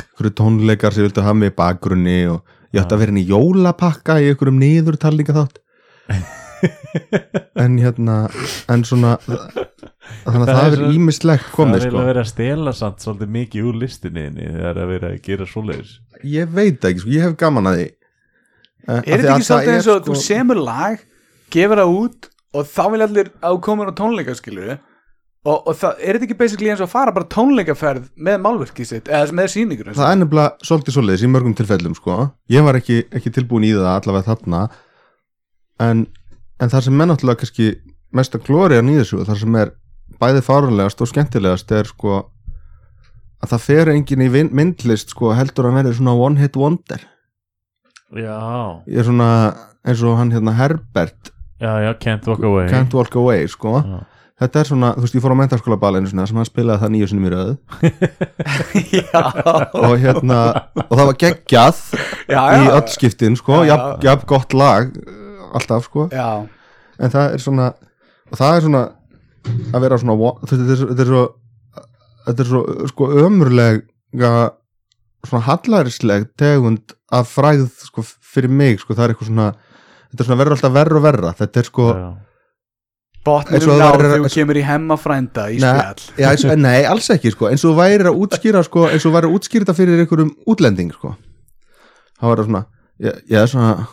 einhverju 0.00 0.34
tónleikar 0.40 0.96
sem 0.96 1.06
vildu 1.06 1.26
hafa 1.26 1.38
mig 1.38 1.54
í 1.54 1.58
bakgrunni 1.60 2.18
og 2.32 2.56
ég 2.72 2.82
ætti 2.82 2.96
að 2.96 3.04
vera 3.04 3.14
inn 3.14 3.22
í 3.22 3.28
jólapakka 3.30 4.18
í 4.22 4.32
einhverjum 4.32 4.60
niðurtalninga 4.64 5.38
þátt 5.38 5.62
en 7.64 7.76
hérna 7.82 8.16
en 8.72 8.84
svona 8.86 9.16
þannig 9.26 10.42
að 10.42 10.46
Það 10.46 10.56
það 10.56 10.66
er 10.66 10.78
er 10.86 10.94
ímislegt 10.96 11.44
Það 11.46 11.54
komið 11.58 11.76
er 11.76 11.80
sko. 11.82 11.86
eiginlega 11.90 12.08
verið 12.10 12.22
að 12.22 12.30
stela 12.32 12.72
samt 12.78 13.04
svolítið 13.04 13.32
mikið 13.36 13.68
úr 13.70 13.78
listinni 13.82 14.24
þinni 14.28 14.48
þegar 14.56 14.80
að 14.84 14.90
vera 14.94 15.10
að 15.12 15.20
gera 15.26 15.48
svoleiðis 15.50 15.94
ég 16.36 16.52
veit 16.56 16.78
það 16.82 16.90
ekki, 16.92 17.04
sko, 17.04 17.14
ég 17.16 17.26
hef 17.28 17.38
gaman 17.44 17.70
að 17.72 17.80
því 17.82 17.88
Eh, 18.86 19.00
Er 19.02 19.18
þetta 19.18 19.30
að 19.32 19.40
ekki 19.40 19.46
svolítið 19.48 19.68
er, 19.72 19.76
eins 19.80 19.86
og 19.90 19.96
sko- 19.98 20.06
þú 20.06 20.16
semur 20.22 20.58
lag, 20.62 21.00
gefur 21.50 21.80
það 21.80 21.94
út 21.98 22.26
og 22.54 22.68
þá 22.70 22.82
vil 22.92 23.00
allir 23.02 23.30
að 23.42 23.56
komir 23.66 23.88
á 23.90 23.98
tónleika, 23.98 24.34
skilur 24.38 24.68
og, 24.76 25.56
og 25.66 25.72
það, 25.74 25.96
er 26.06 26.14
þetta 26.20 26.26
ekki 26.28 26.36
basically 26.38 26.70
eins 26.70 26.82
og 26.84 26.86
að 26.86 26.92
fara 26.92 27.14
bara 27.16 27.26
tónleikaferð 27.34 28.04
með 28.28 28.38
málverkið 28.44 28.86
sitt, 28.92 29.10
eða 29.10 29.34
með 29.34 29.50
sýningur 29.56 29.90
það 29.90 30.12
er 30.12 30.20
nefnilega 30.20 30.68
svolítið 30.70 30.96
svoleiðis 31.00 31.24
í 31.26 31.32
mörgum 31.34 31.56
tilfellum 31.58 31.96
sko. 31.98 32.16
ég 32.54 32.62
var 32.68 32.78
ekki, 32.78 33.00
ekki 33.10 33.34
tilbúin 33.40 33.66
í 33.66 33.72
það 33.74 33.90
allavega 33.96 34.28
þarna 34.30 34.62
en, 35.88 36.06
en 36.60 36.72
það 36.72 36.86
sem 36.86 37.02
er 37.02 37.10
náttúrulega 37.10 37.42
kannski 37.42 37.68
mesta 38.16 38.40
glóriðan 38.40 38.92
í 38.92 38.96
þessu 39.00 39.24
það 39.26 39.42
sem 39.42 39.60
er 39.60 39.74
bæði 40.20 40.42
fárunlegast 40.46 41.02
og 41.02 41.10
skemmtilegast 41.10 41.72
er 41.76 41.90
sko 41.90 42.22
að 43.42 43.52
það 43.52 43.64
fer 43.66 43.92
enginn 43.92 44.24
í 44.24 44.32
myndlist 44.56 45.12
sko, 45.14 45.34
heldur 45.36 45.70
að 45.70 45.80
verði 45.80 45.94
svona 45.98 46.16
one 46.18 46.40
hit 46.40 46.56
wonder. 46.58 47.02
Já, 48.16 48.38
ég 48.88 49.00
er 49.02 49.06
svona 49.06 49.30
eins 49.86 50.02
og 50.06 50.18
hann 50.18 50.32
hérna 50.34 50.54
Herbert. 50.56 51.32
Já, 51.60 51.72
já, 51.84 51.92
Can't 52.00 52.28
Walk 52.28 52.44
Away. 52.44 52.68
Can't 52.70 52.94
Walk 52.96 53.16
Away 53.16 53.48
sko. 53.50 53.80
Já. 53.80 54.04
þetta 54.36 54.60
er 54.60 54.68
svona, 54.68 54.88
þú 54.92 55.04
veist 55.06 55.14
ég 55.16 55.22
fór 55.24 55.32
á 55.32 55.40
mentaskóla 55.40 55.78
balinu 55.80 56.10
svona, 56.10 56.26
sem 56.28 56.36
hann 56.36 56.48
spilaði 56.48 56.82
það 56.82 56.90
nýju 56.94 57.06
sinni 57.08 57.28
í 57.28 57.30
röð. 57.32 57.52
Já, 58.98 59.22
og 59.80 59.94
hérna 60.02 60.40
og 60.84 60.92
það 60.92 61.06
var 61.06 61.20
geggjað 61.22 61.78
já, 62.28 62.42
í 62.42 62.66
já, 62.66 62.72
öll 62.74 62.90
skiptin 62.92 63.38
sko, 63.40 63.62
jafn, 63.64 64.26
gott 64.28 64.52
lag 64.56 64.92
alltaf 65.58 65.88
sko, 65.88 66.06
já, 66.12 66.28
en 67.00 67.12
það 67.14 67.34
er 67.36 67.42
svona 67.44 67.66
og 68.30 68.38
það 68.40 68.56
er 68.60 68.66
svona 68.66 68.84
að 69.72 69.80
vera 69.86 69.98
svona 70.02 70.16
þetta 70.46 70.62
er, 70.66 70.76
svo- 70.80 70.88
þetta 70.92 71.04
er 71.06 71.10
svo 71.12 71.24
þetta 72.26 72.44
er 72.44 72.50
svo 72.50 72.62
sko 72.92 73.10
ömurlega 73.22 74.36
svona 75.26 75.44
hallarisleg 75.48 76.28
tegund 76.38 76.94
af 77.14 77.28
fræð 77.36 77.66
sko 77.88 78.02
fyrir 78.06 78.50
mig 78.52 78.80
sko, 78.82 78.94
það 78.94 79.04
er 79.08 79.14
eitthvað 79.14 79.30
svona 79.32 79.48
þetta 80.10 80.22
er 80.22 80.28
svona 80.30 80.40
verður 80.40 80.56
alltaf 80.56 80.72
verra 80.74 80.96
og 81.00 81.04
verra. 81.04 81.32
Þetta 81.36 81.60
er 81.62 81.68
sko, 81.68 81.86
Já. 81.96 82.06
Og 83.26 83.42
það 83.50 83.80
náð 83.80 83.96
þegar 83.98 84.20
þú 84.22 84.28
kemur 84.36 84.58
í 84.60 84.62
hemmafrænda 84.62 85.44
í 85.50 85.56
Nei, 85.58 85.70
spjall. 86.14 86.58
nei, 86.66 86.84
alls 86.86 87.08
ekki 87.10 87.32
sko, 87.34 87.48
eins 87.50 87.64
og 87.66 87.72
þú 87.72 87.78
væri 87.80 88.06
að 88.06 88.20
útskýra 88.22 88.60
sko, 88.62 88.84
eins 88.86 89.02
og 89.02 89.08
þú 89.10 89.14
væri 89.16 89.26
að 89.30 89.34
útskýra 89.38 89.64
þetta 89.66 89.74
fyrir 89.80 90.02
einhverjum 90.04 90.30
útlending 90.54 90.92
sko. 90.94 91.10
það 92.20 92.28
var 92.30 92.38
það 92.42 92.46
svona 92.50 92.60
ég, 93.02 93.18
ég 93.34 93.40
er 93.42 93.50
svona 93.50 93.72
"I- 93.74 93.88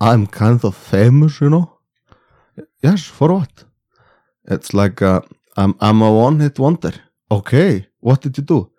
I'm 0.00 0.26
kind 0.26 0.64
of 0.64 0.76
famous, 0.76 1.40
you 1.40 1.50
know? 1.50 1.78
Yes, 2.82 3.04
for 3.04 3.32
what? 3.32 3.64
It's 4.44 4.72
like 4.72 5.00
a, 5.00 5.22
I'm, 5.56 5.74
I'm 5.80 6.02
a 6.02 6.12
one 6.12 6.40
hit 6.40 6.58
wonder. 6.58 6.92
Okay, 7.30 7.86
what 8.00 8.22
did 8.22 8.38
you 8.38 8.44
do? 8.44 8.70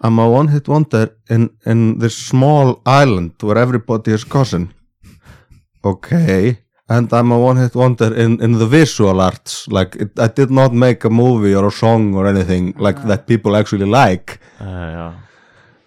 I'm 0.00 0.18
a 0.18 0.30
one 0.30 0.48
hit 0.48 0.68
wonder 0.68 1.16
in, 1.28 1.50
in 1.66 1.98
this 1.98 2.16
small 2.16 2.80
island 2.86 3.32
where 3.40 3.58
everybody 3.58 4.12
is 4.12 4.24
cousin. 4.24 4.72
Okay 5.84 6.58
and 6.88 7.12
I'm 7.12 7.32
a 7.32 7.38
one 7.38 7.56
hit 7.56 7.74
wonder 7.74 8.14
in, 8.14 8.40
in 8.42 8.52
the 8.52 8.66
visual 8.66 9.20
arts. 9.20 9.68
Like 9.68 9.96
it, 9.96 10.18
I 10.18 10.28
did 10.28 10.50
not 10.50 10.72
make 10.72 11.04
a 11.04 11.10
movie 11.10 11.54
or 11.54 11.66
a 11.66 11.70
song 11.70 12.14
or 12.14 12.26
anything 12.26 12.74
like 12.78 13.02
that 13.06 13.26
people 13.26 13.56
actually 13.56 13.86
like. 13.86 14.40
Uh, 14.60 14.64
já, 14.64 15.12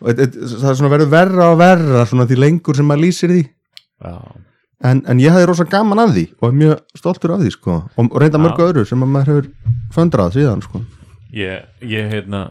it, 0.08 0.20
it, 0.20 0.38
það 0.38 0.70
er 0.70 0.78
svona 0.80 0.94
verið 0.94 1.12
verra 1.12 1.50
og 1.54 1.60
verra 1.62 2.06
svona 2.10 2.28
því 2.30 2.38
lengur 2.42 2.78
sem 2.78 2.88
maður 2.90 3.06
lýsir 3.08 3.34
því. 3.34 3.42
Já, 4.06 4.16
en, 4.88 5.04
en 5.10 5.22
ég 5.22 5.34
hafði 5.34 5.48
rosa 5.50 5.66
gaman 5.70 6.02
af 6.04 6.14
því 6.16 6.26
og 6.40 6.48
er 6.50 6.58
mjög 6.58 7.00
stoltur 7.00 7.36
af 7.36 7.44
því 7.44 7.54
sko. 7.56 7.78
Og, 7.96 8.12
reynda 8.22 8.42
mörgu 8.42 8.68
öðru 8.68 8.86
sem 8.90 9.06
að 9.06 9.14
maður 9.14 9.32
hefur 9.32 9.50
föndrað 9.96 10.36
síðan 10.38 10.64
sko. 10.66 10.84
Ég, 11.36 11.66
ég 11.88 12.12
hérna 12.12 12.44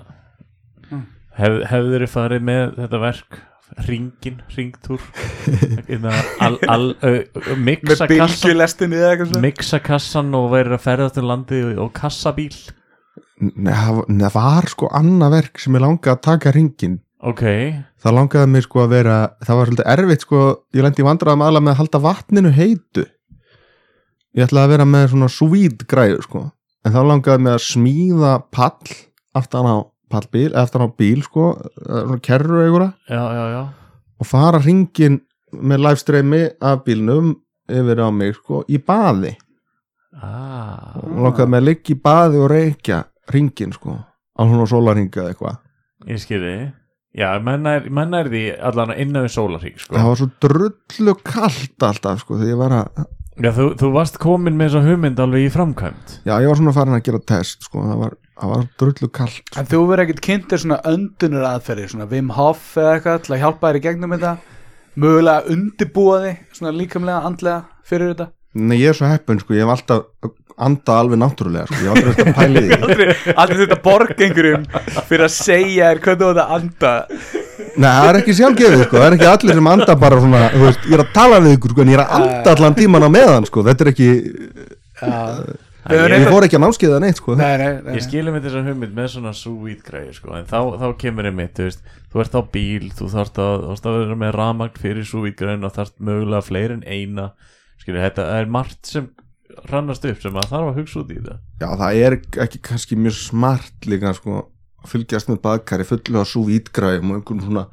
hef, 0.90 1.60
hefur 1.70 1.92
þeirri 1.94 2.10
farið 2.10 2.44
með 2.48 2.66
þetta 2.80 3.02
verk 3.04 3.40
ringin, 3.86 4.40
ringtúr 4.56 5.02
hérna, 5.88 6.14
al, 6.42 6.56
al, 6.70 6.88
uh, 7.06 7.52
með 7.60 7.84
kassan 8.16 8.96
mixa 9.44 9.78
kassan 9.84 10.34
og 10.34 10.48
verið 10.54 10.74
að 10.78 10.86
ferðast 10.88 11.20
um 11.22 11.28
landi 11.30 11.60
og, 11.68 11.76
og 11.86 11.92
kassabíl. 11.94 12.50
Nei, 13.40 13.72
það 13.72 14.34
var- 14.34 14.68
sko 14.72 14.90
annað 14.96 15.36
verk 15.38 15.62
sem 15.62 15.78
ég 15.78 15.84
langa 15.86 16.16
að 16.16 16.24
taka 16.26 16.52
ringin 16.56 16.98
ok. 17.26 17.44
Það 18.00 18.16
langaði 18.16 18.50
mig 18.54 18.66
sko 18.66 18.84
að 18.84 18.92
vera 18.94 19.16
það 19.44 19.58
var 19.58 19.70
svolítið 19.70 19.90
erfitt 19.94 20.26
sko 20.26 20.42
ég 20.76 20.86
lendi 20.86 21.02
í 21.04 21.06
vandræðum 21.08 21.44
aðla 21.46 21.62
með 21.64 21.74
að 21.74 21.80
halda 21.82 22.02
vatninu 22.06 22.52
heitu. 22.56 23.06
Ég 24.36 24.46
ætlaði 24.46 24.68
að 24.68 24.74
vera 24.76 24.86
með 24.88 25.06
svona 25.12 25.30
sweet 25.32 25.86
græður 25.90 26.26
sko. 26.26 26.44
En 26.86 26.94
þá 26.94 27.00
langaði 27.04 27.44
mig 27.44 27.56
að 27.56 27.64
smíða 27.66 28.34
pall 28.54 28.94
aftan 29.36 29.68
á 29.68 29.76
pallbíl 30.10 30.50
aftan 30.58 30.86
á 30.86 30.88
bíl 30.90 31.20
sko, 31.22 31.52
svona 31.86 32.18
kerru 32.24 32.64
einhverja 32.64 32.90
já, 33.06 33.22
já, 33.36 33.44
já. 33.54 33.62
Og 34.20 34.26
fara 34.26 34.60
hringin 34.60 35.20
með 35.54 35.84
livestreami 35.86 36.42
af 36.60 36.82
bílnum 36.86 37.34
yfir 37.70 38.02
á 38.02 38.08
mig 38.10 38.34
sko 38.38 38.64
í 38.68 38.80
baði. 38.82 39.36
Ah, 40.20 40.98
og 40.98 41.22
langaði 41.24 41.52
mig 41.52 41.62
að 41.62 41.68
liggja 41.68 41.94
í 41.94 42.00
baði 42.02 42.42
og 42.42 42.50
reykja 42.50 42.98
hringin 43.30 43.72
sko 43.76 43.94
á 43.94 44.40
svona 44.42 44.66
sólarhinga 44.68 45.22
eða 45.22 45.32
eitthvað. 45.32 45.60
Ég 46.10 46.20
skilði 46.22 46.54
já, 47.16 47.28
menna 47.42 47.76
er, 47.80 48.30
því 48.30 48.42
allan 48.70 48.92
innan 48.94 49.26
við 49.26 49.34
sólarhík 49.34 49.80
sko. 49.82 49.96
það 49.96 50.10
var 50.10 50.20
svo 50.20 50.28
drullu 50.46 51.16
kalt 51.26 51.86
alltaf 51.88 52.22
sko 52.22 52.38
þegar 52.38 52.52
ég 52.52 52.60
var 52.60 52.76
að 52.80 53.02
já, 53.40 53.50
þú, 53.56 53.66
þú 53.80 53.92
varst 53.96 54.18
komin 54.22 54.58
með 54.58 54.70
þessa 54.70 54.82
hugmynd 54.86 55.22
alveg 55.24 55.46
í 55.46 55.52
framkvæmt 55.54 56.16
Já, 56.28 56.34
ég 56.36 56.50
var 56.50 56.60
svona 56.60 56.74
farin 56.76 56.98
að 56.98 57.04
gera 57.08 57.22
test 57.32 57.66
sko, 57.66 57.84
það 57.88 58.02
var, 58.04 58.16
það 58.42 58.54
var 58.54 58.66
drullu 58.82 59.10
kallt 59.20 59.60
En 59.60 59.70
þú 59.70 59.82
verður 59.90 60.04
ekkert 60.06 60.24
kynntir 60.26 60.62
svona 60.64 60.80
öndunar 60.90 61.48
aðferði 61.54 61.88
svona 61.94 62.08
Wim 62.10 62.34
Hof 62.36 62.74
eða 62.78 62.96
eitthvað 62.96 63.22
til 63.26 63.36
að 63.36 63.42
hjálpa 63.44 63.70
þér 63.70 63.80
í 63.80 63.84
gegnum 63.88 64.16
þetta? 64.16 64.34
Mögulega 65.00 65.54
undirbúa 65.54 66.20
þig 66.24 66.44
svona 66.58 66.76
líkamlega, 66.76 67.24
andlega 67.26 67.86
fyrir 67.86 68.12
þetta? 68.14 68.30
Nei, 68.60 68.80
ég 68.80 68.90
er 68.90 68.98
svo 68.98 69.06
heppin, 69.06 69.38
sko, 69.38 69.54
ég 69.54 69.62
hef 69.62 69.76
alltaf 69.76 70.32
andað 70.66 70.98
alveg 71.02 71.20
náttúrulega, 71.22 71.66
sko, 71.70 71.80
ég 71.84 71.92
aldrei 71.94 72.14
þetta 72.18 72.34
pælið 72.40 72.58
í 72.60 72.68
því. 72.70 72.80
Aldrei, 72.86 73.14
aldrei 73.44 73.60
þetta 73.64 73.78
borg 73.86 74.12
einhverjum 74.26 74.66
fyrir 75.08 75.24
að 75.26 75.32
segja 75.36 75.88
þér 75.90 76.02
hvernig 76.04 76.20
þú 76.24 76.28
þetta 76.30 76.46
anda. 76.58 76.92
Nei, 77.70 77.88
það 77.90 78.08
er 78.10 78.18
ekki 78.20 78.36
sjálfgefið, 78.40 78.84
sko, 78.88 78.98
það 79.00 79.06
er 79.10 79.16
ekki 79.18 79.30
allir 79.30 79.58
sem 79.60 79.72
anda 79.76 79.96
bara 80.04 80.20
svona, 80.24 80.44
þú 80.54 80.62
veist, 80.66 80.86
ég 80.90 80.98
er 80.98 81.04
að 81.06 81.10
tala 81.16 81.40
við 81.44 81.56
ykkur, 81.58 81.74
sko, 81.76 81.82
en 81.86 81.92
ég 81.94 81.98
er 81.98 82.04
að 82.04 82.14
anda 82.20 82.54
allan 82.56 82.78
tíman 82.78 83.06
á 83.06 83.10
meðan, 83.16 83.48
sko, 83.50 83.66
þetta 83.70 83.86
er 83.86 83.92
ekki, 83.94 84.10
Æ, 85.00 85.10
Við 85.90 85.96
höfum 85.96 86.04
ég- 86.04 86.10
ég 86.10 86.10
reyndar- 86.12 86.32
fór 86.34 86.44
ekki 86.44 86.56
að 86.58 86.60
námskeiða 86.66 86.96
neitt, 87.00 87.16
sko. 87.16 87.34
Nei, 87.40 87.56
nei, 87.56 87.68
nei, 87.80 87.94
Ég 87.96 88.02
skilum 88.04 88.34
með 88.36 88.42
þessa 88.46 88.60
hugmynd 88.66 88.92
með 88.98 89.06
svona 89.14 89.30
sweet 89.34 89.80
græði 89.86 90.12
sko, 90.18 90.34
en 90.36 90.44
þá, 90.44 90.58
þá 90.76 90.86
kemur 91.00 91.24
einmitt, 91.30 91.54
þú 91.56 91.64
veist, 91.70 91.80
þú 92.12 92.20
ert 92.20 92.36
á 92.36 92.42
bíl, 92.52 92.90
þú 92.98 93.08
þarft 93.14 93.40
að, 93.40 93.54
þú 93.64 93.70
þarft 93.70 93.88
að 93.88 93.96
vera 94.02 94.18
með 94.20 94.34
ramagn 94.36 94.76
fyrir 94.82 95.06
sweet 95.08 95.38
græðin 95.40 95.64
og 95.64 95.72
þarft 95.78 95.94
mögulega 96.04 96.42
fleiri 96.44 96.76
en 96.76 96.84
eina, 96.84 97.30
skilur, 97.80 98.02
þetta 98.04 98.26
er 98.36 98.50
margt 98.58 98.92
sem 98.92 99.08
rannast 99.70 100.04
upp 100.08 100.20
sem 100.22 100.34
að 100.40 100.48
þarf 100.52 100.70
að 100.72 100.78
hugsa 100.80 101.00
út 101.02 101.10
í 101.12 101.18
þetta. 101.20 101.36
Já, 101.60 101.68
það 101.82 102.00
er 102.06 102.16
ekki 102.46 102.60
kannski 102.70 102.96
mjög 102.96 103.16
smart 103.18 103.86
líka, 103.90 104.12
sko, 104.16 104.40
að 104.84 104.90
fylgjast 104.94 105.28
með 105.32 105.40
baðkari 105.44 105.86
fullu 105.88 106.22
á 106.22 106.24
svo 106.28 106.42
vítgræðum 106.48 107.10
og 107.14 107.20
einhvern 107.20 107.44
svona 107.46 107.66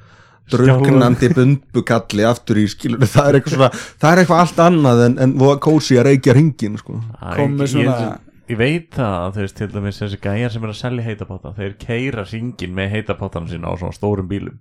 drugnandi 0.52 1.28
bundbukalli 1.36 2.24
aftur 2.28 2.60
í 2.62 2.68
skilur, 2.72 3.04
það 3.04 3.30
er 3.34 3.38
eitthvað 3.40 3.56
svona, 3.58 3.70
það 4.00 4.14
er 4.14 4.22
eitthvað 4.22 4.44
allt 4.46 4.62
annað 4.64 5.02
en, 5.08 5.18
en 5.26 5.34
voða 5.42 5.58
kósi 5.66 5.98
að 6.00 6.08
reykja 6.12 6.36
ringin, 6.38 6.78
sko. 6.80 7.02
Æ, 7.20 7.36
Kom 7.36 7.58
með 7.60 7.66
ég- 7.68 7.74
svona- 7.74 7.98
ég, 8.06 8.32
ég 8.54 8.60
veit 8.62 8.88
það 8.96 9.18
að 9.26 9.36
þú 9.36 9.44
veist, 9.44 9.58
til 9.60 9.68
dæmis 9.76 10.00
þessi 10.04 10.20
gæjar 10.24 10.54
sem 10.56 10.64
er 10.64 10.72
að 10.72 10.80
selja 10.80 11.08
heitapáta, 11.10 11.52
þeir 11.58 11.76
keira 11.84 12.24
ringin 12.32 12.76
með 12.80 12.94
heitapátana 12.96 13.52
sína 13.52 13.68
á 13.68 13.74
svona 13.76 13.98
stórum 13.98 14.30
bílum. 14.32 14.56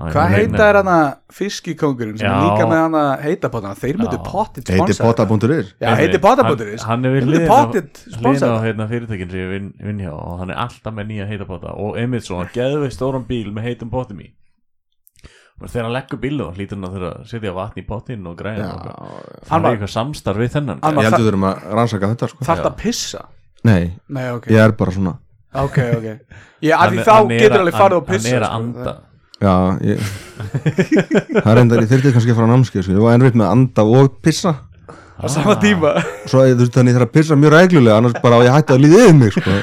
Hvað 0.00 0.30
heita 0.32 0.66
er 0.70 0.76
hana 0.80 0.96
fiskikongurinn 1.34 2.16
sem 2.16 2.24
er 2.24 2.32
Já. 2.32 2.44
líka 2.46 2.66
með 2.70 2.78
hana 2.86 3.00
heitapotana 3.20 3.74
þeir 3.76 3.98
myndu 4.00 4.18
pottit 4.24 4.70
Heiti 4.70 4.94
sponsor 4.96 5.26
pota.is 5.26 5.72
Já, 5.82 5.90
heiti 5.98 6.20
potabóturis 6.22 6.84
hann, 6.88 7.04
er 7.04 7.16
við 7.18 7.26
hliðin 7.26 7.50
á, 7.52 7.60
sponsor 8.16 8.54
hérna, 8.64 8.86
fyrirtækin 8.88 9.30
sem 9.34 9.40
ég 9.42 9.50
vinn 9.52 9.66
vin 9.82 9.98
hjá 10.06 10.12
og 10.14 10.38
hann 10.40 10.50
er 10.54 10.60
alltaf 10.62 10.94
með 10.96 11.10
nýja 11.10 11.26
heitapota 11.28 11.74
og 11.76 11.98
einmitt 12.00 12.24
svo, 12.24 12.38
hann 12.40 12.48
geður 12.54 12.86
við 12.86 12.94
stóran 12.96 13.26
bíl 13.28 13.50
með 13.52 13.66
heitum 13.68 13.90
pottum 13.92 14.22
í. 14.24 14.30
Og 15.60 15.68
þegar 15.68 15.84
hann 15.90 15.92
leggur 15.98 16.20
bílu 16.22 16.46
og 16.48 16.56
hlýtur 16.56 16.78
hann 16.78 16.88
að 16.88 16.94
þurfa 16.96 17.10
að 17.18 17.28
setja 17.34 17.52
vatn 17.58 17.82
í 17.82 17.86
pottin 17.90 18.26
og 18.30 18.38
græða 18.40 18.70
Hann 18.70 18.78
hann 19.50 19.62
var- 19.62 19.70
er 19.74 19.76
eitthvað 19.76 19.92
samstarf 19.92 20.40
við 20.40 20.54
þennan. 20.56 20.80
Ég 20.80 21.02
heldur 21.10 21.26
þurfum 21.28 21.44
að 21.50 21.66
rannsaka 21.76 22.08
þetta, 22.14 22.28
sko. 22.32 22.44
Þarft 22.48 22.64
Já. 22.64 22.70
að 22.70 22.76
pissa? 22.80 23.24
Nei, 23.68 23.92
Nei, 24.08 24.30
ok, 24.32 24.46
ég 24.48 24.64
er 24.64 24.72
bara 24.72 24.90
svona. 24.96 25.18
Ok, 25.52 25.76
ok. 25.98 26.08
Ég, 26.62 26.72
að 26.72 26.78
Hann 26.78 26.98
er- 26.98 27.04
hann 27.04 27.30
er 27.30 27.40
getur 27.44 27.52
að- 27.52 27.60
alveg 27.60 27.74
farið 27.76 27.96
og 28.00 28.06
hann- 28.06 28.16
pissa 28.16 28.28
hann 28.30 28.40
er 28.40 28.46
að 28.46 28.48
sko. 28.48 28.78
anda 28.80 28.96
Já, 29.40 29.54
ég 29.84 30.00
Það 31.44 31.60
enda, 31.62 31.78
ég 31.80 31.88
þyrfti 31.90 32.12
kannski 32.14 32.32
að 32.34 32.38
fara 32.40 32.48
á 32.48 32.52
námskeið 32.52 32.84
sko. 32.84 32.92
Ég 32.96 33.04
var 33.04 33.14
ennveit 33.16 33.38
með 33.38 33.46
að 33.46 33.54
anda 33.56 33.84
og 33.88 34.18
pissa 34.24 34.52
Á 35.20 35.24
sama 35.32 35.54
tíma 35.60 35.94
Svo 36.28 36.42
ég, 36.48 36.56
þú 36.56 36.64
veist, 36.64 36.74
þannig 36.76 36.92
ég 36.92 36.98
þarf 36.98 37.08
að 37.08 37.14
pissa 37.16 37.38
mjög 37.40 37.54
reglulega 37.54 37.98
Annars 38.00 38.18
bara 38.24 38.40
á 38.40 38.44
ég 38.46 38.56
hætti 38.56 38.74
að 38.76 38.82
líða 38.84 39.02
yfir 39.04 39.18
mig 39.20 39.34
sko. 39.36 39.54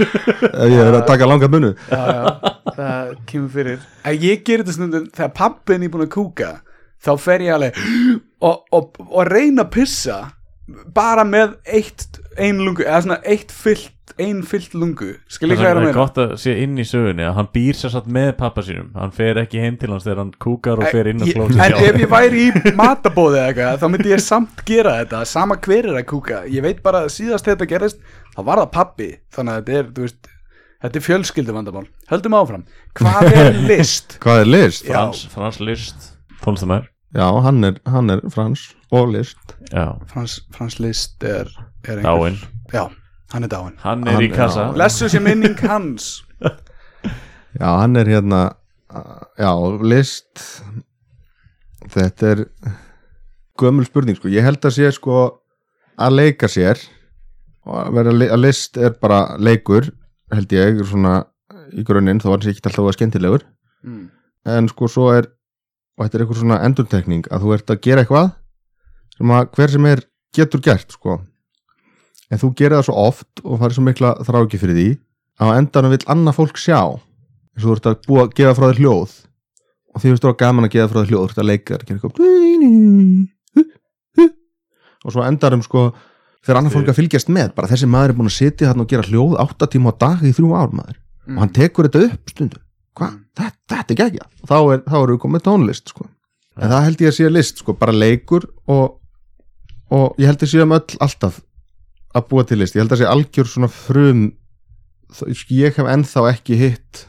Ef 0.48 0.72
ég 0.74 0.82
er 0.84 0.98
að 0.98 1.06
taka 1.10 1.30
langa 1.30 1.50
bunu 1.54 1.72
já, 1.74 2.02
já, 2.14 2.54
það 2.78 3.12
kemur 3.30 3.52
fyrir 3.58 3.86
en 4.06 4.18
ég 4.28 4.44
gerir 4.46 4.64
þetta 4.66 4.78
stundum 4.78 5.08
þegar 5.18 5.34
pappin 5.42 5.86
er 5.86 5.94
búin 5.94 6.06
að 6.08 6.14
kúka 6.14 6.50
þá 7.06 7.12
fer 7.22 7.46
ég 7.46 7.56
alveg 7.58 7.82
og, 8.42 8.64
og, 8.74 9.02
og 9.08 9.30
reyna 9.30 9.66
að 9.66 9.74
pissa 9.78 10.18
bara 10.94 11.26
með 11.26 11.56
eitt 11.66 12.20
ein 12.38 12.60
lungu, 12.62 12.86
eða 12.86 13.04
svona 13.06 13.20
eitt 13.26 13.54
fyllt 13.56 13.94
ein 14.20 14.40
fyllt 14.48 14.74
lungu, 14.74 15.10
skil 15.28 15.52
ég 15.52 15.58
Það 15.60 15.64
hvað 15.64 15.70
er 15.70 15.78
að 15.78 15.82
er 15.82 15.86
meina? 15.88 15.96
gott 15.98 16.20
að 16.24 16.32
sé 16.42 16.54
inn 16.64 16.78
í 16.80 16.86
sögunni 16.88 17.26
að 17.28 17.34
hann 17.38 17.50
býr 17.54 17.76
sér 17.78 17.92
satt 17.94 18.08
með 18.08 18.30
pappa 18.40 18.64
sínum. 18.66 18.88
Hann 18.96 19.12
fer 19.16 19.40
ekki 19.42 19.60
heim 19.64 19.78
til 19.82 19.90
hans 19.92 20.06
þegar 20.08 20.22
hann 20.24 20.32
kúkar 20.44 20.80
og 20.82 20.88
fer 20.94 21.10
inn 21.12 21.22
á 21.22 21.26
Ég- 21.28 21.36
klósið 21.38 21.62
en 21.66 21.78
ef 21.90 22.00
ég 22.02 22.10
væri 22.14 22.46
í 22.48 22.74
matabóði 22.80 23.42
eða 23.42 23.52
eitthvað 23.52 23.82
þá 23.84 23.88
myndi 23.94 24.14
ég 24.16 24.24
samt 24.24 24.64
gera 24.66 24.96
þetta. 25.04 25.22
Sama 25.28 25.56
hver 25.58 25.90
er 25.92 26.00
að 26.02 26.06
kúka. 26.14 26.42
Ég 26.48 26.64
veit 26.64 26.82
bara 26.84 27.04
að 27.06 27.14
síðast 27.18 27.46
þetta 27.52 27.68
gerist 27.68 28.00
þá 28.36 28.42
var 28.48 28.58
það 28.64 28.72
pappi 28.80 29.10
þannig 29.36 29.54
að 29.54 29.64
þetta 29.66 29.80
er, 29.80 29.90
veist, 30.02 30.30
þetta 30.86 31.00
er 31.02 31.08
fjölskyldu 31.10 31.54
vandamál 31.58 31.88
höldum 32.12 32.38
áfram, 32.38 32.64
hvað 32.96 33.32
er 33.34 33.58
list? 33.72 34.20
Hvað 34.24 34.44
er 34.46 34.52
list? 34.54 34.86
Frans, 34.88 35.26
Frans 35.34 35.60
List 35.60 36.14
tónlistamær 36.44 36.88
Já, 37.16 37.24
hann 37.42 37.64
er, 37.64 37.78
hann 37.88 38.10
er 38.12 38.20
frans 38.30 38.76
og 38.92 39.08
list. 39.16 39.40
Já, 39.72 39.96
Frans, 40.12 40.42
Frans 40.54 40.76
List 40.84 41.24
er, 41.24 41.48
er 41.88 42.02
einhver- 42.04 42.04
dáinn 42.04 42.38
já, 42.76 42.84
hann 43.34 43.44
er 43.44 43.52
dáin 43.52 43.76
hann 43.84 44.08
er 44.08 44.14
Hann- 44.18 44.24
í 44.24 44.30
kassa. 44.34 44.68
já. 44.70 44.74
blessu 44.74 45.10
sér 45.10 45.24
minning 45.26 45.58
hans. 45.68 46.24
Já, 47.58 47.70
hann 47.82 47.96
er 47.98 48.06
hérna 48.06 48.42
Já, 49.38 49.52
list 49.82 50.62
Þetta 51.90 52.28
er 52.34 52.42
gömul 53.58 53.86
spurning 53.88 54.18
sko. 54.18 54.30
Ég 54.30 54.44
held 54.46 54.62
að 54.68 54.76
sé 54.76 54.90
sko 54.94 55.16
að 55.98 56.14
leika 56.20 56.50
sér 56.52 56.78
og 57.66 57.78
að 57.82 57.94
vera 57.98 58.14
að 58.36 58.42
list 58.44 58.78
er 58.78 58.94
bara 59.02 59.38
leikur 59.42 59.88
held 60.34 60.54
ég 60.54 60.84
svona 60.88 61.16
í 61.74 61.84
grunninn 61.88 62.20
þó 62.22 62.30
hann 62.36 62.44
sé 62.46 62.52
ekki 62.54 62.64
alltaf 62.70 62.86
að 62.92 62.98
skemmtilegur. 62.98 63.46
Mm. 63.88 64.06
en 64.48 64.68
sko 64.72 64.88
svo 64.92 65.08
er 65.16 65.28
og 65.98 66.06
þetta 66.06 66.18
er 66.18 66.22
eitthvað 66.24 66.40
svona 66.42 66.60
endurtekning 66.66 67.28
að 67.32 67.44
þú 67.46 67.54
ert 67.56 67.72
að 67.74 67.82
gera 67.86 68.04
eitthvað 68.04 68.30
sem 69.18 69.32
að 69.38 69.50
hver 69.58 69.74
sem 69.74 69.86
er 69.90 70.02
getur 70.38 70.62
gert 70.66 70.92
sko 70.96 71.18
en 72.32 72.42
þú 72.42 72.52
gerir 72.60 72.78
það 72.78 72.88
svo 72.90 72.98
oft 73.08 73.44
og 73.44 73.62
farið 73.62 73.78
svo 73.78 73.86
mikla 73.86 74.12
þráki 74.28 74.60
fyrir 74.62 74.78
því 74.78 74.90
að 75.44 75.60
endanum 75.62 75.94
vill 75.94 76.10
annað 76.12 76.38
fólk 76.40 76.60
sjá. 76.62 76.82
Eins 77.56 77.64
og 77.64 77.70
þú 77.70 77.78
ert 77.78 77.90
að 77.92 78.04
búa 78.08 78.26
að 78.26 78.36
gefa 78.40 78.58
frá 78.58 78.66
þér 78.68 78.82
hljóð. 78.82 79.16
Og 79.94 80.04
því 80.04 80.14
veist 80.14 80.26
þú 80.26 80.32
að 80.32 80.40
gaman 80.44 80.68
að 80.68 80.74
gefa 80.76 80.92
frá 80.92 81.00
þér 81.00 81.10
hljóð 81.12 81.24
þú 81.24 81.30
ert 81.32 81.42
að 81.42 81.50
leika 81.52 81.74
þér, 81.74 81.88
gera 81.88 81.98
eitthvað 81.98 83.34
og 85.08 85.14
svo 85.14 85.24
endanum 85.24 85.62
sko 85.64 85.82
þegar 86.44 86.58
annað 86.60 86.74
fólk 86.74 86.90
að 86.92 86.98
fylgjast 86.98 87.30
með 87.32 87.52
bara 87.56 87.70
þessi 87.70 87.88
maður 87.88 88.12
er 88.12 88.18
búin 88.18 88.28
að 88.32 88.34
sitja 88.36 88.70
þarna 88.72 88.84
og 88.84 88.90
gera 88.92 89.06
hljóð 89.08 89.36
átta 89.44 89.68
tíma 89.72 89.94
á 89.94 90.00
dag 90.02 90.24
í 90.26 90.32
þrjú 90.36 90.50
ár 90.58 90.74
maður. 90.74 90.98
Og 91.32 91.38
hann 91.44 91.54
tekur 91.56 91.88
þetta 91.88 92.02
upp 92.10 92.34
stundu 92.34 92.60
hvað, 92.98 93.18
þetta, 93.38 93.74
þetta 93.74 93.94
er 93.94 94.00
geggja 94.02 94.28
og 94.28 94.50
þá, 94.50 94.58
er, 94.74 94.86
þá 94.86 94.96
erum 95.00 95.14
við 95.14 95.24
komið 95.24 95.44
tónlist 95.48 95.92
sko. 95.94 96.08
en 96.58 96.72
það 96.72 96.86
held 96.88 97.04
ég 97.04 97.12
að 97.12 97.18
sé 97.18 97.32
list 97.32 97.62
sko, 97.62 97.76
bara 97.78 97.96
leikur 97.96 98.48
og, 98.74 98.98
og 99.94 100.22
ég 100.22 100.32
held 100.32 100.46
að 100.46 100.54
sé 100.54 100.64
um 100.64 100.76
öll 100.78 101.00
alltaf 101.06 101.42
að 102.18 102.28
búa 102.32 102.44
til 102.48 102.60
list, 102.62 102.76
ég 102.76 102.84
held 102.84 102.96
að 102.96 103.02
sé 103.04 103.08
algjör 103.12 103.50
svona 103.52 103.70
frum 103.72 104.24
þ- 105.14 105.30
ég 105.58 105.78
hef 105.78 105.88
ennþá 105.94 106.26
ekki 106.34 106.58
hitt 106.60 107.04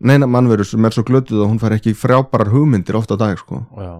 neina 0.00 0.26
mannveru 0.30 0.64
sem 0.66 0.84
er 0.86 0.94
svo 0.94 1.02
glötuð 1.06 1.42
og 1.44 1.50
hún 1.50 1.58
fær 1.62 1.74
ekki 1.74 1.94
frábærar 1.98 2.52
hugmyndir 2.52 2.96
ofta 2.98 3.16
á 3.18 3.22
dag 3.24 3.38
sko, 3.40 3.64
já, 3.76 3.98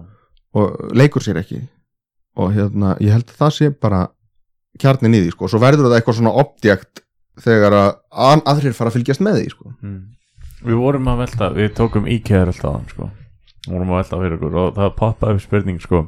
og 0.55 0.95
leikur 0.95 1.21
sér 1.25 1.41
ekki 1.41 1.59
og 2.39 2.53
hérna, 2.55 2.93
ég 3.03 3.11
held 3.11 3.27
að 3.33 3.39
það 3.41 3.51
sé 3.57 3.69
bara 3.83 4.05
kjarnin 4.79 5.17
í 5.17 5.23
því 5.25 5.33
sko, 5.35 5.45
og 5.45 5.51
svo 5.51 5.59
verður 5.59 5.89
það 5.89 5.97
eitthvað 5.99 6.19
svona 6.21 6.35
objekt 6.39 7.01
þegar 7.43 7.75
að 7.75 7.89
að- 8.11 8.45
aðrir 8.53 8.73
fara 8.77 8.89
að 8.93 8.97
fylgjast 8.99 9.21
með 9.25 9.39
því 9.41 9.49
sko. 9.51 9.73
mm. 9.81 9.99
við 10.69 10.75
vorum 10.79 11.07
að 11.11 11.17
velta 11.25 11.49
við 11.55 11.73
tókum 11.75 12.07
íkjæður 12.07 12.53
alltaf 12.53 12.79
á 12.79 12.81
sko. 12.93 13.09
vorum 13.67 13.91
að 13.91 13.99
velta 14.01 14.21
fyrir 14.23 14.37
okkur 14.39 14.55
og 14.63 14.73
það 14.79 14.95
poppaði 15.03 15.35
upp 15.35 15.43
spurning 15.43 15.79
sko 15.83 16.01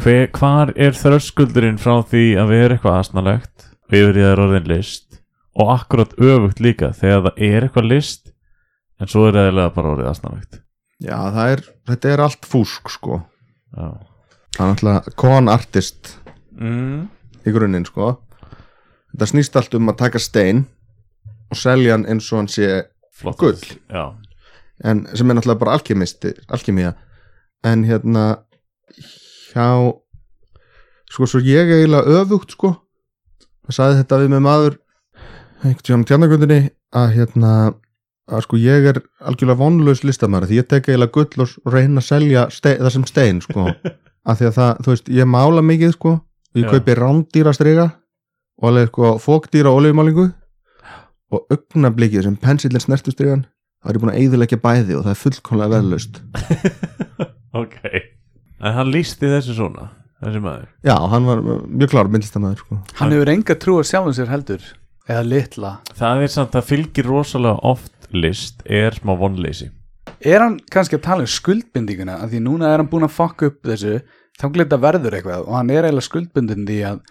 Hver, 0.00 0.26
hvar 0.34 0.72
er 0.74 0.96
þröskuldurinn 0.98 1.78
frá 1.78 2.00
því 2.10 2.24
að 2.40 2.50
vera 2.50 2.76
eitthvað 2.76 2.98
asnalegt 2.98 3.68
og 3.86 3.96
yfir 3.98 4.18
í 4.18 4.24
það 4.24 4.32
er 4.32 4.42
orðin 4.44 4.70
list? 4.72 5.20
Og 5.54 5.70
akkurat 5.76 6.16
öfugt 6.18 6.62
líka 6.64 6.90
þegar 6.98 7.28
það 7.28 7.44
er 7.46 7.66
eitthvað 7.66 7.90
list 7.92 8.32
en 8.98 9.10
svo 9.10 9.28
er 9.28 9.38
það 9.38 9.60
bara 9.76 9.94
orðið 9.94 10.10
asnalegt. 10.10 10.60
Já, 11.04 11.18
er, 11.46 11.62
þetta 11.86 12.10
er 12.10 12.22
allt 12.24 12.46
fúsk 12.48 12.90
sko. 12.90 13.20
Já. 13.74 13.88
Það 14.54 14.64
er 14.64 14.72
náttúrulega 14.72 15.14
con 15.18 15.50
artist. 15.50 16.14
Mm. 16.54 17.08
í 17.44 17.52
grunninn 17.54 17.86
sko. 17.86 18.14
Þetta 19.12 19.30
snýst 19.30 19.56
allt 19.58 19.76
um 19.78 19.90
að 19.92 20.00
taka 20.04 20.22
stein 20.22 20.64
og 21.52 21.58
selja 21.58 21.94
hann 21.94 22.06
eins 22.10 22.30
og 22.32 22.42
hann 22.42 22.50
sé 22.50 22.68
Gull. 23.38 23.60
Já, 23.86 24.10
en 24.82 25.04
sem 25.14 25.30
er 25.30 25.36
náttúrulega 25.38 25.60
bara 25.60 25.76
alkemisti 25.78 26.32
alkemía 26.50 26.96
en 27.62 27.84
hérna 27.86 28.24
hjá 29.54 29.68
sko 31.14 31.28
svo 31.30 31.40
ég 31.44 31.70
eiginlega 31.70 32.20
öfugt 32.20 32.54
sko. 32.56 32.74
Það 33.64 33.78
sagði 33.78 34.00
þetta 34.02 34.20
við 34.20 34.32
með 34.34 34.44
maður 34.44 34.76
einhvern 35.64 35.86
tíðan 35.86 36.06
tjarnagöndinni 36.08 36.60
að 36.94 37.14
hérna 37.14 37.52
að 38.24 38.44
sko 38.46 38.58
ég 38.60 38.86
er 38.88 39.00
algjörlega 39.24 39.60
vonlaus 39.60 40.02
listamæður 40.04 40.50
því 40.50 40.60
ég 40.60 40.68
tek 40.68 40.88
eiginlega 40.88 41.14
gull 41.14 41.44
og, 41.44 41.56
reyna 41.72 42.00
að 42.00 42.08
selja 42.08 42.46
stein, 42.52 42.78
það 42.80 42.94
sem 42.96 43.06
stein 43.08 43.42
sko. 43.44 43.66
Af 44.28 44.40
því 44.40 44.48
að 44.48 44.54
það, 44.56 44.70
þú 44.84 44.94
veist, 44.94 45.10
ég 45.12 45.28
mála 45.28 45.64
mikið 45.64 45.92
sko 45.98 46.14
ég 46.56 46.64
Já. 46.64 46.70
kaupi 46.72 46.96
rándýra 46.96 47.52
striga 47.52 47.90
og 48.60 48.70
alveg 48.70 48.88
sko 48.92 49.14
fókdýra 49.20 49.72
olíumálingu 49.74 50.30
og 51.34 51.52
augnablikið 51.52 52.28
sem 52.28 52.38
pensillin 52.40 52.82
snertu 52.82 53.12
strigan 53.12 53.44
það 53.84 53.90
er 53.90 53.98
ég 53.98 54.04
búin 54.04 54.14
að 54.14 54.20
eyðileggja 54.22 54.60
bæði 54.64 54.96
og 54.96 55.04
það 55.04 55.14
er 55.14 55.22
fullkomlega 55.24 55.76
verðlaust. 55.76 56.20
Ok 57.54 57.76
En 58.64 58.72
hann 58.78 58.90
lísti 58.94 59.28
þessu 59.28 59.58
svona 59.58 59.90
Þessi 60.24 60.40
maður. 60.40 60.68
Já, 60.86 60.94
hann 61.12 61.26
var 61.28 61.40
mjög 61.44 61.90
klár 61.92 62.08
myndlistamæður 62.08 62.60
sko. 62.62 62.76
Hann 62.96 63.12
hefur 63.12 63.30
enga 63.34 63.56
trú 63.60 63.74
að 63.80 63.88
sjálfum 63.90 64.14
sér 64.16 64.30
heldur 64.32 64.62
Eða 65.04 65.24
litla. 65.28 65.72
Það 65.98 66.22
er 66.24 66.30
samt 66.32 66.54
að 66.56 66.68
fylgir 66.70 67.08
rosalega 67.10 67.58
oft 67.74 68.06
list 68.14 68.62
Er 68.64 68.96
smá 68.96 69.12
vonleysi. 69.20 69.68
Er 70.24 70.40
hann 70.40 70.56
kannski 70.72 70.96
að 70.96 71.04
tala 71.04 71.26
um 71.26 71.32
skuldbindinguna? 71.34 72.16
Af 72.24 72.32
Því 72.32 72.40
núna 72.46 72.70
er 72.72 72.80
hann 72.80 72.88
búin 72.88 73.04
að 73.04 73.12
fokka 73.18 73.50
upp 73.50 73.60
þessu 73.68 73.98
Þá 74.40 74.46
glita 74.54 74.78
verður 74.80 75.18
eitthvað 75.18 75.44
Og 75.44 75.58
hann 75.58 75.72
er 75.74 75.84
eiginlega 75.84 76.08
skuldbindin 76.08 76.64
því 76.70 76.78
Að 76.88 77.02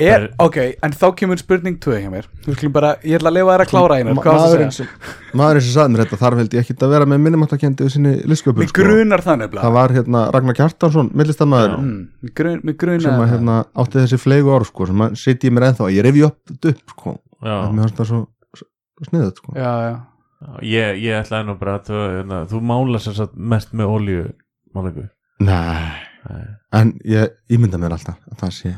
er, 0.00 0.26
Ok, 0.38 0.56
en 0.82 0.92
þá 0.96 1.04
kemur 1.18 1.36
spurning 1.40 1.76
2 1.82 1.96
hjá 2.00 2.10
mér 2.12 2.26
bara, 2.72 2.94
ég 3.04 3.18
ætla 3.18 3.30
að 3.30 3.36
lifa 3.36 3.52
þær 3.56 3.64
að 3.64 3.70
klára 3.72 3.98
einar 4.00 4.14
Ma- 4.14 4.22
maðurinn 4.24 4.70
segja? 4.72 4.86
sem, 4.88 5.12
maðurinn 5.38 5.62
sem 5.66 5.74
sagði 5.76 5.92
mér 5.96 6.04
þetta 6.04 6.18
þarf 6.22 6.38
held 6.42 6.54
ég 6.56 6.60
ekki 6.64 6.76
að 6.82 6.92
vera 6.94 7.08
með 7.12 7.20
minnumáttakendi 7.26 7.84
við 7.84 7.92
sinni 7.96 8.12
listsköpun 8.32 8.62
Mér 8.62 8.68
sko. 8.72 8.82
grunar 8.86 9.20
það 9.24 9.32
það 9.32 9.42
nefnilega 9.42 9.72
var 9.76 9.90
hérna 9.98 10.22
Ragnar 10.32 10.54
Kjartansson 10.60 11.10
myndlistamæður 11.12 11.74
mm, 11.78 11.98
Mér 12.22 12.32
grun- 12.40 12.60
mig 12.64 12.78
grunar 12.78 13.00
sem 13.04 13.20
að 13.26 13.32
hérna, 13.34 13.58
átti 13.84 13.98
þessi 14.00 14.20
flegu 14.22 14.54
orð 14.56 14.70
sko, 14.72 14.86
sem 14.86 15.04
að 15.06 15.16
sitt 15.22 15.44
ég 15.44 15.52
mér 15.52 15.68
ennþá, 15.72 15.90
ég 15.92 16.06
revi 16.06 16.24
upp 16.28 16.38
þetta 16.52 16.72
upp 16.76 16.96
sko. 16.96 17.16
Mér 17.42 17.84
finnst 17.88 17.98
það 18.00 18.08
svo, 18.12 18.22
svo 18.56 19.08
sniðut 19.10 19.36
sko. 19.42 19.52
Já, 19.58 19.72
já 19.90 19.98
ég, 20.66 20.96
ég 21.04 21.20
ætlaði 21.22 21.46
nú 21.46 21.54
bara 21.60 21.76
að 21.78 21.84
þú, 21.90 21.98
hérna, 22.16 22.38
þú 22.50 22.60
mála 22.66 22.98
sem 23.02 23.14
sagt 23.14 23.36
mest 23.38 23.70
með 23.78 23.92
olíu 23.94 24.22
málingu 24.74 25.04
Nei, 25.42 25.92
Nei. 26.26 26.42
en 26.78 26.90
ég 27.06 27.30
ímynda 27.50 27.78
mér 27.78 27.94
alltaf 27.94 28.18
að 28.30 28.40
það 28.42 28.52
sé, 28.56 28.72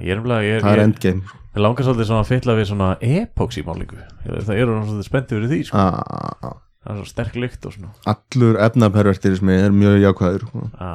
Ég 0.00 0.14
er 0.14 0.20
umlega, 0.22 0.44
ég, 0.46 0.62
það 0.64 0.76
er 0.78 0.82
endgame 0.84 1.24
sko. 1.28 1.40
ég 1.54 1.62
langar 1.64 1.86
svolítið 1.86 2.08
svona 2.10 2.22
að 2.24 2.30
fylla 2.32 2.54
við 2.58 2.68
svona 2.70 2.90
epoxy 3.04 3.64
málingu 3.66 3.98
Það 4.24 4.54
eru 4.56 4.76
hann 4.78 4.86
svolítið 4.88 5.08
spenntið 5.10 5.36
fyrir 5.38 5.52
því 5.52 5.58
sko. 5.68 5.82
Ah, 5.84 6.54
Það 6.84 6.92
er 6.92 7.00
svo 7.00 7.08
sterk 7.08 7.36
lykt 7.40 7.66
og 7.68 7.74
svona 7.76 7.92
allur 8.12 8.58
efnapervertirismi 8.60 9.54
er 9.56 9.72
mjög 9.72 10.00
jákvæður 10.02 10.46
sko. 10.48 10.64
Já. 10.80 10.94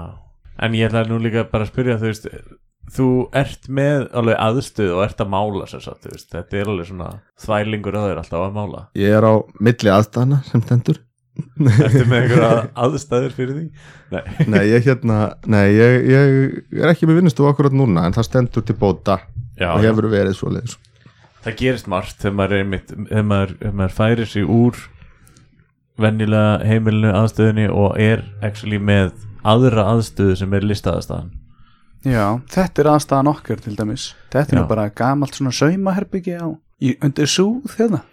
En 0.59 0.75
ég 0.75 0.89
ætlaði 0.89 1.09
nú 1.13 1.21
líka 1.23 1.45
bara 1.49 1.65
að 1.65 1.71
spyrja 1.71 1.95
þú 2.01 2.09
veist, 2.09 2.27
þú 2.93 3.07
ert 3.39 3.69
með 3.79 4.07
alveg 4.19 4.39
aðstöð 4.43 4.91
og 4.97 5.03
ert 5.05 5.23
að 5.23 5.31
mála 5.33 5.67
þú 5.69 6.13
veist, 6.13 6.29
þetta 6.33 6.59
er 6.59 6.71
alveg 6.73 6.89
svona 6.89 7.09
þvælingur 7.41 7.97
að 7.99 8.09
þeir 8.09 8.21
alltaf 8.23 8.45
að 8.45 8.57
mála 8.57 8.83
ég 8.99 9.15
er 9.17 9.25
á 9.29 9.33
milli 9.59 9.93
aðstæðana 9.95 10.41
sem 10.49 10.65
stendur 10.65 10.99
Ertu 11.85 12.03
með 12.09 12.19
einhverja 12.19 12.51
aðstæður 12.85 13.33
fyrir 13.37 13.57
því? 13.57 13.65
Nei, 14.13 14.21
Nei, 14.53 14.61
ég 14.71 14.85
hérna, 14.89 15.17
nei, 15.49 15.65
ég, 15.75 15.97
ég 16.09 16.83
er 16.83 16.93
ekki 16.93 17.09
með 17.09 17.21
vinnustofu 17.21 17.51
akkurat 17.51 17.75
núna 17.75 18.05
en 18.07 18.15
það 18.17 18.29
stendur 18.29 18.65
til 18.67 18.77
bóta 18.79 19.19
já, 19.59 19.71
og 19.73 19.83
hefur 19.85 20.09
verið 20.11 20.37
svo 20.37 20.53
leiðis 20.53 20.77
það 21.45 21.59
gerist 21.63 21.89
margt 21.91 22.21
þegar 22.21 22.37
maður, 22.41 22.61
einmitt, 22.63 22.93
þegar 23.09 23.27
maður, 23.31 23.57
þegar 23.63 23.75
maður 23.81 23.97
færir 23.99 24.31
sig 24.33 24.47
úr 24.59 24.79
venjulega 25.99 26.69
heimilinu 26.69 27.11
aðstöðinni 27.15 27.67
og 27.71 27.99
er 27.99 28.23
actually 28.45 28.79
með 28.79 29.11
aðra 29.47 29.87
aðstöðu 29.95 30.39
sem 30.39 30.55
er 30.55 30.67
listaðastæðan 30.67 31.35
Já, 32.07 32.39
þetta 32.47 32.79
er 32.79 32.87
aðstæðan 32.93 33.29
okkar 33.33 33.59
til 33.59 33.73
dæmis. 33.75 34.13
Þetta 34.31 34.53
er 34.53 34.55
Já. 34.55 34.59
nú 34.61 34.67
bara 34.69 34.85
gamalt 34.95 35.35
svona 35.35 35.51
saumaherbyggi 35.51 36.37
á 36.39 36.47
í, 36.79 36.93
undir 37.03 37.27
súð 37.27 37.73
hérna. 37.75 38.05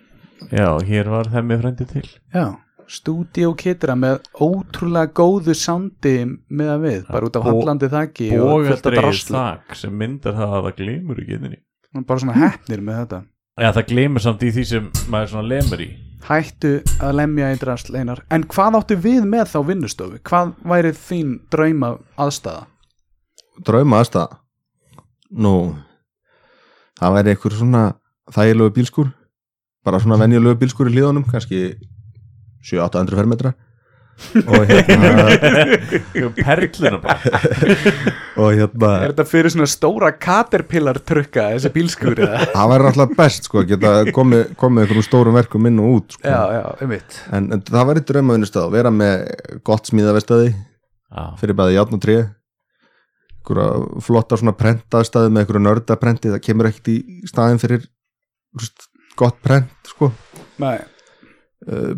Já, 0.51 0.75
hér 0.83 1.11
var 1.13 1.31
þeim 1.31 1.47
með 1.53 1.61
frendi 1.63 1.87
til. 1.93 2.09
Já, 2.35 2.59
stúdíó 2.91 3.53
kitra 3.59 3.97
með 3.99 4.27
ótrúlega 4.43 5.13
góðu 5.17 5.55
sondi 5.59 6.17
með 6.49 6.73
að 6.73 6.85
við, 6.87 6.99
bara 7.11 7.29
út 7.29 7.39
af 7.39 7.47
hallandi 7.49 7.91
þakki 7.93 8.29
og 8.39 8.51
fullt 8.67 8.73
af 8.73 8.83
Bógadreið 8.87 9.01
drasli. 9.03 9.37
þak 9.37 9.79
sem 9.81 9.97
myndar 10.03 10.37
það 10.39 10.57
að 10.59 10.67
það 10.69 10.77
glimur 10.83 11.23
í 11.23 11.27
getinni 11.31 11.63
bara 12.07 12.21
svona 12.21 12.37
hefnir 12.37 12.83
með 12.85 12.99
þetta. 13.01 13.23
Já, 13.57 13.69
það 13.73 13.87
glimur 13.89 14.21
samt 14.21 14.43
í 14.45 14.51
því 14.53 14.65
sem 14.69 14.89
maður 15.09 15.31
svona 15.33 15.49
lemur 15.49 15.81
í. 15.81 15.91
Hættu 16.27 16.73
að 17.01 17.15
lemja 17.17 17.53
í 17.55 17.59
drasl 17.61 17.95
einar. 17.97 18.21
En 18.35 18.45
hvað 18.51 18.77
áttu 18.81 18.97
við 19.01 19.29
með 19.31 19.53
þá 19.55 19.59
vinnustofu? 19.71 20.19
Hvað 20.27 20.51
væri 20.67 20.91
þín 20.99 21.31
drauma 21.55 21.95
aðstæða? 22.21 22.67
Drauma 23.65 24.03
aðstæða 24.03 24.43
Nú, 25.37 25.75
það 27.01 27.15
væri 27.17 27.33
einhver 27.33 27.55
svona 27.57 27.81
þægilegu 28.31 28.75
bílskur 28.77 29.09
bara 29.87 29.99
svona 30.03 30.19
venjulegu 30.21 30.59
bílskur 30.61 30.91
í 30.91 30.95
hlíðunum 30.95 31.25
kannski 31.27 31.61
7-800 32.67 33.19
fermetra. 33.21 33.55
Og 34.49 34.63
hérna 34.65 35.27
Perluna 36.39 36.99
bara. 37.03 37.41
Og 38.41 38.55
hérna 38.57 38.93
Er 39.05 39.13
þetta 39.13 39.27
fyrir 39.29 39.53
svona 39.53 39.69
stóra 39.69 40.09
caterpillar 40.17 41.03
trukka 41.05 41.51
þessi 41.53 41.73
bílskur 41.75 42.17
eða? 42.25 42.47
það 42.55 42.71
væri 42.73 42.89
alltaf 42.91 43.13
best 43.19 43.51
sko 43.51 43.61
að 43.61 43.75
geta 43.75 43.93
komið 44.17 44.55
komi 44.61 44.83
einhverjum 44.83 45.05
stórum 45.05 45.37
verkum 45.37 45.69
inn 45.69 45.83
og 45.85 45.99
út 45.99 46.17
sko. 46.17 46.25
Já, 46.33 46.41
já, 46.57 46.65
um 46.87 46.97
en, 46.97 47.51
en 47.59 47.67
það 47.69 47.91
væri 47.91 48.07
drauma 48.09 48.39
vinnustæð 48.39 48.73
vera 48.79 48.95
með 49.03 49.29
gott 49.69 49.93
smíðavestæði 49.93 50.49
Já, 50.55 51.23
fyrir 51.43 51.61
bæði 51.61 51.77
játn 51.77 52.01
og 52.01 52.05
tré. 52.07 52.19
Einhverja 53.37 54.03
flotta 54.09 54.41
svona 54.41 54.57
prentaðstæði 54.59 55.29
með 55.31 55.45
einhverju 55.45 55.67
nördaprenti 55.69 56.33
það 56.33 56.45
kemur 56.49 56.73
ekkert 56.73 56.89
í 56.91 56.99
staðin 57.29 57.61
fyrir 57.63 57.85
gott 59.17 59.39
prent 59.45 59.93
sko. 59.93 60.11
Nei, 60.63 60.79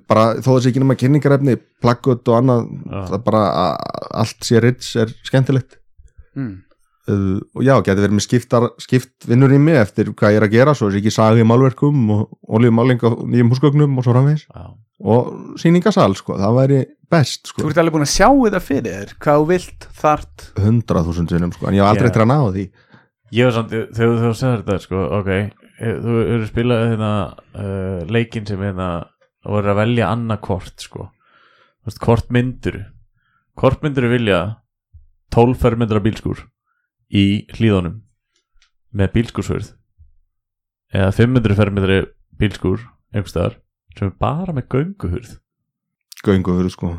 bara 0.08 0.38
þó 0.40 0.54
þessi 0.54 0.70
ekki 0.72 0.80
nema 0.84 0.96
kynningarefni 0.96 1.58
plaggut 1.82 2.30
og 2.30 2.38
annað 2.38 2.64
Já. 2.88 3.02
það 3.12 3.20
bara 3.26 3.42
að 3.64 4.00
allt 4.22 4.48
sé 4.48 4.62
rits 4.64 4.94
er 4.96 5.12
skemmtilegt 5.28 5.78
mm. 6.38 6.54
uh, 7.12 7.38
og 7.52 7.66
já, 7.66 7.74
geti 7.84 8.00
verið 8.00 8.16
með 8.16 8.26
skiptar, 8.26 8.68
skipt 8.80 9.28
vinnur 9.28 9.52
í 9.52 9.60
mig 9.62 9.80
eftir 9.82 10.12
hvað 10.14 10.36
ég 10.36 10.42
er 10.42 10.48
að 10.48 10.56
gera 10.56 10.76
svo 10.76 10.88
þessi 10.88 11.02
ekki 11.02 11.14
sagi 11.14 11.44
í 11.44 11.48
málverkum 11.48 12.12
og 12.16 12.56
olíumáling 12.58 13.02
á 13.04 13.10
nýjum 13.28 13.52
húsgögnum 13.52 14.00
og 14.00 14.06
svo 14.06 14.16
framvegis 14.16 14.46
já 14.48 14.68
og 14.98 15.58
sýningasal 15.60 16.16
sko, 16.18 16.36
það 16.38 16.56
væri 16.56 16.80
best 17.10 17.46
Þú 17.46 17.52
sko, 17.52 17.68
ert 17.70 17.80
alveg 17.82 17.94
búin 17.94 18.06
að 18.06 18.14
sjá 18.16 18.28
þetta 18.28 18.60
fyrir 18.62 18.96
þér 18.96 19.12
Hvað 19.22 19.38
þú 19.38 19.46
vilt, 19.52 19.86
þart 20.00 20.46
hundrað 20.58 21.10
þúsund 21.10 21.34
sinnum 21.34 21.54
sko, 21.54 21.68
en 21.68 21.78
ég 21.78 21.84
hef 21.84 21.90
aldrei 21.92 22.08
Já. 22.08 22.10
eftir 22.10 22.24
að 22.24 22.30
ná 22.32 22.38
því 22.56 22.64
Ég 23.36 23.44
var 23.44 23.54
samt, 23.58 23.76
þegar 23.94 24.18
þú 24.24 24.32
segir 24.40 24.62
þetta 24.64 24.78
sko, 24.86 25.04
ok, 25.18 25.30
eh, 25.36 25.96
þú 26.00 26.18
eru 26.24 26.48
spilað 26.48 26.84
hérna 26.86 27.12
uh, 27.28 27.98
leikinn 28.08 28.46
sem 28.48 28.62
hérna 28.64 28.88
voru 29.48 29.72
að 29.72 29.80
velja 29.82 30.10
annað 30.12 30.42
kort 30.46 30.84
sko, 30.84 31.08
veist, 31.86 32.00
hvort 32.04 32.30
myndur 32.34 32.82
hvort 33.58 33.82
myndur 33.82 34.08
vilja 34.12 34.42
12 35.34 35.58
fermetra 35.60 36.00
bílskúr 36.04 36.44
í 37.10 37.24
hlíðunum 37.56 38.00
með 38.96 39.14
bílskúrsvörð 39.16 39.72
eða 40.94 41.10
500 41.16 41.58
fermetra 41.58 41.98
bílskúr 42.38 42.84
einhverstaðar 43.12 43.58
sem 43.98 44.08
er 44.08 44.18
bara 44.20 44.54
með 44.54 44.68
gönguhurð. 44.72 45.30
Gönguhur 46.24 46.68
sko. 46.72 46.92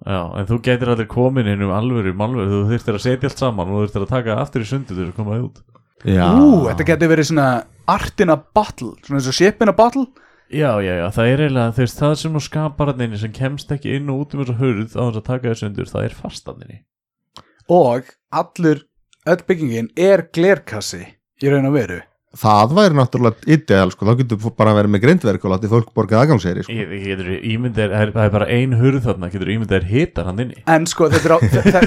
Já, 0.00 0.20
en 0.40 0.48
þú 0.48 0.56
getur 0.64 0.94
allir 0.94 1.08
komin 1.10 1.48
inn 1.50 1.62
um 1.66 1.74
alvöru 1.76 2.14
málveru, 2.16 2.48
þú 2.48 2.60
þurftir 2.70 2.96
að 2.96 3.04
setja 3.04 3.28
allt 3.28 3.42
saman 3.42 3.68
og 3.68 3.76
þú 3.76 3.82
þurftir 3.84 4.06
að 4.06 4.14
taka 4.14 4.38
aftur 4.40 4.64
í 4.64 4.68
sundi 4.70 4.90
til 4.94 5.02
þess 5.02 5.12
að 5.12 5.18
koma 5.18 5.34
það 5.36 5.44
út. 5.44 5.60
Já, 6.08 6.24
Ú, 6.32 6.46
þetta 6.64 6.86
getur 6.88 7.10
verið 7.12 7.28
svona 7.28 7.48
art 7.92 8.22
in 8.24 8.32
a 8.32 8.36
bottle 8.40 8.94
Svona 9.04 9.18
eins 9.18 9.26
og 9.28 9.34
ship 9.36 9.58
in 9.60 9.68
a 9.68 9.74
bottle 9.76 10.06
Já, 10.50 10.70
já, 10.82 10.94
já, 10.98 11.06
það 11.14 11.28
er 11.30 11.40
eiginlega, 11.44 11.72
þú 11.76 11.82
veist, 11.84 11.98
það 12.00 12.14
sem 12.18 12.32
nú 12.34 12.40
skapar 12.42 12.90
hann 12.90 13.04
inni 13.04 13.18
sem 13.22 13.34
kemst 13.34 13.70
ekki 13.70 13.92
inn 13.94 14.10
og 14.10 14.24
út 14.24 14.34
um 14.34 14.40
þess 14.42 14.54
að 14.56 14.62
hurð 14.64 14.96
á 14.98 15.02
þess 15.04 15.20
að 15.20 15.26
taka 15.28 15.52
þessu 15.52 15.66
undur, 15.68 15.90
það 15.92 16.06
er 16.08 16.16
fastanninni. 16.18 16.78
Og 17.70 18.10
allur, 18.34 18.82
öll 19.30 19.42
byggingin 19.46 19.92
er 19.94 20.26
glerkassi 20.34 21.04
Í 21.40 21.48
raun 21.48 21.70
og 21.70 21.76
veru 21.78 22.00
það 22.30 22.72
væri 22.76 22.94
náttúrulega 22.94 23.48
ideal 23.50 23.90
sko, 23.90 24.06
þá 24.06 24.12
getur 24.20 24.38
þú 24.38 24.50
bara 24.54 24.74
verið 24.76 24.92
með 24.94 25.00
grindverk 25.02 25.44
og 25.48 25.50
látið 25.56 25.72
fólk 25.74 25.88
borgað 25.98 26.20
aðgangseri 26.22 26.62
sko. 26.62 26.72
Ég, 26.76 26.92
ég 26.94 27.08
getur 27.10 27.30
ímyndið, 27.50 27.90
það 27.90 28.04
er- 28.04 28.12
það 28.14 28.24
er 28.28 28.30
bara 28.36 28.46
ein 28.54 28.76
hurð 28.78 29.00
þarna, 29.08 29.30
getur 29.32 29.50
ímyndið 29.50 29.76
er 29.80 29.86
hitar 29.90 30.28
hann 30.30 30.38
inni. 30.44 30.62
En 30.70 30.86
sko, 30.86 31.08
þetta 31.10 31.26
er 31.26 31.34
á, 31.34 31.38
þetta, 31.56 31.82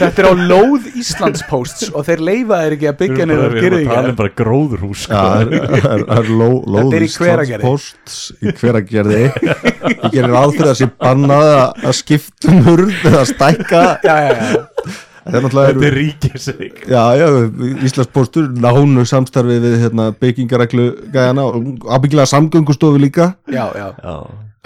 þetta 0.00 0.24
er 0.24 0.26
á 0.26 0.34
lóð 0.50 0.88
Íslandsposts 0.98 1.92
Og 1.94 2.02
þeir 2.08 2.24
leifa 2.26 2.58
þeir 2.64 2.74
ekki 2.76 2.88
að 2.90 2.98
byggja 3.04 3.14
Við 3.14 3.22
erum 3.22 3.30
niður 3.30 3.46
bara- 3.46 3.60
við 3.62 3.68
erum 3.70 3.94
að 3.96 4.10
um 4.10 4.18
bara 4.18 4.34
gróðurhús, 4.42 5.06
sko. 5.06 5.22
það 5.22 5.40
er, 5.40 5.48
er, 5.94 6.04
er 6.18 6.30
ló, 6.34 6.50
Þetta 6.66 6.82
er 6.82 7.06
í 7.06 7.06
lóðis 7.06 7.18
Hveragerði. 7.22 7.62
posts 7.62 8.18
í 8.42 8.56
hveragerði 8.58 9.22
ég 9.22 10.10
gerir 10.10 10.32
ráð 10.34 10.56
fyrir 10.58 10.72
að 10.74 10.78
sé 10.82 10.90
bannað 10.98 11.50
að- 11.54 11.84
að 11.86 11.96
skipta 12.02 12.50
um 12.50 12.62
hurð 12.66 13.06
eða 13.06 13.24
stækka 13.30 13.84
Já, 14.02 14.16
já, 14.26 14.34
já 14.34 15.04
þetta 15.26 15.66
er 15.66 15.82
er 15.88 15.96
ríkisig 15.96 16.80
Já, 16.88 17.02
já, 17.18 17.26
Íslandspóstur 17.86 18.48
nánu 18.54 19.04
samstarfi 19.08 19.58
við 19.62 19.78
hérna, 19.84 20.08
byggingareglu 20.20 20.88
gæðana 21.14 21.46
og 21.50 21.86
ábyggilega 21.86 22.30
samgöngustofu 22.30 23.00
líka. 23.02 23.34
Já, 23.50 23.66
já. 23.74 23.88
Já, 24.02 24.16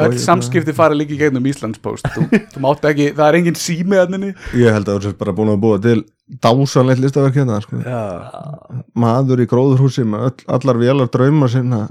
Öll 0.00 0.14
hérna- 0.14 0.24
samskipti 0.24 0.72
fara 0.76 0.96
líka 0.96 1.12
í 1.12 1.18
gegnum 1.20 1.44
Íslandspost 1.50 2.06
þú, 2.14 2.26
þú 2.54 2.62
mátt 2.64 2.84
ekki, 2.88 3.10
það 3.16 3.26
er 3.26 3.38
engin 3.40 3.58
sími 3.60 3.98
að 4.00 4.14
henni. 4.16 4.34
Ég 4.56 4.72
held 4.72 4.88
að 4.88 4.98
þú 4.98 5.06
sést 5.08 5.18
bara 5.20 5.34
búin 5.36 5.52
að 5.52 5.60
búa 5.60 5.80
til 5.82 6.04
dásanleitt 6.40 7.02
listaverk 7.02 7.36
hérna 7.36 7.60
sko. 7.60 7.80
Já, 7.84 8.84
maður 8.96 9.44
í 9.44 9.48
gróðurhúsi 9.50 10.06
með 10.08 10.30
öll, 10.30 10.44
allar 10.56 10.80
vélar 10.80 11.10
drauma 11.12 11.48
sinna 11.52 11.88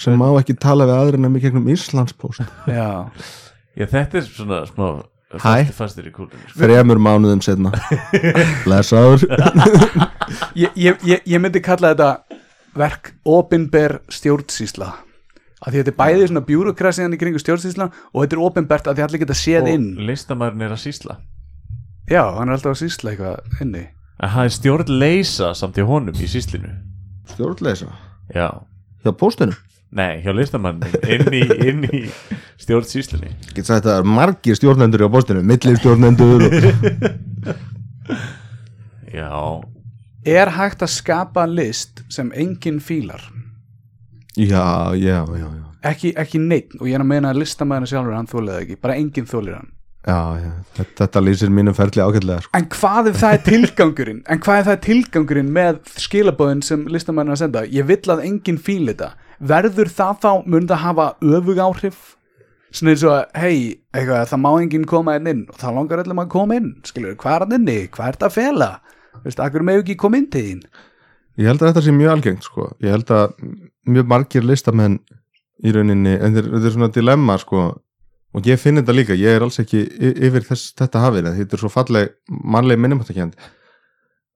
sem 0.00 0.16
má 0.18 0.28
ekki 0.40 0.56
tala 0.60 0.86
við 0.88 0.98
aðrir 0.98 1.20
en 1.20 1.36
í 1.36 1.42
gegnum 1.42 1.68
Íslandspóst 1.72 2.44
já. 2.66 2.88
Já 3.76 3.86
þetta 3.88 4.20
er 4.20 4.28
svona 4.28 4.62
smá 4.68 4.86
Hæ. 5.32 5.40
fastir, 5.40 5.74
fastir 5.76 6.08
í 6.08 6.12
kúlunni 6.14 6.44
sko. 6.48 6.58
þremur 6.60 7.00
mánuðum 7.02 7.42
setna 7.44 7.72
lesaður 8.68 9.24
ég, 10.62 10.70
ég, 10.76 10.98
ég, 11.08 11.24
ég 11.24 11.42
myndi 11.42 11.62
kalla 11.64 11.94
þetta 11.94 12.40
verk 12.76 13.12
opinber 13.28 13.98
stjórnsýsla. 14.12 14.88
Að 15.62 15.74
því 15.74 15.80
þetta 15.82 15.92
er 15.92 15.98
bæði 15.98 16.28
svona 16.30 16.44
bjúrokrasiðan 16.48 17.16
í 17.16 17.18
kringu 17.20 17.42
stjórnsýsla 17.42 17.88
og 17.92 18.22
þetta 18.22 18.38
er 18.38 18.44
opinbert 18.46 18.88
að 18.90 18.98
því 18.98 19.04
allir 19.06 19.22
geta 19.22 19.36
séð 19.38 19.68
inn. 19.70 19.90
Og 19.98 20.06
listamæðurinn 20.08 20.64
er 20.66 20.74
að 20.74 20.80
sýsla. 20.82 21.18
Já, 22.10 22.22
hann 22.38 22.48
er 22.48 22.56
alltaf 22.56 22.72
að 22.72 22.80
sýsla 22.80 23.12
eitthvað 23.12 23.60
inni. 23.62 23.84
En 24.22 24.32
það 24.32 24.48
er 24.48 24.54
stjórn 24.56 24.94
leysa 25.02 25.52
samt 25.58 25.78
í 25.78 25.84
honum 25.86 26.18
í 26.18 26.30
sýslinu. 26.30 26.72
Stjórnleisa 27.34 27.92
Já. 28.32 28.48
Hjá 29.04 29.12
póstinu 29.18 29.54
Nei, 29.92 30.22
hjá 30.24 30.32
listamæðurinn 30.32 31.12
inn 31.12 31.34
í, 31.36 31.42
inn 31.68 31.82
í 31.84 32.02
stjórn 32.60 32.86
sýslinu 32.88 33.28
get 33.52 33.66
sagt 33.68 33.84
að 33.84 33.90
það 33.90 33.98
er 33.98 34.08
margir 34.16 34.56
stjórnendur 34.56 35.04
hjá 35.04 35.10
póstinu 35.12 35.42
millir 35.44 35.76
stjórnendur 35.80 36.46
og... 36.46 36.52
Já. 39.12 39.60
Er 40.24 40.52
hægt 40.56 40.82
að 40.84 40.94
skapa 40.94 41.44
list 41.50 42.00
sem 42.12 42.30
enginn 42.32 42.80
fílar? 42.80 43.20
Já, 44.36 44.94
já, 44.96 45.20
já, 45.26 45.44
já. 45.44 45.68
Ekki, 45.82 46.14
ekki 46.16 46.38
neitt 46.40 46.76
og 46.78 46.86
ég 46.88 46.96
er 46.96 47.02
að 47.02 47.10
meina 47.10 47.32
að 47.32 47.42
listamæðina 47.42 47.90
sjálfur 47.90 48.16
hann 48.16 48.30
þólið 48.30 48.60
ekki, 48.62 48.76
bara 48.80 48.96
enginn 48.96 49.26
þólir 49.28 49.58
hann. 49.58 49.72
Já, 50.02 50.18
já, 50.40 50.52
þetta, 50.78 50.94
þetta 51.02 51.22
lýsir 51.22 51.50
mínum 51.54 51.76
ferli 51.78 52.02
ágætlega 52.02 52.42
sko. 52.42 52.50
en 52.58 52.64
hvað 52.72 53.10
ef 53.10 53.18
það 53.20 53.34
er 53.36 53.42
tilgangurinn? 53.46 54.22
En 54.26 54.40
hvað 54.42 54.60
ef 54.60 54.64
það 54.66 54.74
er 54.74 54.80
tilgangurinn 54.86 55.52
með 55.54 55.76
skilabóðin 56.06 56.64
sem 56.66 56.86
listamæðina 56.90 57.36
að 57.36 57.42
senda? 57.42 57.62
Ég 57.70 57.86
vill 57.90 58.14
að 58.14 58.24
enginn 58.30 58.58
fíl 58.62 58.86
þetta 58.88 59.12
verður 59.42 59.90
það 59.92 60.18
þá, 60.22 60.30
mun 60.46 60.68
það 60.70 60.82
hafa 60.86 61.06
öfug 61.38 61.60
áhrif? 61.64 62.00
Svona 62.72 62.94
eins 62.94 63.02
og 63.04 63.34
hei, 63.36 63.56
það 63.92 64.38
má 64.40 64.50
enginn 64.62 64.86
koma 64.88 65.18
inn 65.18 65.28
inn 65.28 65.42
og 65.52 65.58
það 65.60 65.74
langar 65.76 66.02
öllum 66.04 66.22
að 66.22 66.30
koma 66.32 66.56
inn. 66.56 66.70
Skilur, 66.88 67.16
hvað 67.20 67.34
er 67.36 67.44
hann 67.44 67.56
inni, 67.58 67.78
hvað 67.92 68.06
er 68.08 68.16
þetta 68.16 68.30
að 68.30 68.36
fela? 68.38 68.70
Veist, 69.26 69.42
akkur 69.44 69.64
með 69.66 69.82
ekki 69.82 69.98
koma 70.00 70.20
inn 70.22 70.30
til 70.32 70.44
þín? 70.46 70.62
Ég 71.40 71.48
held 71.50 71.60
að 71.62 71.72
þetta 71.72 71.82
sé 71.84 71.92
mjög 71.96 72.12
algengt 72.14 72.46
sko. 72.48 72.68
Ég 72.84 72.94
held 72.96 73.12
að 73.12 73.34
mjög 73.92 74.08
margir 74.08 74.46
listamenn 74.48 74.98
í 75.62 75.72
rauninni, 75.74 76.14
en 76.16 76.34
þetta 76.38 76.62
er- 76.64 76.74
svona 76.76 76.92
dilemma 76.92 77.38
sko. 77.38 77.82
og 78.34 78.46
ég 78.48 78.56
finn 78.58 78.76
þetta 78.80 78.94
líka, 78.96 79.12
ég 79.12 79.36
er 79.36 79.42
alls 79.44 79.58
ekki 79.60 79.82
yfir 80.00 80.40
þess, 80.40 80.72
þetta 80.72 81.02
hafið, 81.04 81.26
þetta 81.36 81.52
er 81.52 81.60
svo 81.60 81.68
falleg 81.68 82.14
mannleg 82.30 82.78
minnumáttakend 82.80 83.34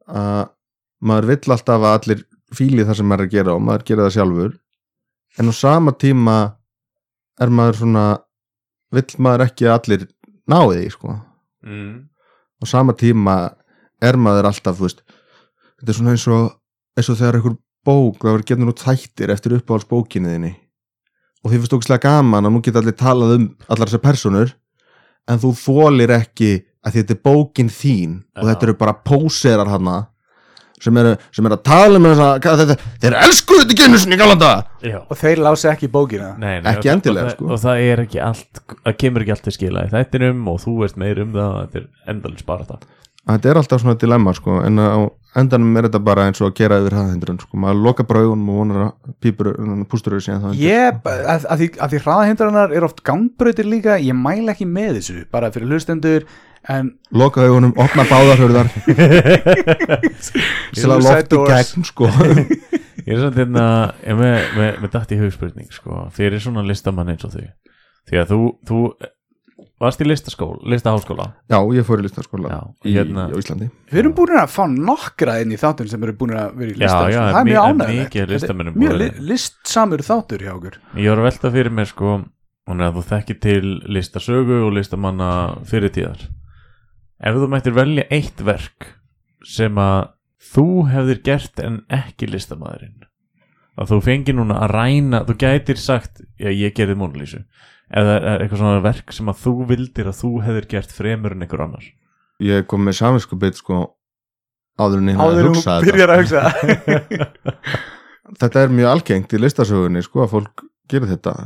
að 0.07 0.51
maður 1.01 1.29
vill 1.31 1.53
alltaf 1.55 1.81
að 1.81 1.95
allir 1.95 2.21
fíli 2.55 2.85
það 2.85 2.99
sem 3.01 3.09
maður 3.09 3.25
er 3.25 3.27
að 3.31 3.33
gera 3.37 3.55
og 3.57 3.63
maður 3.65 3.85
gera 3.89 4.05
það 4.07 4.15
sjálfur 4.19 4.53
en 5.39 5.51
á 5.51 5.55
sama 5.55 5.93
tíma 5.93 6.37
er 7.41 7.53
maður 7.53 7.83
svona 7.83 8.05
vill 8.95 9.23
maður 9.23 9.47
ekki 9.47 9.69
að 9.69 9.77
allir 9.77 10.07
náði 10.49 10.81
því 10.81 10.91
sko 10.95 11.15
mm. 11.67 11.95
á 12.63 12.65
sama 12.71 12.97
tíma 12.97 13.37
er 14.05 14.19
maður 14.21 14.51
alltaf 14.51 14.79
þú 14.79 14.89
veist, 14.89 15.03
þetta 15.81 15.93
er 15.93 15.99
svona 15.99 16.15
eins 16.15 16.27
og 16.29 16.47
eins 16.97 17.11
og 17.13 17.19
þegar 17.21 17.39
einhver 17.41 17.59
bók 17.87 18.23
það 18.23 18.33
verður 18.33 18.47
getið 18.51 18.67
nú 18.67 18.77
þættir 18.77 19.33
eftir 19.35 19.57
uppáhalds 19.59 19.91
bókinni 19.91 20.33
þinni 20.33 20.53
og 21.43 21.51
því 21.51 21.61
finnst 21.61 21.77
ógislega 21.77 22.09
gaman 22.09 22.49
að 22.49 22.55
nú 22.55 22.63
geta 22.65 22.83
allir 22.83 22.97
talað 22.99 23.37
um 23.37 23.51
allar 23.69 23.91
þessar 23.91 24.05
personur 24.05 24.55
en 25.31 25.43
þú 25.43 25.53
þólir 25.61 26.15
ekki 26.17 26.51
að 26.87 26.99
þetta 26.99 27.17
er 27.17 27.23
bókin 27.27 27.71
þín 27.73 28.19
og 28.37 28.45
Já. 28.45 28.49
þetta 28.51 28.69
eru 28.69 28.77
bara 28.81 28.97
póserar 29.07 29.71
hana 29.71 29.97
sem 30.83 30.97
eru, 31.01 31.15
sem 31.33 31.47
eru 31.49 31.57
að 31.57 31.63
tala 31.67 31.97
um 32.01 32.05
þess 32.11 32.25
að 32.27 32.61
þetta, 32.63 32.77
þeir 33.05 33.17
elsku 33.23 33.59
þetta 33.63 33.79
genið 33.83 34.03
sinni 34.05 34.19
í 34.19 34.21
galanda 34.21 34.51
Já. 34.87 34.99
Og 35.11 35.17
þeir 35.19 35.41
lási 35.43 35.69
ekki 35.73 35.89
bókina. 35.91 36.35
Nei, 36.39 36.61
nei, 36.61 36.73
Ekki 36.75 36.89
og- 36.91 36.95
endilega, 36.97 37.25
og, 37.25 37.31
það- 37.31 37.37
sko. 37.37 37.49
og 37.53 37.61
það 37.65 37.81
er 37.91 38.05
ekki 38.05 38.21
allt 38.23 38.61
það 38.85 38.97
kemur 39.03 39.25
ekki 39.25 39.35
allt 39.37 39.43
til 39.49 39.53
skila 39.57 39.87
í 39.87 39.91
þættinum 39.95 40.47
og 40.53 40.61
þú 40.63 40.77
veist 40.85 40.97
meir 40.97 41.19
um 41.25 41.33
það 41.33 41.57
þetta 41.63 41.77
er 41.83 41.89
endalins 42.15 42.47
bara 42.47 42.65
það. 42.65 42.87
Þetta 43.27 43.49
er 43.51 43.59
alltaf 43.59 43.81
svona 43.83 43.99
dilemma 43.99 44.33
sko, 44.39 44.61
en 44.63 44.77
á 44.79 45.11
endanum 45.37 45.77
er 45.77 45.89
þetta 45.89 45.99
bara 46.07 46.27
eins 46.29 46.39
og 46.41 46.53
að 46.53 46.55
gera 46.61 46.77
yfir 46.79 46.95
hraðhindrun 46.95 47.41
sko. 47.43 47.57
maður 47.59 47.83
loka 47.83 48.05
braugunum 48.07 48.49
og 48.53 48.57
vonar 48.61 48.83
að 48.87 48.93
pípur, 49.21 49.51
pústur 49.91 50.13
eru 50.15 50.21
síðan 50.23 50.45
þá 50.45 50.55
ég, 50.55 51.01
að, 51.03 51.45
að 51.51 51.59
því, 51.59 51.69
því 51.91 52.01
hraðahindrannar 52.05 52.73
er 52.77 52.85
oft 52.87 53.03
gangbrautir 53.03 53.67
líka, 53.67 53.99
ég 53.99 54.15
mæla 54.15 54.55
ekki 54.55 54.69
með 54.71 55.01
þessu 55.01 55.25
bara 55.33 55.51
fyrir 55.51 55.67
hlustendur. 55.75 56.23
en 56.23 56.46
loka 57.15 57.45
augunum, 57.47 57.75
opna 57.79 58.05
báðarhörðar 58.09 58.71
til 60.75 60.91
að 60.95 61.05
lofti 61.07 61.43
gegn 61.47 61.87
sko. 61.87 62.11
Ég 63.07 63.15
er 63.15 63.21
samt 63.23 63.37
hérna 63.39 63.67
ég 64.03 64.17
með, 64.19 64.39
með, 64.57 64.71
með 64.83 64.95
dætt 64.97 65.13
í 65.15 65.21
hugspurning 65.21 65.69
sko, 65.71 66.07
fyrir 66.15 66.43
svona 66.43 66.65
listamann 66.67 67.13
eins 67.13 67.23
og 67.29 67.37
þau 67.37 67.45
því 68.07 68.19
að 68.19 68.33
þú, 68.33 68.41
þú 68.67 68.81
varst 69.83 70.01
í 70.03 70.07
listaskóla, 70.09 70.59
listaháskóla? 70.73 71.27
Já, 71.53 71.59
ég 71.77 71.87
fór 71.87 72.01
í 72.01 72.07
listaskóla 72.07 72.51
Já, 72.51 72.61
í, 72.83 72.95
hérna- 72.97 73.27
á 73.31 73.37
Íslandi. 73.37 73.69
Við 73.93 74.01
erum 74.03 74.15
búin 74.17 74.35
að 74.41 74.55
fá 74.55 74.63
nokkra 74.73 75.37
inn 75.43 75.53
í 75.55 75.59
þáttur 75.61 75.91
sem 75.91 76.07
eru 76.07 76.17
búin 76.19 76.35
að 76.39 76.57
vera 76.59 76.73
í 76.73 76.81
já, 76.81 77.19
það 77.21 77.41
er 77.41 77.51
mjög 77.51 77.69
ánægilegt 77.71 78.49
er 78.49 78.73
mjög 78.73 78.97
li, 79.03 79.11
listsamur 79.33 80.05
þáttur 80.07 80.47
hjá 80.47 80.55
okkur. 80.57 80.81
Ég 80.97 81.13
var 81.13 81.23
að 81.23 81.29
velta 81.31 81.53
fyrir 81.55 81.77
mér 81.77 81.91
sko 81.93 82.17
er 82.75 82.97
þú 82.97 83.05
þekkir 83.13 83.39
til 83.43 83.75
listasögu 83.95 84.63
og 84.67 84.75
listamanna 84.75 85.31
fyrirtíðar 85.71 86.27
ef 87.23 87.37
þú 87.37 87.49
mættir 87.53 87.77
velja 87.77 88.07
eitt 88.13 88.43
verk 88.45 88.93
sem 89.47 89.79
að 89.81 90.13
þú 90.53 90.69
hefðir 90.91 91.23
gert 91.27 91.63
en 91.63 91.81
ekki 91.93 92.29
listamæðurinn 92.31 93.07
að 93.77 93.93
þú 93.93 94.01
fengi 94.05 94.35
núna 94.37 94.61
að 94.65 94.73
ræna 94.73 95.23
þú 95.29 95.37
gætir 95.41 95.81
sagt, 95.81 96.23
já 96.41 96.49
ég 96.53 96.75
gerði 96.77 96.97
Mónalísu 97.01 97.43
eða 97.93 98.17
er 98.19 98.45
eitthvað 98.45 98.63
svona 98.63 98.85
verk 98.85 99.13
sem 99.15 99.29
að 99.31 99.43
þú 99.45 99.55
vildir 99.71 100.11
að 100.11 100.21
þú 100.23 100.31
hefðir 100.47 100.69
gert 100.73 100.95
fremur 100.95 101.37
en 101.37 101.45
einhver 101.45 101.65
annar? 101.67 101.85
Ég 102.43 102.67
kom 102.69 102.83
með 102.85 102.99
saminskupið 102.99 103.61
sko, 103.61 103.83
áður 104.81 105.03
en 105.03 105.13
ég 105.13 105.21
hafði 105.21 105.37
áður 105.37 105.47
en 105.47 105.55
hugsað 105.55 105.85
þetta. 105.85 105.93
byrjar 105.93 106.15
að 106.15 106.23
hugsa. 106.23 106.43
Þetta 108.41 108.65
er 108.65 108.75
mjög 108.75 108.91
algengt 108.91 109.37
í 109.37 109.41
listasögunni 109.41 110.03
sko, 110.05 110.25
að 110.25 110.33
fólk 110.35 110.67
gerir 110.91 111.13
þetta 111.15 111.37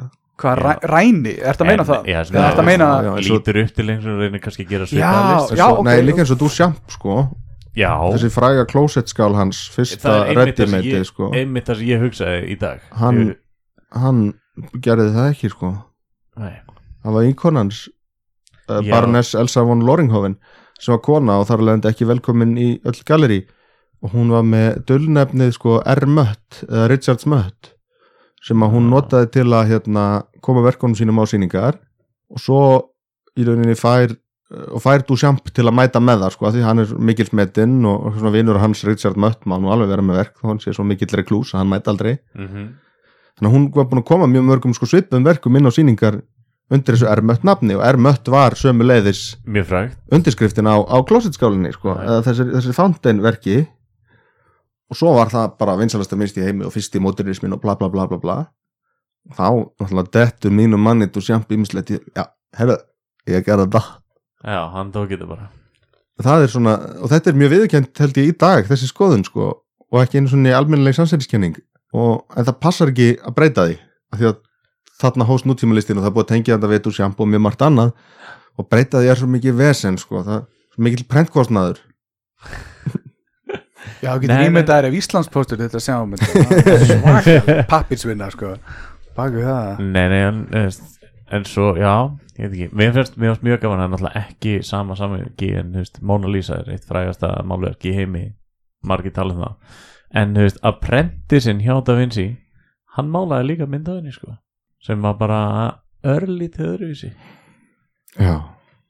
hvað, 0.41 0.57
Já. 0.61 0.65
ræ, 0.65 0.73
ræni, 0.93 1.35
ertu 1.51 1.65
að 1.65 1.69
meina 1.71 1.85
það? 1.91 2.07
já, 2.09 2.17
Eða 2.21 2.25
svona- 2.31 2.47
ertu 2.51 2.63
að 2.63 2.69
meina 2.71 2.89
og- 3.13 3.21
lítur 3.27 3.61
upp 3.63 3.75
til 3.77 3.87
einhvern 3.91 4.15
og 4.17 4.21
reynir 4.25 4.41
kannski 4.45 4.65
að 4.67 4.71
gera 4.75 4.87
svipaða 4.91 5.35
list 5.37 5.53
já, 5.61 5.67
Svo, 5.67 5.79
ok, 5.79 5.85
nei, 5.85 5.97
líka 6.07 6.23
eins 6.25 6.31
og 6.35 6.39
þú 6.41 6.49
sjamp 6.57 6.91
sko, 6.97 7.17
já. 7.77 7.93
Þessi 8.15 8.31
fræga 8.35 8.65
klósettskál 8.67 9.35
hans 9.37 9.61
fyrsta 9.75 10.09
það 10.09 10.21
er 10.31 10.43
einmitt 10.45 10.57
það 10.65 10.91
ég, 10.91 11.07
sko, 11.07 11.31
einmitt 11.35 11.67
það 11.71 11.77
sem 11.77 11.87
ég 11.93 12.01
hugsaði 12.05 12.41
í 12.51 12.59
dag. 12.59 12.81
Hann- 12.99 13.23
Ég- 13.29 13.37
hann 14.01 14.35
gerði 14.81 15.13
það 15.15 15.31
ekki 15.35 15.51
sko. 15.51 15.73
Nei, 16.39 16.55
hann 17.05 17.13
var 17.15 17.23
íkonans 17.29 17.89
uh, 18.69 18.81
Já. 18.83 18.91
Baroness 18.91 19.35
Elsa 19.35 19.63
von 19.65 19.81
Loringhoven 19.83 20.37
sem 20.81 20.93
var 20.95 21.01
kona 21.03 21.41
og 21.41 21.47
þar 21.49 21.59
alveg 21.61 21.85
ekki 21.91 22.07
velkomin 22.07 22.57
í 22.57 22.81
öll 22.87 23.03
galleri 23.05 23.43
og 24.03 24.13
hún 24.15 24.31
var 24.31 24.43
með 24.43 24.85
dölnefnið 24.87 25.53
sko 25.53 25.81
R. 25.85 26.07
Mött 26.07 26.63
eða 26.69 26.89
Richards 26.89 27.27
Mött 27.27 27.70
sem 28.45 28.65
að 28.65 28.75
hún 28.77 28.89
notaði 28.93 29.31
til 29.37 29.47
að 29.53 29.69
hérna, 29.75 30.07
koma 30.45 30.65
verkunum 30.65 30.97
sínum 30.99 31.21
á 31.21 31.25
sýningar 31.29 31.79
og 32.31 32.41
svo 32.41 32.63
í 33.39 33.45
rauninni 33.47 33.77
fær 33.79 34.15
uh, 34.15 34.67
og 34.77 34.83
fær 34.85 35.05
Duchamp 35.07 35.53
til 35.55 35.67
að 35.69 35.77
mæta 35.77 36.03
með 36.03 36.25
það 36.25 36.37
sko, 36.37 36.53
því 36.55 36.67
hann 36.67 36.85
er 36.85 36.95
mikill 37.11 37.31
metinn 37.37 37.81
og, 37.85 38.07
og 38.09 38.19
svona 38.19 38.35
vinur 38.35 38.61
hans 38.63 38.85
Richard 38.89 39.21
Mött 39.21 39.45
má 39.45 39.59
nú 39.61 39.73
alveg 39.73 39.93
vera 39.93 40.05
með 40.05 40.23
verk 40.23 40.45
hann 40.47 40.63
sé 40.63 40.75
svo 40.77 40.87
mikill 40.89 41.13
reklús 41.21 41.55
að 41.55 41.65
hann 41.65 41.73
mæta 41.75 41.93
aldrei. 41.93 42.17
Mhm. 42.39 42.71
Þannig 43.41 43.49
að 43.49 43.57
hún 43.57 43.67
var 43.73 43.87
búin 43.89 44.03
að 44.03 44.09
koma 44.11 44.27
mjög 44.29 44.47
mörgum 44.49 44.75
sko 44.77 44.89
svipum 44.91 45.25
verkum 45.25 45.55
inn 45.57 45.69
á 45.69 45.73
sýningar 45.73 46.19
undir 46.71 46.95
þessu 46.95 47.09
R-mött 47.11 47.45
nafni 47.47 47.75
og 47.77 47.83
R-mött 47.87 48.29
var 48.31 48.55
sömu 48.59 48.85
leiðis 48.87 49.37
undirskriftin 50.13 50.69
á, 50.71 50.77
á 50.79 50.97
klósitskálinni 51.07 51.73
sko, 51.75 51.95
þessi, 52.27 52.47
þessi 52.53 52.75
fountain 52.77 53.23
verki 53.25 53.65
og 54.91 54.99
svo 54.99 55.15
var 55.15 55.31
það 55.31 55.55
bara 55.61 55.77
vinsalasta 55.79 56.19
minnst 56.19 56.39
í 56.39 56.45
heimi 56.45 56.67
og 56.67 56.75
fyrst 56.75 56.97
í 56.99 57.03
móturismin 57.03 57.55
og 57.55 57.63
bla 57.63 57.77
bla 57.79 57.89
bla 57.93 58.09
bla 58.11 58.19
bla. 58.21 58.37
Þá 59.37 59.47
náttúrulega 59.79 60.13
dettur 60.17 60.55
mínum 60.55 60.83
manni 60.83 61.07
og 61.07 61.23
sjamp 61.23 61.51
ímislegt 61.53 61.93
já, 61.93 62.25
herru, 62.59 62.77
ég 63.29 63.45
gerði 63.47 63.69
þetta. 63.69 63.83
Já, 64.43 64.61
hann 64.75 64.93
tók 64.95 65.13
þetta 65.13 65.29
bara. 65.29 65.51
Það 66.21 66.45
er 66.45 66.53
svona, 66.53 66.77
og 67.01 67.13
þetta 67.13 67.31
er 67.31 67.39
mjög 67.41 67.53
viðurkjönd 67.55 68.01
held 68.03 68.19
ég 68.21 68.31
í 68.31 68.37
dag, 68.37 68.67
þessi 68.69 68.89
skoðun 68.91 69.25
sko 69.25 69.51
og 69.91 70.01
ekki 70.03 70.21
einu 70.21 70.31
svona 70.33 70.57
almennileg 70.59 70.97
samsæriskenning. 70.97 71.59
Og, 71.91 72.25
en 72.39 72.47
það 72.47 72.59
passar 72.63 72.93
ekki 72.93 73.13
að 73.19 73.37
breyta 73.37 73.67
því 73.67 73.79
af 74.11 74.19
því 74.21 74.29
að 74.31 74.41
þarna 75.01 75.27
hóst 75.31 75.47
nútímalistin 75.49 75.99
og 75.99 76.05
það 76.05 76.11
er 76.11 76.17
búið 76.17 76.27
að 76.27 76.33
tengja 76.35 76.57
þetta 76.57 76.71
við 76.71 76.91
úr 76.91 76.97
sjamp 76.99 77.23
og 77.23 77.31
mjög 77.31 77.45
margt 77.47 77.65
annað. 77.67 77.95
Og 78.59 78.69
breyta 78.71 79.01
því 79.01 79.11
er 79.11 79.21
svo 79.21 79.31
mikið 79.31 79.57
vesen 79.61 79.99
sko, 80.01 80.23
það 80.27 80.43
er 80.43 80.45
svo 80.75 80.87
mikið 80.87 81.09
Já, 84.01 84.11
þú 84.15 84.23
getur 84.25 84.43
ímyndaðir 84.49 84.89
ef 84.89 84.97
Íslandspóstur 85.01 85.61
þetta 85.61 85.83
sjá 85.85 85.95
um 86.01 86.17
þetta. 86.17 86.85
Svakal 86.89 87.63
pappirsvinna 87.71 88.31
sko. 88.33 88.55
Baku 89.17 89.45
það. 89.45 89.85
Nei, 89.85 90.05
nei, 90.13 90.21
en, 90.25 90.69
en 91.37 91.49
svo, 91.49 91.73
já, 91.81 91.95
ég 92.39 92.47
veit 92.47 92.57
ekki. 92.57 92.69
Mér 92.81 92.93
finnst, 92.97 93.17
mér 93.21 93.35
finnst 93.35 93.47
mjög 93.49 93.63
gaman 93.65 93.85
að 93.85 93.95
náttúrulega 93.95 94.25
ekki 94.25 94.55
sama 94.67 94.97
samviki 94.99 95.51
en, 95.61 95.73
þú 95.75 95.85
veist, 95.85 96.03
Mona 96.07 96.31
Lisa 96.33 96.61
er 96.63 96.71
eitt 96.77 96.87
frægasta 96.89 97.33
málverk 97.47 97.89
í 97.91 97.97
heimi. 97.97 98.29
Margir 98.87 99.13
tala 99.17 99.37
um 99.37 99.43
það. 99.45 99.81
En, 100.17 100.37
þú 100.39 100.47
veist, 100.47 100.63
Apprenticein 100.67 101.65
hjá 101.67 101.75
Da 101.85 101.99
Vinci 101.99 102.31
hann 102.97 103.11
málaði 103.13 103.53
líka 103.53 103.69
myndaðinni, 103.71 104.15
sko 104.15 104.39
sem 104.81 105.03
var 105.05 105.19
bara 105.21 105.41
örlítið 106.09 106.71
öðruvísi. 106.73 107.11
Já, 108.17 108.35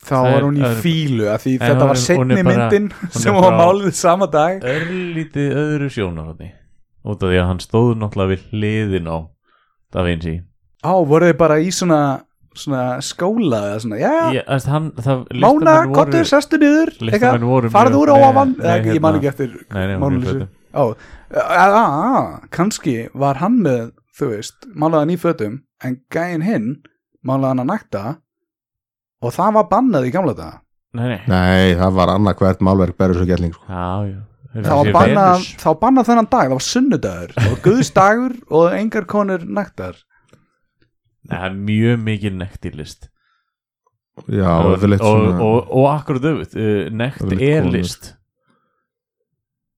þá 0.01 0.15
Það 0.15 0.31
var 0.33 0.45
hún 0.47 0.57
í 0.57 0.65
er- 0.65 0.79
fílu 0.85 1.27
af 1.35 1.43
því 1.45 1.53
þetta 1.61 1.87
var 1.91 1.99
setni 2.01 2.43
myndin 2.47 2.87
sem 3.13 3.35
var 3.37 3.53
málið 3.59 3.93
sama 3.99 4.27
dag. 4.33 4.63
örlítið 4.65 5.53
öðru 5.65 5.91
sjónarhóðni 5.97 6.51
út 7.05 7.23
af 7.23 7.29
því 7.31 7.39
að 7.43 7.47
hann 7.51 7.61
stóð 7.65 7.93
náttúrulega 8.01 8.33
við 8.35 8.43
hliðin 8.53 9.09
á 9.13 9.19
Da 9.93 10.03
Vinci. 10.07 10.37
Á, 10.87 10.93
voru 11.05 11.27
þið 11.33 11.37
bara 11.41 11.57
í 11.61 11.71
svona 11.75 12.01
svona 12.55 13.01
skóla 13.05 13.59
eða 13.71 13.81
svona, 13.85 13.99
já, 14.01 14.43
það, 14.59 15.21
Mána, 15.39 15.75
kottur, 15.95 16.25
sestu 16.27 16.59
niður. 16.59 16.91
farðu 17.71 18.01
úr 18.03 18.11
á 18.11 18.17
ekki, 18.19 18.97
ég 18.97 19.01
man 19.01 19.15
hérna- 19.15 19.19
ekki 19.21 19.29
eftir 19.31 19.53
Nei, 19.71 19.87
nei, 19.87 19.95
hún 19.95 20.01
Mónu 20.03 20.19
í 20.19 20.25
Lísu. 20.25 20.33
fötum. 20.33 20.49
Ó, 20.75 20.95
að, 21.31 21.77
að, 21.79 22.49
kannski 22.51 22.97
var 23.15 23.35
hann 23.39 23.61
með, 23.63 23.93
þú 24.19 24.31
veist, 24.35 24.67
málaði 24.75 24.99
hann 25.05 25.15
í 25.15 25.19
fötum 25.23 25.61
en 25.85 26.01
gæinn 26.11 26.43
hinn 26.43 26.69
málaði 27.27 27.49
hann 27.55 27.63
að 27.65 27.71
nakta 27.71 28.05
og 29.21 29.37
það 29.37 29.55
var 29.59 29.71
bannað 29.71 30.09
í 30.09 30.13
gamla 30.15 30.35
daga 30.39 30.59
Nei, 30.91 31.07
nei, 31.07 31.21
nei, 31.31 31.75
það 31.79 31.93
var 32.01 32.11
annað 32.17 32.41
hvert 32.41 32.63
málverk 32.67 32.97
berður 32.99 33.21
svo 33.21 33.27
gætling 33.29 33.53
sko. 33.55 33.63
já, 33.71 34.11
já 34.11 34.21
það 34.67 34.79
var 34.81 34.93
bannað, 34.97 35.45
þá 35.63 35.69
bannað 35.79 36.09
þennan 36.09 36.29
dag 36.33 36.49
það 36.49 36.55
var 36.57 36.65
sunnudagur, 36.67 37.35
það 37.37 37.51
var 37.53 37.61
guðsdagur 37.67 38.33
og 38.59 38.73
engar 38.75 39.07
konur 39.11 39.45
Nei, 41.21 41.37
það 41.37 41.45
er 41.47 41.59
mjög 41.69 42.01
mikið 42.09 42.39
nekt 42.41 42.67
í 42.67 42.73
list 42.75 43.07
já, 44.27 44.51
og, 44.51 44.73
og, 44.75 44.97
svona 44.99 45.37
og, 45.47 45.71
og 45.71 45.87
akkurat 45.93 46.27
nekt 46.27 47.23
Yfirleitt 47.23 47.45
er 47.47 47.63
konur. 47.63 47.77
list 47.77 48.11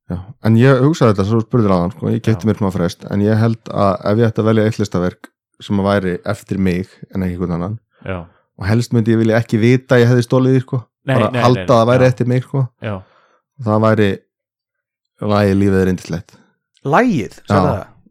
já. 0.09 0.19
en 0.49 0.57
ég 0.61 0.81
hugsaði 0.87 1.13
þetta 1.13 1.29
svo 1.29 1.43
spurður 1.45 1.77
aðan 1.77 1.95
sko. 1.97 2.13
ég 2.15 2.25
geti 2.25 2.49
mér 2.49 2.63
smá 2.63 2.71
frest 2.73 3.05
en 3.13 3.25
ég 3.27 3.37
held 3.43 3.61
að 3.69 4.07
ef 4.13 4.23
ég 4.23 4.31
ætti 4.33 4.45
að 4.45 4.49
velja 4.49 4.69
eitt 4.71 4.81
listaverk 4.81 5.33
sem 5.63 5.83
að 5.83 5.91
væri 5.91 6.15
eftir 6.33 6.63
mig 6.63 6.89
en 7.13 7.27
ekki 7.27 7.43
hvern 7.43 7.59
annan 7.59 7.77
Já, 8.03 8.23
og 8.59 8.69
helst 8.69 8.93
myndi 8.95 9.15
ég 9.15 9.23
vilja 9.23 9.41
ekki 9.43 9.61
vita 9.63 9.97
að 9.97 10.05
ég 10.05 10.13
hefði 10.13 10.27
stólið 10.27 10.57
því 10.57 10.65
sko. 10.67 10.83
Nei, 11.03 11.15
bara 11.17 11.31
nei, 11.31 11.39
nei, 11.39 11.43
halda 11.47 11.63
að 11.65 11.73
það 11.73 11.89
væri 11.93 12.09
eftir 12.11 12.31
mig 12.31 12.45
sko. 12.47 12.67
já, 12.83 12.95
það 13.67 13.83
væri 13.87 14.11
lagi 15.33 15.57
lífið 15.63 15.81
er 15.81 15.91
indislegt 15.93 16.39
lægið, 16.83 17.41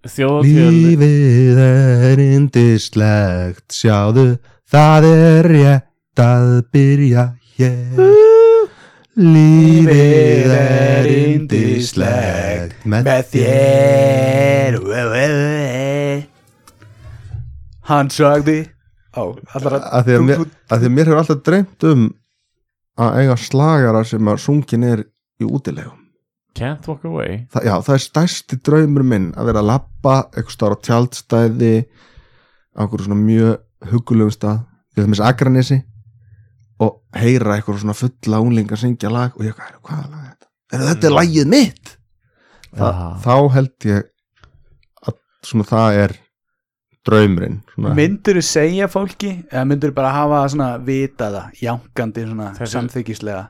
Lífið 0.02 1.60
er 1.62 2.20
indislegt, 2.24 3.68
sjáðu, 3.76 4.39
það 4.72 5.06
er 5.12 5.50
rétt 5.52 6.22
að 6.24 6.48
byrja 6.74 7.26
hér. 7.60 8.02
Lífið 9.22 10.56
er 10.56 11.10
indislegt 11.12 12.88
með 12.89 13.12
þér. 13.36 14.80
hann 17.92 18.10
sagði 18.10 18.60
á, 19.16 19.24
allar 19.55 19.78
Að 19.82 20.07
því 20.07 20.18
að 20.18 20.28
mér, 20.28 20.43
að 20.72 20.84
því 20.84 20.89
að 20.89 20.95
mér 20.97 21.09
hefur 21.09 21.22
alltaf 21.22 21.41
dreymt 21.47 21.88
um 21.91 22.05
að 23.01 23.18
eiga 23.22 23.38
slagara 23.39 24.03
sem 24.07 24.32
að 24.32 24.41
sungin 24.43 24.86
er 24.88 25.03
í 25.41 25.47
útilegum. 25.47 25.97
Can't 26.57 26.88
walk 26.89 27.05
away 27.07 27.45
Þa, 27.53 27.62
já, 27.64 27.74
það 27.88 27.95
er 27.95 28.03
stærsti 28.03 28.57
draumur 28.59 29.05
minn 29.07 29.30
að 29.39 29.47
vera 29.51 29.62
að 29.64 29.70
lappa 29.70 30.16
eitthvað 30.34 30.55
stára 30.57 30.76
á 30.76 30.84
tjaldstæði 30.88 31.76
á 32.76 32.80
einhverju 32.84 33.07
svona 33.07 33.20
mjög 33.22 33.91
huggulegum 33.91 34.34
stað 34.36 34.59
til 34.91 35.05
þess 35.05 35.24
Akranesi 35.24 35.78
og 36.84 36.97
heyra 37.16 37.55
eitthvað 37.55 37.82
svona 37.84 37.95
fulla 37.95 38.41
unglinga 38.43 38.80
syngja 38.80 39.12
lag 39.14 39.38
og 39.38 39.47
ég 39.47 39.55
hvað, 39.55 39.78
hvað 39.86 40.03
lag 40.12 40.26
er 40.26 40.34
þetta? 40.34 40.49
Er 40.72 40.86
þetta 40.89 41.07
er 41.07 41.16
lagið 41.16 41.51
mitt? 41.51 41.93
Þa, 42.72 42.91
þá 43.24 43.36
held 43.55 43.88
ég 43.88 44.05
að 45.07 45.18
svona 45.47 45.68
það 45.72 46.01
er 46.03 46.18
draumurinn 47.08 47.60
svona, 47.74 47.95
myndur 47.97 48.38
þú 48.38 48.43
segja 48.45 48.88
fólki 48.91 49.32
eða 49.49 49.64
myndur 49.72 49.91
þú 49.93 49.97
bara 49.97 50.12
hafa 50.14 50.41
svona 50.54 50.70
vitaða 50.86 51.47
jánkandi 51.62 52.28
svona 52.28 52.52
Þessi- 52.60 52.76
samþykislega 52.78 53.43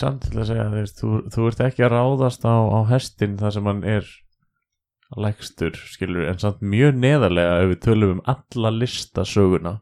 samt 0.00 0.22
til 0.24 0.38
að 0.40 0.46
segja, 0.48 0.68
þú, 0.72 0.76
veist, 0.80 1.00
þú, 1.02 1.08
þú 1.34 1.46
ert 1.50 1.58
ekki 1.66 1.84
að 1.84 1.92
ráðast 1.92 2.46
á, 2.48 2.54
á 2.56 2.80
hestin 2.88 3.34
þar 3.36 3.52
sem 3.52 3.66
hann 3.68 3.82
er 3.84 4.06
lægstur, 5.20 5.76
skilur, 5.92 6.24
en 6.30 6.38
samt 6.40 6.62
mjög 6.64 6.96
neðarlega 6.96 7.58
ef 7.62 7.68
við 7.74 7.82
tölum 7.84 8.14
um 8.16 8.22
alla 8.32 8.70
listasöguna 8.72 9.74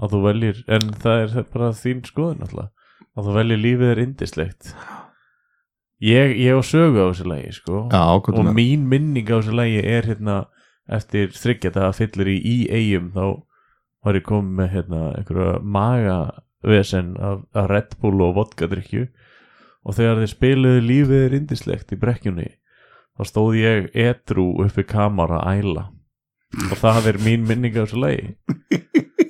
að 0.00 0.14
þú 0.14 0.20
veljir, 0.24 0.62
en 0.72 0.88
það 1.04 1.20
er 1.26 1.44
bara 1.52 1.68
þín 1.76 2.00
skoðun 2.08 2.46
alltaf, 2.46 2.70
að 3.12 3.28
þú 3.28 3.34
veljir 3.36 3.60
lífið 3.60 3.90
er 3.92 4.00
indislegt 4.06 4.72
ég, 6.00 6.32
ég 6.40 6.56
á 6.56 6.60
sögu 6.64 7.04
á 7.04 7.12
þessu 7.12 7.28
lagi, 7.28 7.52
sko 7.60 7.82
Já, 7.92 8.00
og 8.16 8.40
mín 8.56 8.88
minning 8.88 9.28
á 9.28 9.36
þessu 9.36 9.52
lagi 9.60 9.84
er 9.84 10.08
hérna 10.08 10.38
eftir 10.90 11.32
þryggjata 11.36 11.88
að 11.88 11.98
fyllir 12.00 12.30
í 12.32 12.36
í 12.40 12.56
eigum 12.68 13.10
þá 13.14 13.24
var 14.04 14.16
ég 14.16 14.26
komið 14.26 14.56
með 14.58 14.70
hérna 14.74 15.02
einhverja 15.18 15.58
magavesen 15.76 17.12
af, 17.20 17.42
af 17.54 17.68
Red 17.70 17.98
Bull 18.00 18.22
og 18.24 18.36
vodkadrykju 18.38 19.06
og 19.84 19.96
þegar 19.96 20.22
þeir 20.22 20.32
spiluðu 20.34 20.86
lífið 20.86 21.26
er 21.26 21.36
indislegt 21.36 21.94
í 21.94 22.00
brekkjunni 22.00 22.48
þá 23.20 23.28
stóð 23.28 23.58
ég 23.60 23.88
edru 23.96 24.46
uppi 24.64 24.84
kamara 24.88 25.42
æla. 25.52 25.90
Og 26.70 26.78
það 26.80 27.12
er 27.12 27.18
mín 27.22 27.44
minning 27.46 27.76
á 27.76 27.84
þessu 27.84 28.00
lagi. 28.00 28.32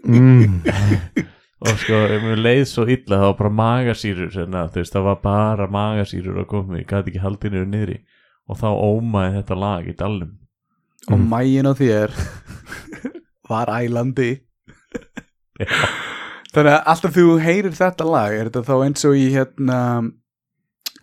Mm, 0.06 0.62
og 1.66 1.74
sko, 1.82 1.98
ef 2.06 2.22
mér 2.24 2.40
leið 2.40 2.62
svo 2.70 2.86
illa 2.86 3.18
það 3.18 3.26
var 3.26 3.36
bara 3.40 3.52
magasýrur 3.58 4.32
það 4.32 5.04
var 5.08 5.18
bara 5.24 5.66
magasýrur 5.70 6.40
að 6.40 6.48
koma 6.54 6.80
ég 6.80 6.88
gæti 6.88 7.12
ekki 7.12 7.24
haldið 7.24 7.56
niður 7.56 7.72
niðri. 7.74 7.98
Og 8.50 8.58
þá 8.58 8.68
ómaði 8.70 9.34
þetta 9.36 9.58
lag 9.58 9.90
í 9.90 9.96
dalnum 9.98 10.39
og 11.08 11.18
Mm. 11.18 11.28
mægin 11.32 11.66
á 11.70 11.72
þér 11.78 12.10
var 13.48 13.66
ælandi. 13.80 14.40
Þannig 16.50 16.72
að 16.74 16.88
alltaf 16.92 17.12
þú 17.14 17.24
heyrir 17.44 17.74
þetta 17.76 18.06
lag 18.10 18.32
er 18.34 18.48
þetta 18.50 18.62
þá 18.66 18.74
eins 18.86 19.04
og 19.06 19.14
í 19.18 19.26
hérna 19.34 19.78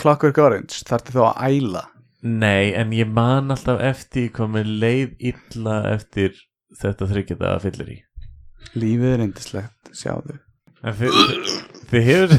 Clockwork 0.01 0.37
Orange? 0.43 0.81
Þarf 0.87 1.11
þá 1.13 1.21
að 1.29 1.45
æla? 1.47 1.83
Nei, 2.27 2.73
en 2.75 2.91
ég 2.91 3.07
man 3.13 3.51
alltaf 3.53 3.79
eftir 3.81 4.29
mér 4.51 4.67
leið 4.81 5.15
illa 5.31 5.77
eftir 5.93 6.33
þetta 6.81 7.07
þryggjata 7.07 7.53
að 7.55 7.63
fyllir 7.67 7.91
í. 7.93 7.97
Lífið 8.75 9.13
er 9.13 9.23
indislegt, 9.23 9.91
sjáðu. 9.95 10.39
Þið, 10.87 12.03
hefur 12.05 12.33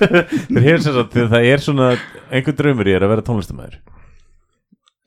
þið 0.48 0.64
hefur 0.64 0.80
sem 0.82 0.94
sagt, 0.96 1.12
þið- 1.14 1.28
það 1.34 1.44
er 1.52 1.62
svona 1.62 1.90
einhver 2.34 2.56
draumur 2.58 2.88
ég 2.90 2.96
er 2.98 3.04
að 3.06 3.12
vera 3.14 3.24
tónlistamæður 3.28 3.76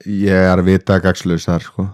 Ég 0.06 0.30
er 0.52 0.60
að 0.60 0.68
vita 0.68 1.00
gagslaus 1.02 1.48
þar 1.50 1.66
sko. 1.66 1.88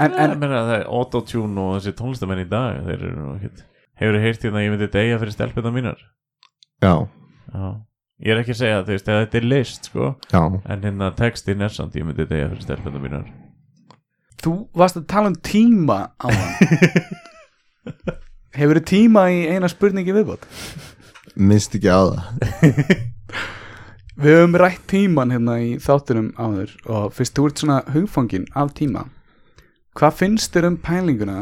En, 0.00 0.14
En 0.16 0.32
en 0.32 0.40
það 0.50 0.72
er 0.78 0.86
autotune 0.88 1.60
og 1.60 1.76
þessi 1.76 1.92
tónlistamenn 1.98 2.42
í 2.42 2.48
dag 2.50 2.80
þeir 2.86 2.96
eru 2.98 3.14
nú 3.14 3.34
ekkert 3.36 3.64
Hefur 3.94 4.16
þið 4.16 4.24
heyrt 4.24 4.42
hérna 4.42 4.58
að 4.58 4.64
ég 4.64 4.72
myndi 4.72 4.86
deyja 4.90 5.18
fyrir 5.20 5.34
stelpuna 5.36 5.70
mínar? 5.70 6.00
Já, 6.82 6.94
Já. 7.54 7.66
Ég 8.24 8.30
er 8.32 8.40
ekki 8.40 8.54
að 8.54 8.58
segja, 8.58 8.82
þú 8.86 8.92
veist, 8.94 9.08
að 9.10 9.20
þetta 9.20 9.38
er 9.38 9.46
list, 9.50 9.88
sko. 9.90 10.08
Já. 10.32 10.40
En 10.70 10.84
hérna 10.86 11.10
textin 11.18 11.62
er 11.62 11.72
samt, 11.74 11.94
ég 11.98 12.06
myndi 12.06 12.26
deyja 12.30 12.48
fyrir 12.50 12.64
stelpuna 12.66 13.02
mínar. 13.02 13.24
Þú 14.42 14.52
varst 14.74 14.98
að 14.98 15.06
tala 15.10 15.30
um 15.30 15.38
tíma 15.46 15.98
á 16.18 16.26
hann. 16.30 16.54
Hefur 18.58 18.78
þið 18.80 18.86
tíma 18.90 19.26
í 19.34 19.44
eina 19.50 19.70
spurningi 19.70 20.14
viðbót? 20.14 20.46
Minnst 21.34 21.74
ekki 21.74 21.90
á 21.90 22.02
það 22.06 22.22
Við 24.14 24.36
höfum 24.38 24.52
rætt 24.60 24.84
tíman 24.86 25.32
hérna 25.34 25.56
í 25.58 25.70
þáttunum 25.82 26.28
áður 26.38 26.74
og 26.86 27.14
fyrst 27.16 27.34
þú 27.34 27.46
ert 27.48 27.62
svona 27.62 27.78
hugfangin 27.90 28.44
af 28.54 28.70
tíma. 28.78 29.08
Hvað 29.98 30.20
finnst 30.20 30.54
þér 30.54 30.68
um 30.68 30.76
pælinguna 30.84 31.38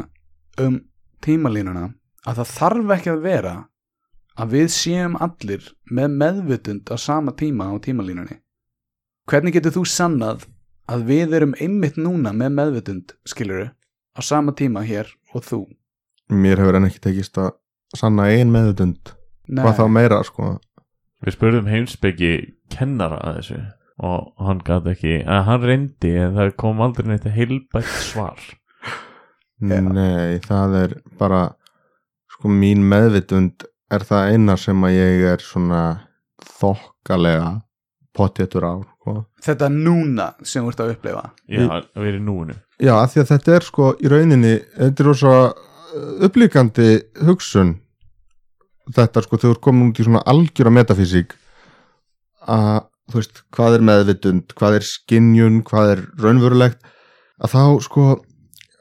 um 0.63 0.79
tímalínuna? 1.21 1.91
Að 2.25 2.41
það 2.41 2.55
þarf 2.55 2.95
ekki 2.97 3.13
að 3.13 3.21
vera 3.27 3.53
að 4.41 4.57
við 4.57 4.73
séum 4.73 5.19
allir 5.21 5.69
með 5.85 6.17
meðvutund 6.23 6.89
á 6.89 6.97
sama 6.97 7.37
tíma 7.37 7.69
á 7.69 7.77
tímalínunni. 7.85 8.39
Hvernig 9.29 9.59
getur 9.59 9.77
þú 9.77 9.85
sannað 9.93 10.49
að 10.89 11.05
við 11.13 11.37
erum 11.37 11.55
einmitt 11.61 12.01
núna 12.01 12.33
með 12.33 12.57
meðvutund 12.57 13.17
skiluru 13.29 13.69
á 14.17 14.21
sama 14.25 14.57
tíma 14.57 14.81
hér 14.89 15.13
og 15.37 15.45
þú? 15.45 15.63
Mér 16.33 16.65
hefur 16.65 16.81
enn 16.81 16.89
ekki 16.89 17.05
tekist 17.05 17.37
að 17.37 17.53
sanna 17.93 18.31
ein 18.33 18.49
meðutund 18.49 19.13
Nei, 19.53 19.61
Hvað 19.61 19.77
þá 19.77 19.87
meira 19.93 20.25
sko 20.25 20.55
Við 21.23 21.37
spurðum 21.37 21.71
heimsbyggi 21.71 22.33
kennara 22.73 23.21
að 23.23 23.39
þessu 23.41 23.61
og 24.03 24.31
hann 24.43 24.63
gæti 24.67 24.95
ekki, 24.97 25.17
að 25.31 25.43
hann 25.47 25.67
reyndi 25.69 26.13
en 26.19 26.33
það 26.35 26.55
kom 26.59 26.81
aldrei 26.83 27.11
neitt 27.13 27.29
heilbætt 27.31 27.91
svar. 28.03 28.41
Nei, 29.63 30.41
það 30.43 30.79
er 30.81 30.95
bara 31.21 31.43
sko 32.33 32.51
mín 32.51 32.83
meðvitund 32.91 33.69
er 33.93 34.07
það 34.09 34.33
eina 34.33 34.57
sem 34.59 34.87
að 34.89 34.97
ég 34.97 35.27
er 35.31 35.45
svona 35.45 35.83
þokkalega 36.59 37.53
pottetur 38.17 38.67
ár 38.67 38.83
sko. 38.89 39.15
þetta 39.45 39.69
núna 39.73 40.33
sem 40.43 40.65
þú 40.65 40.73
ert 40.73 40.83
að 40.83 40.95
upplifa 40.97 41.23
Já, 41.49 41.63
að 41.69 42.03
vera 42.03 42.19
í 42.19 42.25
núinu 42.25 42.57
Já, 42.83 42.95
af 42.99 43.13
því 43.13 43.23
að 43.23 43.31
þetta 43.31 43.55
er 43.55 43.67
sko 43.69 43.93
í 43.95 44.11
rauninni, 44.13 44.53
þetta 44.77 45.05
er 45.05 45.09
rosa 45.09 45.37
upplíkandi 46.27 46.89
hugsun 47.29 47.77
þetta 48.91 49.23
sko, 49.25 49.39
þegar 49.39 49.59
þú 49.59 49.63
komin 49.67 49.93
út 49.93 50.01
í 50.01 50.07
svona 50.07 50.25
algjöra 50.33 50.73
metafísík 50.75 51.37
að 52.51 52.89
þú 53.13 53.21
veist, 53.21 53.43
hvað 53.55 53.77
er 53.77 53.87
meðvitund 53.87 54.55
hvað 54.59 54.79
er 54.79 54.87
skinjun, 54.87 55.63
hvað 55.69 55.95
er 55.95 56.05
raunverulegt 56.23 56.93
að 57.43 57.55
þá 57.55 57.65
sko 57.87 58.07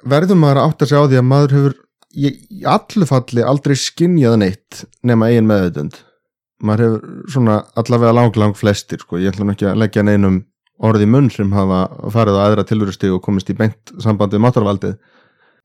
verður 0.07 0.39
maður 0.41 0.61
að 0.61 0.69
átta 0.69 0.87
sig 0.89 1.01
á 1.01 1.05
því 1.05 1.19
að 1.19 1.27
maður 1.29 1.57
hefur 1.57 1.75
í, 2.11 2.31
allu 2.67 3.07
falli 3.09 3.45
aldrei 3.45 3.75
skinjað 3.77 4.37
neitt 4.41 4.83
nema 5.07 5.29
eigin 5.29 5.49
meðvitund. 5.49 5.99
Maður 6.61 6.85
hefur 6.85 7.33
svona 7.33 7.57
allavega 7.79 8.15
lang 8.17 8.37
lang 8.37 8.57
flestir 8.57 9.01
sko, 9.01 9.19
ég 9.21 9.33
ætla 9.33 9.47
nú 9.47 9.55
ekki 9.55 9.69
að 9.69 9.81
leggja 9.81 10.05
neinum 10.05 10.43
orði 10.81 11.07
munn 11.09 11.29
sem 11.33 11.51
hafa 11.53 11.83
farið 12.13 12.37
á 12.37 12.43
aðra 12.47 12.65
tilverusti 12.65 13.09
og 13.13 13.21
komist 13.25 13.49
í 13.53 13.57
beint 13.57 13.93
samband 14.01 14.33
við 14.33 14.41
mátarvaldið 14.45 14.95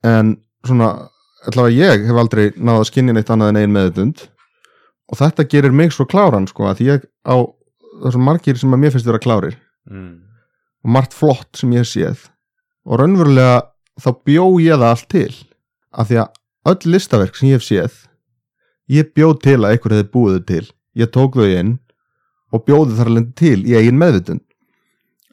en 0.05 0.35
svona 0.65 0.91
allavega 1.45 1.75
ég 1.75 2.07
hef 2.07 2.21
aldrei 2.21 2.47
náða 2.55 2.81
að 2.81 2.89
skinja 2.89 3.15
neitt 3.15 3.29
annað 3.33 3.53
en 3.53 3.61
eigin 3.61 3.75
meðvitund. 3.75 4.25
Og 5.07 5.19
þetta 5.21 5.47
gerir 5.51 5.75
mig 5.75 5.93
svo 5.95 6.07
kláran 6.09 6.49
sko 6.49 6.67
að 6.67 6.83
ég 6.87 7.05
á 7.23 7.37
þessum 8.03 8.25
margir 8.27 8.59
sem 8.59 8.73
að 8.73 8.83
mér 8.83 8.95
finnst 8.95 9.07
vera 9.07 9.21
klárir. 9.21 9.59
Mm. 9.87 10.25
og 10.83 10.89
margt 10.91 11.13
flott 11.15 11.55
sem 11.55 11.71
ég 11.71 11.85
séð. 11.87 12.25
Og 12.83 12.99
raunverulega 12.99 13.61
þá 14.03 14.09
bjó 14.27 14.43
ég 14.59 14.75
það 14.75 14.89
allt 14.89 15.07
til. 15.13 15.33
Af 15.95 16.09
því 16.09 16.19
að 16.23 16.41
öll 16.71 16.91
listaverk 16.91 17.37
sem 17.39 17.49
ég 17.49 17.59
hef 17.59 17.65
séð 17.65 17.95
ég 18.87 19.11
bjóð 19.15 19.37
til 19.43 19.59
að 19.59 19.73
einhver 19.73 19.95
hefði 19.95 20.09
búið 20.13 20.41
til. 20.47 20.65
Ég 20.97 21.11
tók 21.13 21.37
þau 21.37 21.47
inn 21.47 21.73
og 22.55 22.63
bjóði 22.67 22.97
þar 22.97 23.11
alveg 23.11 23.31
til 23.37 23.59
í 23.67 23.75
eigin 23.77 23.99
meðvitund. 23.99 24.43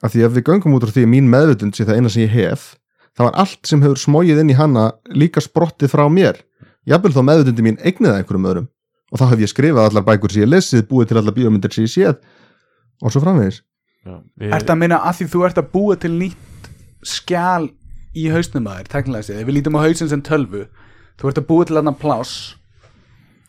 Af 0.04 0.12
því 0.12 0.24
að 0.26 0.38
við 0.38 0.48
göngum 0.50 0.74
út 0.76 0.86
á 0.86 0.90
því 0.90 1.06
að 1.06 1.12
mín 1.14 1.30
meðvitund 1.32 1.76
sé 1.76 1.86
það 1.86 2.00
eina 2.00 2.12
sem 2.12 2.24
ég 2.26 2.34
hef 2.34 2.66
það 3.14 3.28
var 3.28 3.38
allt 3.44 3.68
sem 3.68 3.82
hefur 3.84 4.00
smógið 4.00 4.42
inn 4.42 4.52
í 4.52 4.58
hana 4.58 4.88
líka 5.14 5.42
sprottið 5.44 5.92
frá 5.94 6.04
mér. 6.10 6.40
Jafnvel 6.88 7.14
þó 7.14 7.22
meðvitundi 7.26 7.64
mín 7.64 7.78
eignið 7.80 8.12
að 8.12 8.18
einhverjum 8.20 8.48
öðrum. 8.50 8.70
Og 9.12 9.20
þá 9.20 9.28
hef 9.30 9.44
ég 9.44 9.52
skrifað 9.52 9.90
allar 9.90 10.06
bækur 10.06 10.32
sem 10.32 10.42
ég 10.42 10.50
lesið 10.50 10.88
búið 10.90 11.10
til 11.10 11.20
allar 11.20 11.36
bíómyndir 11.36 11.74
sem 11.74 11.86
ég 11.86 11.92
séð. 11.92 12.18
Og 13.04 13.14
svo 13.14 13.22
framvegis. 13.22 13.62
Já, 14.04 14.18
við, 14.40 14.50
Ertu 14.58 14.74
að 14.74 14.80
minna 14.82 14.98
að 15.06 15.20
því 15.20 15.28
þú 15.32 15.44
ert 15.46 15.60
að 15.60 15.70
búa 15.72 15.96
til 16.00 16.12
nýtt 16.12 16.68
skjál 17.04 17.70
í 18.14 18.26
hausnum 18.32 18.68
að 18.68 18.82
þér, 18.82 18.90
teknilega 18.92 19.28
séð, 19.28 19.38
ef 19.40 19.48
við 19.48 19.56
lítum 19.58 19.78
á 19.80 19.84
hausin 19.84 20.10
sem 20.10 20.22
tölvu 20.24 20.66
þú 21.20 21.30
ert 21.30 21.40
að 21.40 21.46
búa 21.48 21.66
til 21.66 21.78
þarna 21.78 21.94
pláss 21.98 22.34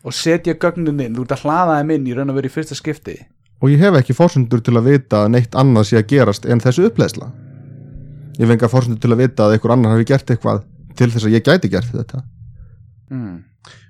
og 0.06 0.14
setja 0.14 0.54
gögnin 0.54 1.02
inn, 1.02 1.16
þú 1.16 1.26
ert 1.26 1.34
að 1.36 1.44
hlaða 1.44 1.80
þeim 1.80 1.92
inn 1.96 2.06
í 2.08 2.14
raun 2.16 2.32
og 2.32 2.38
veru 2.38 2.50
í 2.50 2.54
fyrsta 2.54 2.78
skipti. 2.78 3.16
Og 3.60 3.72
ég 3.72 3.82
hef 3.82 3.98
ekki 3.98 4.16
fórsendur 4.16 4.62
til 4.64 4.76
að 4.78 4.90
vita 4.92 5.24
að 5.24 5.34
neitt 5.34 5.56
annað 5.58 5.90
sé 5.90 6.00
að 6.00 6.08
gerast 6.12 6.48
en 6.48 6.62
þessu 6.62 6.86
uppleðsla 6.88 7.30
ég 8.36 8.44
hef 8.44 8.52
enga 8.52 8.68
fórsendur 8.70 9.00
til 9.00 9.12
að 9.14 9.22
vita 9.22 9.46
að 9.46 9.56
einhver 9.56 9.72
annar 9.74 9.94
hafi 9.94 10.08
gert 10.08 10.30
eitthvað 10.32 10.64
til 10.96 11.10
þess 11.12 11.28
að 11.28 11.36
ég 11.36 11.44
gæti 11.46 11.70
gert 11.72 11.92
þetta. 11.92 12.22
Mm. 13.10 13.36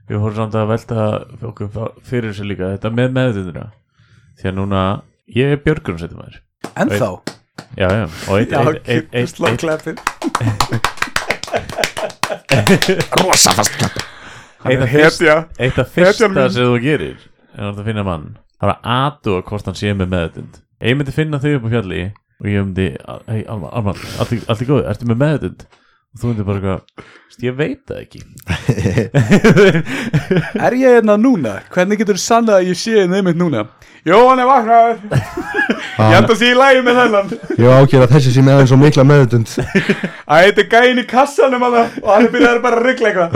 við 0.07 0.21
vorum 0.23 0.37
samt 0.37 0.55
að 0.55 0.69
velta 0.71 1.05
okkur 1.49 1.69
fyrir 2.05 2.31
þessu 2.31 2.45
líka 2.47 2.69
þetta 2.75 2.91
með 2.95 3.15
meðvitundina 3.17 3.71
því 4.37 4.51
að 4.51 4.57
núna, 4.59 4.83
ég 5.33 5.55
er 5.55 5.63
björgurum 5.65 6.19
maður. 6.19 6.37
Ennþá? 6.77 7.11
Já, 7.77 7.89
já, 7.89 8.05
og 8.29 8.35
eitt, 8.39 8.53
eitt, 8.53 8.89
eitt, 8.89 9.09
eitt, 9.17 9.31
slá 9.33 9.49
eitt, 9.51 9.61
kleppin 9.65 9.97
rosa 13.21 13.53
fast 13.57 13.73
eitt 14.67 15.79
af 15.81 15.91
fyrsta 15.93 16.29
sem 16.53 16.69
þú 16.69 16.79
gerir 16.85 17.19
er 17.57 17.73
að 17.73 17.83
finna 17.89 18.05
mann. 18.07 18.37
Það 18.61 18.71
var 18.71 18.79
aðtúa 18.97 19.43
hvort 19.49 19.69
hann 19.69 19.79
sé 19.79 19.93
með 19.97 20.13
meðutund 20.13 20.61
ég 20.85 20.97
myndi 20.97 21.15
finna 21.17 21.41
þau 21.41 21.57
upp 21.57 21.69
á 21.69 21.73
fjalli 21.75 22.03
og 22.41 22.49
ég 22.53 22.63
myndi, 22.67 22.89
hei 23.31 23.43
Alman, 23.49 23.73
Alman 23.73 24.01
allt 24.21 24.63
í 24.63 24.69
góðu, 24.69 24.85
ertu 24.91 25.09
með 25.09 25.23
meðutund 25.25 25.67
og 26.17 26.21
þú 26.21 26.29
myndi 26.31 26.45
bara 26.49 26.59
eitthvað, 26.61 26.81
"Veist, 27.29 27.43
ég 27.45 27.57
veit 27.57 27.83
það 27.89 27.99
ekki. 28.01 28.21
Er 30.67 30.73
ég 30.81 30.95
hérna 30.97 31.17
núna? 31.21 31.59
Hvernig 31.75 32.01
getur 32.01 32.17
þú 32.17 32.23
sannað 32.25 32.61
að 32.61 32.69
ég 32.71 32.79
sé 32.81 32.95
hérna 32.97 33.19
einmitt 33.21 33.37
núna? 33.41 33.67
Jó, 34.07 34.17
hann 34.31 34.41
er 34.41 34.49
vaknaður. 34.49 34.97
Ég 35.97 36.13
held 36.13 36.31
að 36.31 36.39
sé 36.39 36.49
í 36.53 36.57
lægi 36.57 36.83
með 36.87 36.99
þennan. 37.01 37.31
Ég 37.57 37.73
ákjör 37.73 38.03
að 38.05 38.13
þessi 38.15 38.33
sé 38.35 38.43
með 38.45 38.61
eins 38.63 38.73
og 38.77 38.81
mikla 38.83 39.05
meðutund 39.09 39.49
Að 39.57 40.43
þetta 40.47 40.63
er 40.63 40.69
gæin 40.75 41.01
í 41.01 41.05
kassanum 41.09 41.65
hana, 41.67 41.85
og 42.03 42.11
hann 42.13 42.27
er 42.29 42.33
byrjaður 42.35 42.63
bara 42.67 42.81
að 42.81 42.87
ryggla 42.87 43.09
eitthvað. 43.11 43.33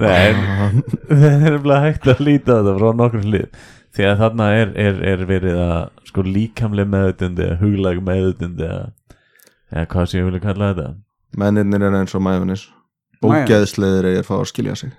Nei, 0.00 0.26
en 0.28 0.82
það 1.08 1.46
er 1.50 1.58
bara 1.64 1.80
hægt 1.86 2.08
að 2.12 2.22
líta 2.28 2.58
þetta 2.60 2.76
frá 2.78 2.88
nokkur 3.00 3.24
hlið. 3.26 3.48
Því 3.96 4.06
að 4.06 4.20
þarna 4.22 4.50
er, 4.60 4.68
er, 4.86 5.00
er 5.12 5.24
verið 5.26 5.56
að 5.64 5.80
sko 6.10 6.24
líkamlega 6.26 6.90
meðutundi 6.90 7.46
eða 7.46 7.60
huglag 7.62 8.02
meðutundi 8.04 8.66
eða, 8.66 8.90
eða 9.70 9.86
hvað 9.94 10.10
sem 10.10 10.20
ég 10.20 10.28
vilja 10.28 10.44
kalla 10.44 10.72
þetta. 10.72 10.88
Mennirnir 11.40 11.86
er 11.86 11.96
eins 12.00 12.14
og 12.18 12.22
mæðunis 12.26 12.64
ógeðsleðir 13.20 14.08
er 14.08 14.18
að 14.22 14.28
fá 14.28 14.34
að 14.38 14.48
skilja 14.50 14.74
sig. 14.80 14.92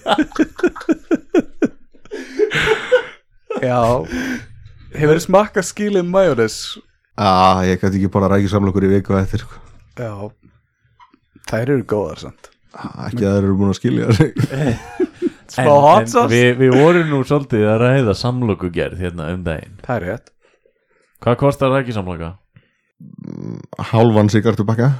Já. 3.60 3.80
Hefur 4.96 5.14
þið 5.14 5.24
smakkað 5.26 5.66
skilið 5.68 6.06
majónes? 6.08 6.56
ah, 7.20 7.60
ég 7.66 7.76
gæti 7.82 7.98
ekki 8.00 8.10
bara 8.12 8.30
rækja 8.32 8.54
samlokur 8.54 8.86
í 8.86 8.92
viku 8.94 9.12
eftir 9.18 9.40
sko. 9.44 9.54
Já. 10.00 10.12
Þær 11.50 11.66
eru 11.76 11.84
góðar 11.88 12.18
samt. 12.24 12.44
Ah, 12.72 13.08
ekki 13.10 13.24
að 13.26 13.34
þeir 13.36 13.44
eru 13.44 13.58
búin 13.58 13.72
að 13.72 13.80
skilja 13.80 14.06
sig 14.16 14.30
Smá 15.50 15.72
hot 15.82 16.08
sauce? 16.12 16.30
við, 16.32 16.50
við 16.60 16.76
vorum 16.78 17.08
nú 17.10 17.22
svolítið 17.26 17.64
að 17.72 17.80
ræða 17.82 18.14
samlokugerð 18.20 19.00
hérna 19.02 19.30
um 19.34 19.42
daginn. 19.46 19.76
Það 19.86 19.96
er 19.96 20.06
rétt. 20.10 20.30
Hvað 21.20 21.36
kostar 21.42 21.72
það 21.74 21.82
ekki 21.84 21.96
samloka? 21.98 22.30
hálfan 23.90 24.28
sigartu 24.28 24.64
bakka 24.68 24.90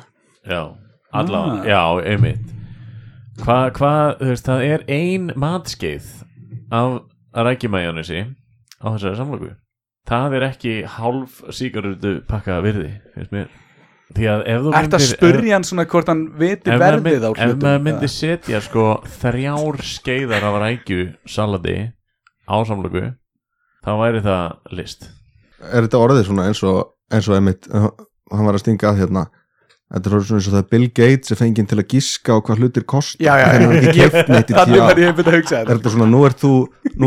Já, 0.48 0.72
allavega, 1.12 1.60
Ah. 1.60 1.66
já, 1.68 2.04
einmitt. 2.14 2.46
Hvað, 3.40 3.72
hva, 3.76 3.90
þú 4.20 4.28
veist, 4.30 4.46
það 4.46 4.62
er 4.64 4.84
ein 4.88 5.26
matskeið 5.36 6.06
af 6.72 7.02
rækjumæjónisi 7.36 8.22
á 8.80 8.86
þessari 8.94 9.16
samloku. 9.20 9.50
Það 10.08 10.34
er 10.38 10.46
ekki 10.48 10.74
hálf 10.96 11.42
sígarutu 11.52 12.14
pakka 12.26 12.60
virði, 12.64 13.00
finnst 13.14 13.32
mér 13.32 13.48
Því 14.10 14.26
að 14.26 14.40
ef 14.50 14.64
þú 14.64 14.74
Ertu 14.80 14.98
að 14.98 15.04
spurja 15.06 15.54
hann 15.54 15.66
svona 15.68 15.86
hvort 15.90 16.08
hann 16.10 16.22
viti 16.40 16.72
ef 16.72 16.82
á 16.82 16.90
mynd, 16.98 17.08
ef 17.14 17.36
hlutum? 17.38 17.62
maður 17.62 17.82
myndi 17.86 18.10
setja 18.10 18.60
sko 18.64 18.86
þrjár 19.20 19.80
skeiðar 19.86 20.46
af 20.48 20.58
rækju 20.64 21.04
salati 21.30 21.76
á 22.50 22.56
samloku 22.66 23.04
þá 23.86 23.92
væri 24.02 24.22
það 24.24 24.74
list 24.80 25.06
er 25.60 25.86
þetta 25.86 26.00
orðið 26.02 26.24
svona 26.26 26.48
eins 26.50 26.62
og 26.66 26.80
eins 27.10 27.28
og 27.30 27.36
einmitt, 27.38 27.68
uh, 27.70 27.90
hann 28.34 28.48
var 28.48 28.58
að 28.58 28.64
stinga 28.64 28.90
að 28.90 29.02
hérna 29.04 29.26
þetta 29.90 30.10
er 30.10 30.22
svona 30.22 30.38
eins 30.38 30.46
og 30.46 30.54
það 30.54 30.60
er 30.60 30.68
Bill 30.70 30.86
Gates 30.94 31.32
er 31.34 31.38
fenginn 31.40 31.66
til 31.66 31.78
að 31.80 31.86
giska 31.90 32.36
á 32.36 32.38
hvað 32.46 32.60
hlutir 32.62 32.84
kost 32.86 33.16
Já, 33.18 33.32
já, 33.40 33.46
hann 33.50 33.64
er 33.66 33.72
ekki 33.80 33.94
keft 33.96 34.30
neitt 34.30 34.52
í 34.52 34.54
Þannig 34.54 34.76
tíu 34.76 34.84
að 34.84 35.00
er 35.02 35.40
þetta. 35.40 35.64
Þetta 35.70 35.92
svona, 35.94 36.06
nú 36.12 36.20
ert 36.28 36.38
þú 36.38 36.52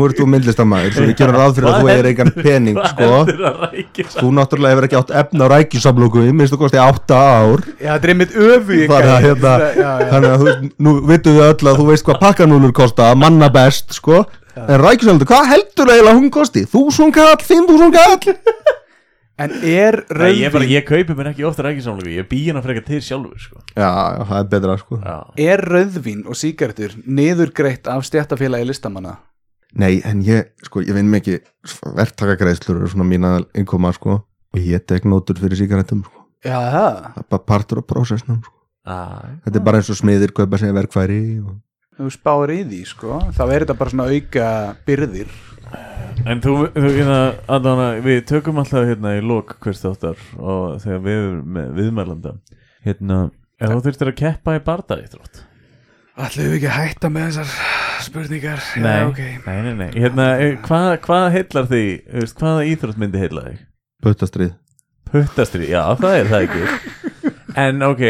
ert 0.04 0.20
þú 0.20 0.26
myndlistamæður, 0.34 0.92
svo 0.92 1.06
við 1.08 1.16
gerum 1.20 1.38
ráð 1.38 1.56
fyrir 1.56 1.70
að 1.70 1.78
þú 1.80 1.90
er 1.94 2.08
eigan 2.10 2.32
pening, 2.36 2.80
sko. 2.92 3.08
að 3.24 4.12
þú 4.18 4.34
náttúrulega 4.36 4.74
hefur 4.74 4.88
ekki 4.88 5.00
átt 5.00 5.14
efna 5.22 5.48
á 5.48 5.52
rækjusamlóku 5.54 6.26
minnst 6.28 6.54
þú 6.54 6.60
kosti 6.60 6.82
átta 6.82 7.20
ár. 7.24 7.64
Já, 7.78 7.90
þetta 7.94 8.08
er 8.08 8.14
einmitt 8.14 8.36
öfu 8.36 8.80
þannig 8.92 9.12
að, 9.14 9.26
hérna, 9.28 9.56
þannig 10.12 10.30
að 10.30 10.44
þú, 10.44 10.54
nú 10.84 10.94
vitum 11.08 11.38
við 11.38 11.48
öll 11.48 11.72
að 11.72 11.80
þú 11.80 11.90
veist 11.90 12.08
hvað 12.08 12.22
pakkanúlur 12.26 12.76
kosta 12.76 13.10
manna 13.16 13.48
best, 13.54 13.96
sko. 13.96 14.24
En 14.54 14.78
rækjusamlóku, 14.84 15.32
hvað 15.32 15.52
heldur 15.54 15.94
eiginlega 15.94 16.18
hún 16.20 16.32
kosti? 16.34 16.68
Þúsund 16.68 17.16
En 19.36 19.50
er 19.66 19.96
Nei, 20.14 20.28
ég, 20.38 20.52
bara, 20.54 20.62
rauðvín 20.62 20.70
ég 20.70 20.84
kaupi 20.86 21.14
mér 21.18 21.32
ekki 21.32 21.44
ofta 21.48 21.64
rækjusamloku 21.66 22.12
ég 22.14 22.28
bý 22.30 22.38
hérna 22.46 22.60
frekar 22.62 22.84
til 22.86 23.00
sjálfur 23.02 23.40
sko. 23.42 23.62
já, 23.74 23.88
já, 23.90 24.22
það 24.28 24.38
er 24.38 24.48
betra, 24.52 24.76
sko 24.78 24.98
Já. 25.02 25.16
Er 25.42 25.62
rauðvín 25.66 26.20
og 26.30 26.38
síkartur 26.38 26.94
niðurgreitt 27.06 27.88
af 27.90 28.04
stjættafélagi 28.06 28.68
listamanna? 28.68 29.16
Nei, 29.74 29.98
en 30.06 30.22
ég, 30.22 30.52
sko, 30.62 30.84
ég 30.86 30.94
vinn 30.94 31.10
mikið 31.10 31.40
verktakagreiðslur 31.98 32.84
og 32.86 32.92
svona 32.92 33.06
mína 33.10 33.32
innkoma, 33.58 33.90
sko, 33.96 34.20
og 34.54 34.60
ég 34.62 34.84
tek 34.86 35.02
nótur 35.10 35.40
fyrir 35.42 35.58
sígarettum, 35.58 36.04
sko, 36.06 36.26
Já, 36.44 36.54
það 36.60 36.88
það 37.02 37.22
er 37.24 37.28
bara 37.34 37.46
partur 37.50 37.80
af 37.82 37.86
prósessnum, 37.90 38.38
sko, 38.44 38.52
Ah, 38.86 39.40
þetta 39.46 39.56
er 39.58 39.62
bara 39.64 39.78
eins 39.80 39.88
og 39.88 39.96
smiðir 39.96 40.30
kaupa 40.36 40.58
sig 40.60 40.68
verkfæri 40.76 41.20
og 41.40 41.54
Þú 41.94 42.10
spáir 42.10 42.50
í 42.50 42.60
því, 42.66 42.80
sko 42.90 43.18
Þá 43.36 43.42
er 43.44 43.64
þetta 43.64 43.76
bara 43.78 43.92
svona 43.92 44.06
auka 44.10 44.48
byrðir. 44.86 45.34
En 46.30 46.40
þú, 46.42 46.54
þú 46.74 46.90
hérna, 46.94 47.18
Adana, 47.50 47.86
við 48.04 48.20
tökum 48.30 48.58
alltaf 48.62 48.86
hérna 48.88 49.16
í 49.18 49.22
lok 49.24 49.56
hvers 49.62 49.82
þáttar 49.82 50.20
og 50.38 50.76
þegar 50.82 51.00
við 51.04 51.18
erum 51.20 51.56
með 51.56 51.70
viðmælanda. 51.78 52.32
Hérna, 52.86 53.18
ef 53.58 53.72
þú 53.72 53.80
þurftir 53.86 54.10
að 54.12 54.18
keppa 54.20 54.54
í 54.58 54.62
bardaði 54.66 55.08
þrótt. 55.14 55.40
Ætlum 56.14 56.46
við 56.50 56.56
ekki 56.60 56.68
að 56.70 56.76
hætta 56.78 57.10
með 57.10 57.24
þessar 57.30 57.54
spurningar? 58.06 58.66
Nei, 58.78 58.90
Já, 58.94 59.06
ok. 59.08 59.22
nei, 59.46 59.56
nei, 59.66 59.72
nei. 59.80 59.88
Hérna, 59.96 60.26
eh, 60.38 60.52
hvað, 60.66 60.90
hvað 61.06 61.24
heillar 61.34 61.70
veist, 61.72 62.38
hvaða 62.38 62.66
íþrótt 62.70 63.00
myndi 63.02 63.22
heilla 63.22 63.46
þig? 63.48 63.64
puttastrið. 64.04 64.52
Puttastri, 65.10 65.66
já 65.70 65.82
það 65.98 66.18
er 66.20 66.30
það 66.32 66.46
ekki. 66.48 66.64
En 67.64 67.84
ok, 67.86 68.00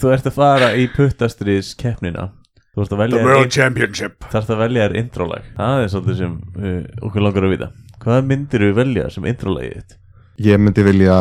þú 0.00 0.08
ert 0.14 0.28
að 0.30 0.36
fara 0.38 0.70
í 0.80 0.86
puttastriðs 0.94 1.74
keppnina 1.76 2.30
Þú 2.70 2.84
ert 2.84 2.92
að 2.94 3.00
velja 3.02 3.20
þér 3.24 3.36
ein- 3.40 3.50
Championship. 3.56 4.24
Þarft 4.30 4.50
að 4.54 4.60
velja 4.62 4.84
þér 4.86 4.96
introlag. 5.00 5.48
Það 5.56 5.82
er 5.84 5.88
svolítið 5.94 6.18
sem 6.20 6.34
uh, 6.56 7.06
okkur 7.08 7.24
langar 7.26 7.46
að 7.48 7.54
vita. 7.56 7.68
Hvaða 8.00 8.26
myndir 8.30 8.64
við 8.68 8.74
velja 8.78 9.08
sem 9.10 9.26
introlagið 9.26 9.74
þitt? 9.80 9.96
Ég 10.40 10.62
myndi 10.62 10.84
vilja 10.86 11.16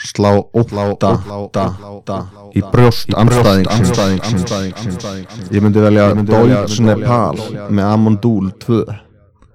slá 0.00 0.30
óta 0.56 1.10
í 2.56 2.62
brjóst 2.72 3.12
anstæðingsins 3.12 5.04
Ég 5.52 5.60
myndi 5.62 5.82
velja 5.84 6.06
Dolce 6.24 6.82
Nepal 6.86 7.36
með 7.68 7.84
Amondul 7.90 8.48
2 8.64 8.80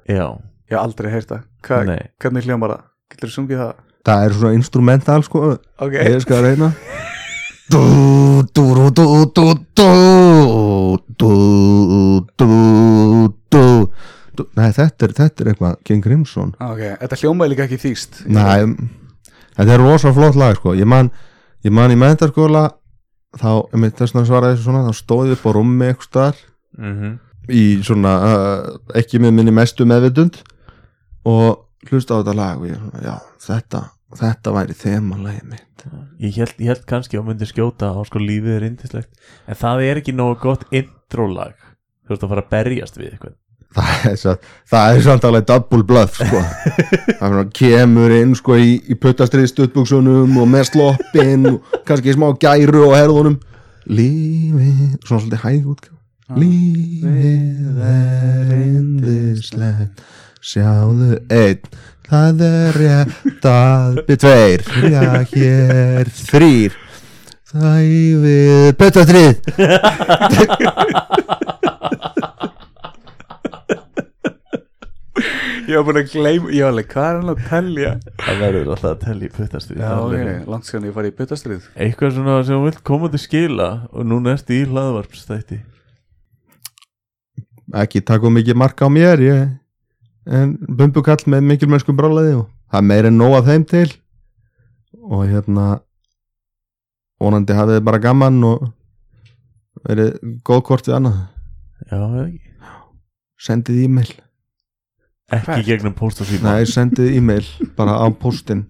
Já, 0.07 0.27
Ég 0.69 0.75
hef 0.75 0.79
aldrei 0.83 1.09
heyrt 1.11 1.31
það. 1.33 1.41
Hvernig 2.21 2.45
hljómar 2.47 2.75
það? 2.75 2.85
Getur 3.11 3.29
þú 3.31 3.35
sungið 3.39 3.61
það? 3.63 3.73
Það 4.07 4.23
er 4.27 4.35
svona 4.37 4.55
instrumental 4.55 5.23
sko. 5.25 5.41
Ok. 5.83 5.95
Ég 5.99 6.21
skal 6.23 6.45
reyna 6.45 6.69
Nei, 14.57 14.69
þetta 14.71 15.07
er, 15.07 15.13
þetta 15.17 15.43
er 15.43 15.51
eitthvað 15.51 15.77
King 15.87 16.03
Crimson. 16.05 16.53
Ok, 16.61 16.81
þetta 17.01 17.19
hljómaði 17.23 17.53
líka 17.53 17.65
ekki 17.65 17.79
þýst. 17.81 18.21
Nei, 18.29 18.67
þetta 19.57 19.71
er 19.73 19.81
rosa 19.83 20.13
flott 20.13 20.37
lag 20.39 20.59
sko. 20.59 20.75
ég 20.77 20.87
man, 20.89 21.09
ég 21.65 21.73
man 21.73 21.91
í 21.91 21.97
menntarskóla 21.99 22.67
þá, 23.37 23.51
einmitt 23.73 23.97
þess 23.97 24.15
að 24.15 24.29
svara 24.29 24.51
þessu 24.53 24.67
svona 24.67 24.85
þá 24.87 24.93
stóð 25.01 25.31
ég 25.31 25.39
upp 25.39 25.47
á 25.49 25.51
rúmi 25.57 25.89
eitthvað 25.89 26.09
staðar. 26.11 26.43
Mm 26.77 27.15
í 27.51 27.79
svona, 27.85 28.13
uh, 28.27 28.79
ekki 28.97 29.21
með 29.23 29.37
minni 29.39 29.53
mestu 29.55 29.87
meðvitund. 29.87 30.41
Og 31.27 31.89
hlusta 31.89 32.17
á 32.17 32.19
þetta 32.21 32.35
lag 32.37 32.61
og 32.61 32.69
ég, 32.69 32.79
svona, 32.79 33.03
já, 33.03 33.15
þetta 33.47 33.83
þetta 34.15 34.53
væri 34.55 34.75
þemalagi 34.77 35.41
mitt. 35.49 35.87
Ég 36.23 36.37
held, 36.39 36.55
ég 36.61 36.71
held 36.71 36.85
kannski 36.89 37.19
að 37.19 37.27
myndi 37.29 37.47
skjóta 37.47 37.91
á 37.93 37.99
sko 38.07 38.19
lífið 38.19 38.55
er 38.57 38.63
indislegt 38.65 39.11
En 39.47 39.55
það 39.55 39.83
er 39.85 39.99
ekki 40.01 40.15
nógu 40.15 40.39
gott 40.41 40.63
introlag. 40.71 41.53
Þú 42.07 42.15
ert 42.15 42.23
að 42.23 42.31
fara 42.33 42.43
að 42.45 42.49
berjast 42.55 42.97
við 42.97 43.11
eitthvað. 43.11 43.35
Það 43.77 44.07
er, 44.09 44.39
er 44.79 45.01
samt 45.05 45.27
alveg 45.27 45.49
double 45.49 45.83
bluff 45.85 46.17
sko. 46.21 46.39
það 47.19 47.35
er 47.41 47.51
kemur 47.59 48.15
inn 48.15 48.33
sko, 48.39 48.55
í, 48.57 48.79
í 48.87 48.95
puttastrið 48.97 49.51
stuttbuksunum 49.51 50.39
og 50.39 50.49
með 50.49 50.71
sloppin 50.71 51.51
og 51.51 51.77
kannski 51.87 52.15
smá 52.15 52.31
gæru 52.41 52.87
á 52.89 53.03
herðunum. 53.03 53.37
Lífið 53.87 54.97
svona 55.03 55.21
svolítið 55.21 55.43
hæg 55.45 55.69
út 55.75 55.91
lífið 56.35 57.77
er 57.87 58.49
indislegt 58.59 60.01
sjáðu 60.43 61.15
einn 61.31 61.69
það 62.11 62.43
er 62.47 62.77
rétt 62.81 63.47
að 63.51 63.97
við 64.09 64.17
tveir. 64.23 64.61
já 64.91 65.05
hér. 65.33 66.11
Þrýr 66.31 66.71
það 67.47 67.77
yfir 67.87 68.73
puttastrið 68.81 69.35
Ég 75.67 75.75
var 75.75 75.83
búin 75.87 75.97
að 75.99 76.11
gleyma 76.13 76.51
Ég 76.53 76.61
var 76.63 76.71
alveg, 76.71 76.89
hvað 76.91 77.07
er 77.07 77.15
hann 77.17 77.31
að 77.33 77.39
telja? 77.49 77.93
Það 78.21 78.37
verður 78.43 78.67
alltaf 78.75 78.89
að 78.91 78.99
tella 79.03 79.25
í 79.25 79.31
puttastrið. 79.33 79.79
Já, 79.81 79.89
ok, 80.03 80.27
langt 80.53 80.67
sér 80.69 80.85
ég 80.87 80.93
farið 80.95 81.09
í 81.11 81.15
byttastrið 81.17 81.65
Eitthvað 81.87 82.13
svona 82.15 82.35
sem 82.47 82.55
hún 82.59 82.67
vill 82.69 82.83
koma 82.87 83.09
til 83.11 83.21
skila 83.23 83.69
Og 83.91 84.05
núna 84.07 84.35
ertu 84.37 84.55
í 84.55 84.67
hlaðvarpstætti 84.69 85.59
ekki 87.75 87.99
taka 88.07 88.23
of 88.23 88.31
mikið 88.31 88.55
marka 88.55 88.87
á 88.87 88.89
mér 88.95 89.19
ég, 89.19 89.39
en 90.27 90.57
bumbukall 90.67 91.23
með 91.31 91.45
mikilmennskum 91.51 91.97
brálaði 91.97 92.35
og 92.41 92.45
það 92.71 92.79
er 92.81 92.87
meira 92.91 93.11
en 93.11 93.17
nóg 93.19 93.37
af 93.37 93.47
þeim 93.47 93.65
til. 93.69 93.87
Og 95.07 95.25
hérna 95.29 95.67
vonandi 97.21 97.55
hafið 97.55 97.79
þið 97.79 97.85
bara 97.87 98.03
gaman 98.03 98.39
og 98.43 98.67
verið 99.87 100.15
góð 100.47 100.63
hvort 100.67 100.87
við 100.89 100.97
annað. 100.99 101.19
Já, 101.91 101.99
sendið 103.47 103.83
e-mail, 103.85 104.09
Ekki 105.27 105.45
Hvert? 105.45 105.65
gegnum 105.67 105.93
post 105.93 106.21
og 106.23 106.27
síma. 106.27 106.55
Nei 106.55 106.65
sendið 106.65 107.15
e-mail 107.17 107.47
bara 107.75 107.97
á 107.99 108.07
postin 108.15 108.65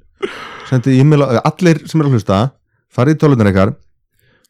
sendið 0.67 1.01
e-mail, 1.01 1.23
á- 1.23 1.45
allir 1.45 1.83
sem 1.87 2.01
er 2.01 2.07
að 2.09 2.15
hlusta 2.17 2.39
farið 2.93 3.15
í 3.15 3.19
tölunar 3.21 3.49
ykkar 3.51 3.73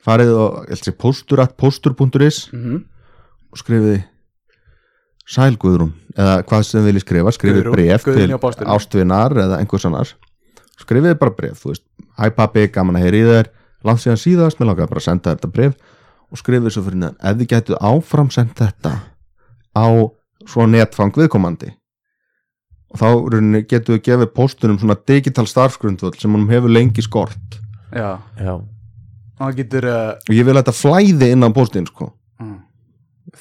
farið 0.08 0.32
og, 0.34 0.62
ég 0.68 0.76
held 0.76 0.86
sér, 0.86 0.96
postur 0.98 1.42
at 1.44 1.58
postur.is 1.60 2.48
mm 2.54 2.64
-hmm. 2.64 2.84
og 3.52 3.58
skrifið 3.58 4.04
sæl 5.28 5.58
Guðrún. 5.60 5.92
Eða 6.18 6.40
hvað 6.48 6.64
sem 6.66 6.80
þið 6.80 6.88
viljið 6.90 7.06
skrifa, 7.06 7.34
skrifið 7.36 7.70
bref 7.74 8.08
til 8.08 8.72
ástvinar 8.74 9.36
eða 9.44 9.60
einhvers 9.62 9.86
annars. 9.90 10.16
Skrifið 10.82 11.18
bara 11.20 11.36
bref, 11.38 11.62
þú 11.62 11.74
veist. 11.74 11.86
Hæ 12.18 12.32
pappi, 12.38 12.66
gaman 12.74 12.98
að 12.98 13.08
heyri 13.08 13.24
þér. 13.28 13.52
Langt 13.86 14.02
síðan 14.02 14.22
síðast, 14.22 14.60
mér 14.60 14.72
langaði 14.72 14.92
bara 14.94 15.04
að 15.04 15.08
senda 15.08 15.36
þetta 15.36 15.52
bref 15.54 15.76
og 16.28 16.40
skrifið 16.42 16.74
svo 16.74 16.84
fyrir 16.88 17.02
neðan, 17.02 17.20
ef 17.24 17.38
þið 17.40 17.50
gætuð 17.54 17.78
áfram 17.88 18.32
sendt 18.34 18.58
þetta 18.60 18.94
á 19.78 19.88
svo 20.48 20.66
netfang 20.68 21.14
viðkomandi. 21.16 21.70
Og 22.92 23.00
þá 23.00 23.08
getur 23.68 23.98
við 23.98 24.04
gefið 24.08 24.34
póstunum 24.36 24.80
svona 24.80 24.98
digital 25.08 25.46
starfsgrundvöld 25.48 26.20
sem 26.20 26.34
hann 26.34 26.48
hefur 26.52 26.72
lengi 26.72 27.04
skort. 27.04 27.60
Já, 27.92 28.20
Já, 28.40 28.54
uh, 28.58 29.44
og 29.44 30.34
ég 30.34 30.48
vil 30.48 30.56
að 30.56 30.62
þetta 30.64 30.76
flæði 30.76 31.32
inn 31.36 31.48
á 31.48 31.50
póstin 31.56 31.88
sko. 31.88 32.12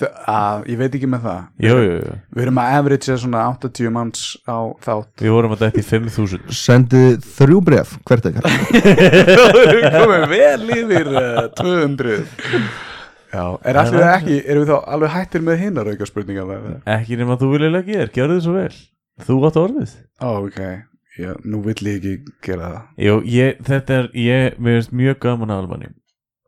Að, 0.04 0.64
Ég 0.70 0.78
veit 0.80 0.94
ekki 0.98 1.08
með 1.10 1.22
það. 1.26 1.40
Jú, 1.66 1.76
jú, 1.84 1.92
jú. 2.02 2.16
Við 2.36 2.42
erum 2.46 2.60
að 2.62 2.72
average 2.78 3.16
svona 3.22 3.42
80 3.54 3.92
manns 3.94 4.24
á 4.48 4.58
þátt. 4.84 5.12
Við 5.24 5.34
vorum 5.36 5.54
að 5.56 5.62
dætt 5.66 5.78
í 5.80 5.84
5000 5.86 6.56
sendið 6.60 7.28
þrjú 7.36 7.60
bref, 7.70 7.94
hvert 8.08 8.28
ekkert 8.30 8.50
komum 9.96 10.26
vel 10.32 10.74
yfir 10.76 11.12
uh, 11.12 11.46
200 11.60 12.18
Já, 13.36 13.44
er 13.66 13.76
allir 13.80 14.00
Það 14.00 14.02
er- 14.02 14.12
ekki 14.16 14.36
Erum 14.46 14.62
við 14.64 14.70
þá 14.70 14.76
alveg 14.96 15.10
hættir 15.16 15.42
með 15.44 15.58
hinnar 15.64 15.88
auka 15.92 16.06
spurningar 16.08 16.52
Ekki 16.96 17.18
nema 17.20 17.36
þú 17.40 17.50
vilja 17.54 17.72
leggja 17.74 18.02
þér, 18.04 18.12
gjörðu 18.16 18.36
þið 18.38 18.44
svo 18.46 18.54
vel. 18.56 18.76
Þú 19.26 19.36
átt 19.48 19.58
orðið. 19.62 19.96
Ok. 20.28 20.60
Já, 21.16 21.30
nú 21.48 21.62
vill 21.64 21.80
ég 21.88 21.94
ekki 21.96 22.32
gera 22.44 22.66
það. 22.68 22.80
Jú, 23.06 23.14
ég, 23.32 23.60
þetta 23.64 23.94
er, 24.02 24.08
ég, 24.20 24.58
mér 24.60 24.74
finnst 24.76 24.92
mjög 24.92 25.16
gaman 25.24 25.52
að 25.54 25.62
Almanni. 25.62 25.88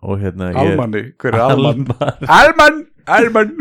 Og 0.04 0.20
hérna 0.22 0.50
ég, 0.52 0.58
Almanni, 0.60 1.00
hver 1.18 1.34
er 1.34 1.44
Alman? 1.46 1.86
Alman 1.88 2.28
Alman, 2.36 2.76
Alman. 3.08 3.52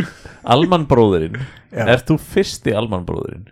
Alman 0.47 0.85
bróðurinn. 0.89 1.37
Ert 1.71 2.07
þú 2.09 2.17
fyrsti 2.21 2.73
Alman 2.75 3.05
bróðurinn? 3.07 3.47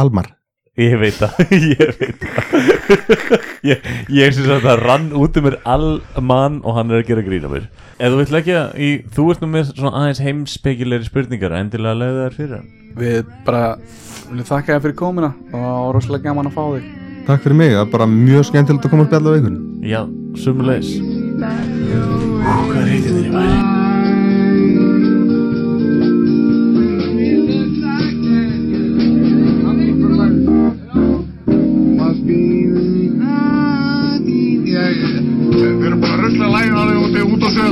Almar. 0.00 0.36
Ég 0.80 0.94
veit 0.96 1.16
það, 1.18 1.50
ég 1.74 1.90
veit 1.98 2.22
það. 2.22 3.32
Ég, 3.66 3.88
ég 4.16 4.32
syns 4.32 4.48
að 4.54 4.62
það 4.64 4.82
rann 4.86 5.08
út 5.18 5.36
um 5.36 5.44
mér 5.44 5.56
Alman 5.68 6.60
og 6.64 6.78
hann 6.78 6.94
er 6.94 7.02
að 7.02 7.10
gera 7.10 7.24
grína 7.26 7.50
mér. 7.52 7.66
Ef 7.98 8.14
þú 8.14 8.20
vill 8.22 8.34
leggja 8.36 8.62
í, 8.78 8.90
þú 9.12 9.26
ert 9.34 9.42
nú 9.44 9.50
með 9.50 9.74
svona 9.74 9.92
aðeins 10.00 10.22
heimspekilegri 10.24 11.10
spurningar 11.10 11.56
Endilega 11.58 11.98
leiða 12.00 12.22
þær 12.28 12.38
fyrir 12.38 12.54
hann. 12.56 12.70
Við 13.00 13.34
bara 13.44 13.64
viljum 14.30 14.48
þakka 14.54 14.72
þér 14.76 14.84
fyrir 14.86 14.98
komuna 15.02 15.32
og 15.58 15.92
rosalega 15.98 16.30
gaman 16.30 16.48
að 16.48 16.56
fá 16.56 16.62
þig. 16.78 16.88
Takk 17.26 17.44
fyrir 17.44 17.58
mig, 17.60 17.74
það 17.74 17.82
er 17.84 17.90
bara 17.92 18.06
mjög 18.10 18.46
skemmtilegt 18.48 18.86
að 18.88 18.94
koma 18.94 19.04
að 19.04 19.10
spjalla 19.10 19.34
á 19.34 19.38
ykkur 19.40 19.58
Já, 19.90 20.00
sumulegis 20.40 20.94
Hvað 21.40 22.80
reytið 22.88 23.12
þér 23.12 23.28
í 23.28 23.34
væri? 23.36 23.69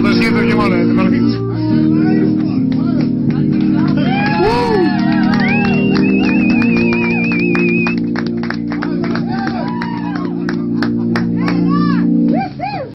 de 0.02 0.14
7 0.14 0.42
limones 0.42 0.94
para 0.94 1.08
el 1.08 1.10
pizza. 1.10 1.37